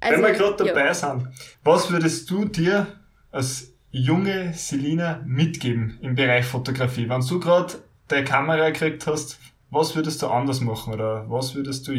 also, 0.00 0.22
Wenn 0.22 0.32
wir 0.32 0.38
gerade 0.38 0.64
dabei 0.64 0.86
ja. 0.86 0.94
sind, 0.94 1.28
was 1.64 1.90
würdest 1.90 2.30
du 2.30 2.44
dir 2.44 2.86
als 3.30 3.72
junge 3.90 4.52
Selina 4.54 5.22
mitgeben 5.26 5.98
im 6.00 6.14
Bereich 6.14 6.46
Fotografie? 6.46 7.08
Wenn 7.08 7.20
du 7.20 7.40
gerade 7.40 7.74
deine 8.06 8.24
Kamera 8.24 8.70
gekriegt 8.70 9.06
hast, 9.06 9.38
was 9.70 9.96
würdest 9.96 10.22
du 10.22 10.28
anders 10.28 10.60
machen 10.60 10.94
oder 10.94 11.28
was 11.28 11.54
würdest 11.54 11.88
du 11.88 11.94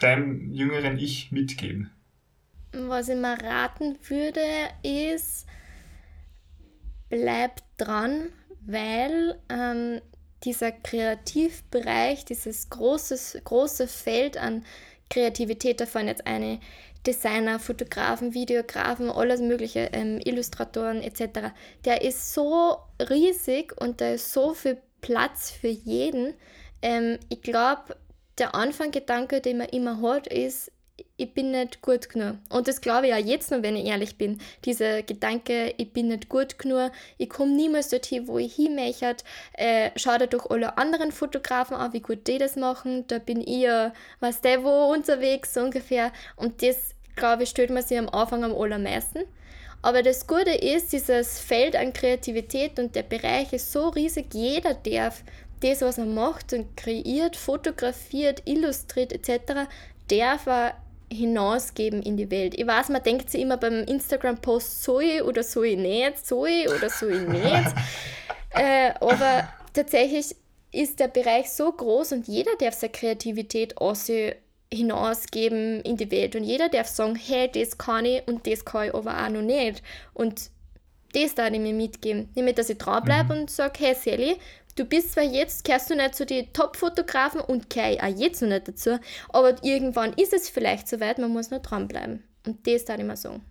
deinem 0.00 0.52
jüngeren 0.52 0.98
Ich 0.98 1.32
mitgeben? 1.32 1.90
Was 2.72 3.08
ich 3.08 3.16
mir 3.16 3.38
raten 3.42 3.98
würde, 4.08 4.40
ist, 4.82 5.46
bleib 7.08 7.62
dran, 7.78 8.28
weil 8.66 9.40
ähm, 9.48 10.00
dieser 10.44 10.72
Kreativbereich, 10.72 12.24
dieses 12.24 12.70
großes, 12.70 13.38
große 13.44 13.88
Feld 13.88 14.36
an 14.36 14.64
Kreativität, 15.08 15.80
davon 15.80 16.08
jetzt 16.08 16.26
eine 16.26 16.60
Designer, 17.06 17.58
Fotografen, 17.58 18.34
Videografen, 18.34 19.10
alles 19.10 19.40
mögliche, 19.40 19.90
ähm, 19.92 20.20
Illustratoren 20.24 21.02
etc., 21.02 21.50
der 21.84 22.02
ist 22.02 22.34
so 22.34 22.78
riesig 22.98 23.72
und 23.80 24.00
da 24.00 24.10
ist 24.10 24.32
so 24.32 24.54
viel 24.54 24.78
Platz 25.00 25.50
für 25.50 25.68
jeden. 25.68 26.34
Ähm, 26.82 27.18
ich 27.28 27.42
glaube, 27.42 27.96
der 28.38 28.54
Anfanggedanke, 28.54 29.40
den 29.40 29.58
man 29.58 29.68
immer 29.68 30.02
hat, 30.02 30.26
ist, 30.26 30.72
ich 31.18 31.32
bin 31.32 31.50
nicht 31.50 31.82
gut 31.82 32.08
genug. 32.08 32.36
Und 32.50 32.68
das 32.68 32.80
glaube 32.80 33.08
ich 33.08 33.14
auch 33.14 33.18
jetzt 33.18 33.50
noch, 33.50 33.62
wenn 33.62 33.76
ich 33.76 33.86
ehrlich 33.86 34.16
bin. 34.16 34.38
Dieser 34.64 35.02
Gedanke, 35.02 35.74
ich 35.76 35.92
bin 35.92 36.08
nicht 36.08 36.28
gut 36.28 36.58
genug, 36.58 36.92
ich 37.18 37.30
komme 37.30 37.52
niemals 37.52 37.88
dorthin, 37.88 38.28
wo 38.28 38.38
ich 38.38 38.54
hin 38.54 38.74
möchte. 38.74 39.16
Äh, 39.54 39.90
schau 39.96 40.18
dir 40.18 40.26
doch 40.26 40.50
alle 40.50 40.76
anderen 40.76 41.12
Fotografen 41.12 41.76
an, 41.76 41.92
wie 41.92 42.00
gut 42.00 42.26
die 42.26 42.38
das 42.38 42.56
machen. 42.56 43.06
Da 43.08 43.18
bin 43.18 43.40
ich 43.40 43.62
ja, 43.62 43.92
was 44.20 44.40
der 44.40 44.62
wo 44.62 44.92
unterwegs, 44.92 45.54
so 45.54 45.60
ungefähr. 45.60 46.12
Und 46.36 46.62
das, 46.62 46.94
glaube 47.14 47.44
ich, 47.44 47.50
stellt 47.50 47.70
man 47.70 47.82
sich 47.82 47.98
am 47.98 48.08
Anfang 48.08 48.44
am 48.44 48.54
allermeisten. 48.54 49.20
Aber 49.82 50.02
das 50.02 50.26
Gute 50.26 50.50
ist, 50.50 50.92
dieses 50.92 51.38
Feld 51.38 51.76
an 51.76 51.92
Kreativität 51.92 52.78
und 52.78 52.94
der 52.94 53.04
Bereich 53.04 53.52
ist 53.52 53.72
so 53.72 53.88
riesig, 53.88 54.34
jeder 54.34 54.74
darf 54.74 55.22
das, 55.60 55.80
was 55.80 55.98
er 55.98 56.06
macht 56.06 56.52
und 56.52 56.76
kreiert, 56.76 57.36
fotografiert, 57.36 58.42
illustriert 58.46 59.12
etc., 59.12 59.68
darf 60.08 60.46
er 60.46 60.74
hinausgeben 61.12 62.02
in 62.02 62.16
die 62.16 62.30
Welt. 62.30 62.54
Ich 62.56 62.66
weiß, 62.66 62.88
man 62.88 63.02
denkt 63.02 63.30
sich 63.30 63.40
immer 63.40 63.56
beim 63.56 63.84
Instagram-Post, 63.84 64.82
soll 64.82 65.02
ich 65.04 65.22
oder 65.22 65.42
soll 65.42 65.66
ich 65.66 65.78
nicht, 65.78 66.26
soll 66.26 66.48
ich 66.48 66.68
oder 66.68 66.90
soll 66.90 67.12
ich 67.12 67.28
nicht. 67.28 67.74
äh, 68.50 68.92
aber 69.00 69.48
tatsächlich 69.72 70.34
ist 70.72 71.00
der 71.00 71.08
Bereich 71.08 71.50
so 71.50 71.70
groß 71.70 72.12
und 72.12 72.28
jeder 72.28 72.52
darf 72.58 72.74
seine 72.74 72.92
Kreativität 72.92 73.78
aussehen 73.78 74.34
hinausgeben 74.72 75.80
in 75.82 75.96
die 75.96 76.10
Welt. 76.10 76.34
Und 76.36 76.44
jeder 76.44 76.68
darf 76.68 76.88
sagen, 76.88 77.16
hey, 77.16 77.50
das 77.50 77.78
kann 77.78 78.04
ich 78.04 78.26
und 78.26 78.46
das 78.46 78.64
kann 78.64 78.88
ich 78.88 78.94
aber 78.94 79.24
auch 79.24 79.28
noch 79.28 79.42
nicht. 79.42 79.82
Und 80.12 80.50
das 81.12 81.34
darf 81.34 81.52
ich 81.52 81.60
mir 81.60 81.72
mitgeben. 81.72 82.28
Nämlich, 82.34 82.56
dass 82.56 82.70
ich 82.70 82.78
dranbleibe 82.78 83.34
mhm. 83.34 83.42
und 83.42 83.50
sage, 83.50 83.78
hey 83.78 83.94
Sally, 83.94 84.36
du 84.76 84.84
bist 84.84 85.12
zwar 85.12 85.24
jetzt, 85.24 85.64
kehrst 85.64 85.90
du 85.90 85.96
nicht 85.96 86.14
zu 86.14 86.24
den 86.24 86.52
Top-Fotografen 86.52 87.40
und 87.40 87.68
kehr 87.68 88.02
auch 88.02 88.18
jetzt 88.18 88.42
noch 88.42 88.48
nicht 88.48 88.68
dazu, 88.68 88.98
aber 89.30 89.56
irgendwann 89.62 90.12
ist 90.12 90.32
es 90.32 90.48
vielleicht 90.48 90.88
soweit, 90.88 91.18
man 91.18 91.32
muss 91.32 91.50
nur 91.50 91.60
dranbleiben. 91.60 92.22
Und 92.46 92.66
das 92.66 92.84
darf 92.84 92.98
ich 92.98 93.04
mir 93.04 93.16
sagen. 93.16 93.44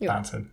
Wahnsinn. 0.00 0.50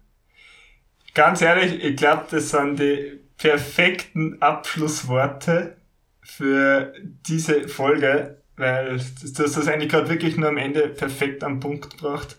Ganz 1.14 1.42
ehrlich, 1.42 1.84
ich 1.84 1.96
glaube, 1.96 2.26
das 2.30 2.50
sind 2.50 2.80
die 2.80 3.20
perfekten 3.38 4.42
Abschlussworte 4.42 5.78
für 6.22 6.94
diese 7.26 7.68
Folge 7.68 8.40
weil 8.60 8.98
du 8.98 9.44
hast 9.44 9.58
das 9.58 9.68
eigentlich 9.70 9.90
gerade 9.90 10.10
wirklich 10.10 10.36
nur 10.36 10.50
am 10.50 10.58
Ende 10.58 10.90
perfekt 10.90 11.46
am 11.46 11.62
Punkt 11.62 11.92
gebracht. 11.92 12.36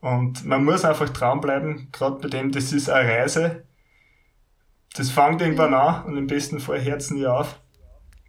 Und 0.00 0.44
man 0.44 0.64
muss 0.64 0.84
einfach 0.84 1.08
dranbleiben, 1.08 1.88
gerade 1.90 2.20
bei 2.20 2.28
dem, 2.28 2.52
das 2.52 2.72
ist 2.72 2.88
eine 2.88 3.08
Reise. 3.08 3.64
Das 4.94 5.10
fängt 5.10 5.40
irgendwann 5.40 5.74
an 5.74 6.04
und 6.04 6.16
im 6.16 6.26
besten 6.26 6.60
Fall 6.60 6.80
Herzen 6.80 7.18
nie 7.18 7.26
auf. 7.26 7.58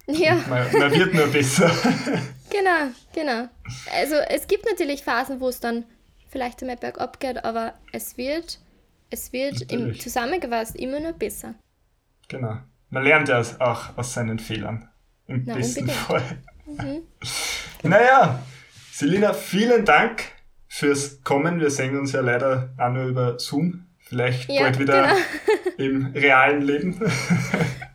Ja. 0.06 0.34
Man, 0.48 0.66
man, 0.72 0.92
wird 0.92 1.14
nur 1.14 1.26
besser. 1.28 1.66
genau, 2.50 2.92
genau. 3.14 3.48
Also 3.92 4.16
es 4.28 4.46
gibt 4.46 4.66
natürlich 4.66 5.02
Phasen, 5.02 5.40
wo 5.40 5.48
es 5.48 5.60
dann 5.60 5.84
vielleicht 6.28 6.62
einmal 6.62 6.76
bergab 6.76 7.20
geht, 7.20 7.44
aber 7.44 7.74
es 7.92 8.16
wird, 8.16 8.58
es 9.10 9.32
wird 9.32 9.72
im 9.72 9.98
zusammengefasst 9.98 10.76
immer 10.76 11.00
nur 11.00 11.12
besser. 11.12 11.54
Genau. 12.28 12.58
Man 12.90 13.04
lernt 13.04 13.28
ja 13.28 13.42
auch 13.60 13.96
aus 13.96 14.14
seinen 14.14 14.38
Fehlern. 14.38 14.88
Im 15.26 15.44
Na, 15.46 15.54
besten 15.54 15.80
unbedingt. 15.80 16.06
Fall. 16.06 16.38
Mhm. 16.66 17.02
Naja, 17.82 18.42
Selina, 18.92 19.34
vielen 19.34 19.84
Dank 19.84 20.22
fürs 20.68 21.22
Kommen. 21.22 21.60
Wir 21.60 21.68
sehen 21.70 21.98
uns 21.98 22.12
ja 22.12 22.22
leider 22.22 22.72
auch 22.78 22.90
nur 22.90 23.04
über 23.04 23.38
Zoom. 23.38 23.88
Vielleicht 24.04 24.50
ja, 24.50 24.62
bald 24.62 24.78
wieder 24.78 25.02
genau. 25.02 25.16
im 25.78 26.06
realen 26.06 26.62
Leben. 26.62 27.00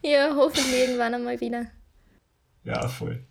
ja, 0.01 0.33
hoffentlich 0.35 0.81
irgendwann 0.81 1.13
einmal 1.13 1.39
wieder. 1.39 1.67
Ja, 2.63 2.87
voll. 2.87 3.23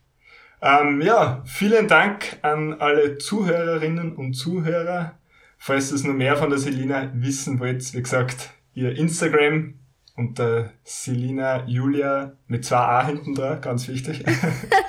Ähm, 0.60 1.00
ja, 1.00 1.42
vielen 1.44 1.86
Dank 1.86 2.38
an 2.42 2.74
alle 2.74 3.18
Zuhörerinnen 3.18 4.14
und 4.16 4.34
Zuhörer. 4.34 5.18
Falls 5.58 5.92
ihr 5.92 6.08
noch 6.08 6.14
mehr 6.14 6.36
von 6.36 6.50
der 6.50 6.58
Selina 6.58 7.10
wissen 7.14 7.58
wollt, 7.60 7.92
wie 7.94 8.02
gesagt, 8.02 8.50
ihr 8.74 8.96
Instagram 8.96 9.74
unter 10.16 10.72
Selina 10.84 11.64
Julia 11.66 12.36
mit 12.46 12.64
zwei 12.64 12.76
A 12.76 13.06
hinten 13.06 13.34
dran, 13.34 13.60
ganz 13.60 13.86
wichtig. 13.88 14.24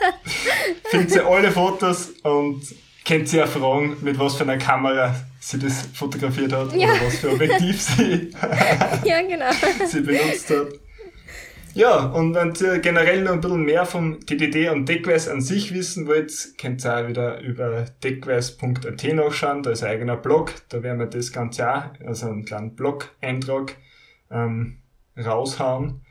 Findet 0.85 1.11
ihr 1.15 1.25
alle 1.27 1.51
Fotos 1.51 2.09
und 2.23 2.61
könnt 3.09 3.27
sie 3.27 3.41
auch 3.41 3.47
fragen, 3.47 3.97
mit 4.01 4.19
was 4.19 4.35
für 4.35 4.43
einer 4.43 4.59
Kamera 4.59 5.15
sie 5.39 5.57
das 5.57 5.81
fotografiert 5.93 6.53
hat 6.53 6.75
ja. 6.75 6.89
oder 6.89 7.05
was 7.07 7.17
für 7.17 7.31
Objektiv 7.31 7.81
sie, 7.97 8.31
ja, 9.03 9.21
genau. 9.23 9.49
sie 9.87 10.01
benutzt 10.01 10.51
hat. 10.51 10.67
Ja, 11.73 12.05
und 12.05 12.35
wenn 12.35 12.53
ihr 12.61 12.79
generell 12.79 13.23
noch 13.23 13.31
ein 13.31 13.41
bisschen 13.41 13.63
mehr 13.63 13.85
vom 13.85 14.19
DDD 14.19 14.69
und 14.69 14.87
Deckwise 14.87 15.31
an 15.31 15.41
sich 15.41 15.73
wissen 15.73 16.05
wollt, 16.05 16.31
könnt 16.59 16.85
ihr 16.85 16.97
auch 16.97 17.07
wieder 17.07 17.39
über 17.41 17.85
deckwise.at 18.03 19.03
nachschauen. 19.13 19.63
Da 19.63 19.71
ist 19.71 19.83
ein 19.83 19.89
eigener 19.89 20.17
Blog, 20.17 20.53
da 20.69 20.83
werden 20.83 20.99
wir 20.99 21.07
das 21.07 21.31
Ganze 21.31 21.67
auch, 21.67 21.83
also 22.05 22.27
einen 22.27 22.45
kleinen 22.45 22.75
Blog-Eintrag 22.75 23.75
ähm, 24.29 24.77
raushauen. 25.17 26.01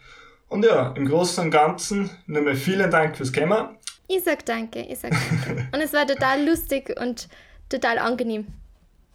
Und 0.48 0.64
ja, 0.64 0.94
im 0.96 1.06
Großen 1.06 1.44
und 1.44 1.50
Ganzen 1.52 2.10
nochmal 2.26 2.56
vielen 2.56 2.90
Dank 2.90 3.16
fürs 3.16 3.32
Kommen. 3.32 3.77
Ich 4.08 4.24
sag 4.24 4.44
danke, 4.46 4.80
ich 4.80 4.98
sag 4.98 5.10
danke. 5.10 5.68
und 5.72 5.80
es 5.80 5.92
war 5.92 6.06
total 6.06 6.44
lustig 6.46 6.98
und 6.98 7.28
total 7.68 7.98
angenehm. 7.98 8.46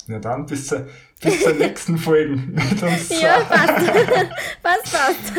Ja 0.07 0.19
dann, 0.19 0.45
bis 0.45 0.67
zur, 0.67 0.87
bis 1.21 1.41
zur 1.41 1.53
nächsten 1.55 1.97
Folge. 1.97 2.35
Ja, 3.21 3.39
passt. 3.39 3.85
passt, 4.61 4.93
passt. 4.93 5.33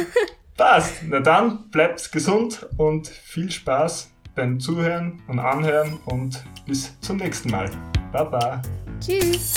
Passt. 0.57 0.95
Na 1.09 1.21
dann, 1.21 1.71
bleibt 1.71 2.11
gesund 2.11 2.67
und 2.77 3.09
viel 3.09 3.51
Spaß 3.51 4.11
beim 4.35 4.59
Zuhören 4.59 5.23
und 5.29 5.39
Anhören 5.39 5.99
und 6.07 6.45
bis 6.67 6.99
zum 7.01 7.19
nächsten 7.19 7.51
Mal. 7.51 7.71
Baba. 8.13 8.63
Tschüss. 9.01 9.55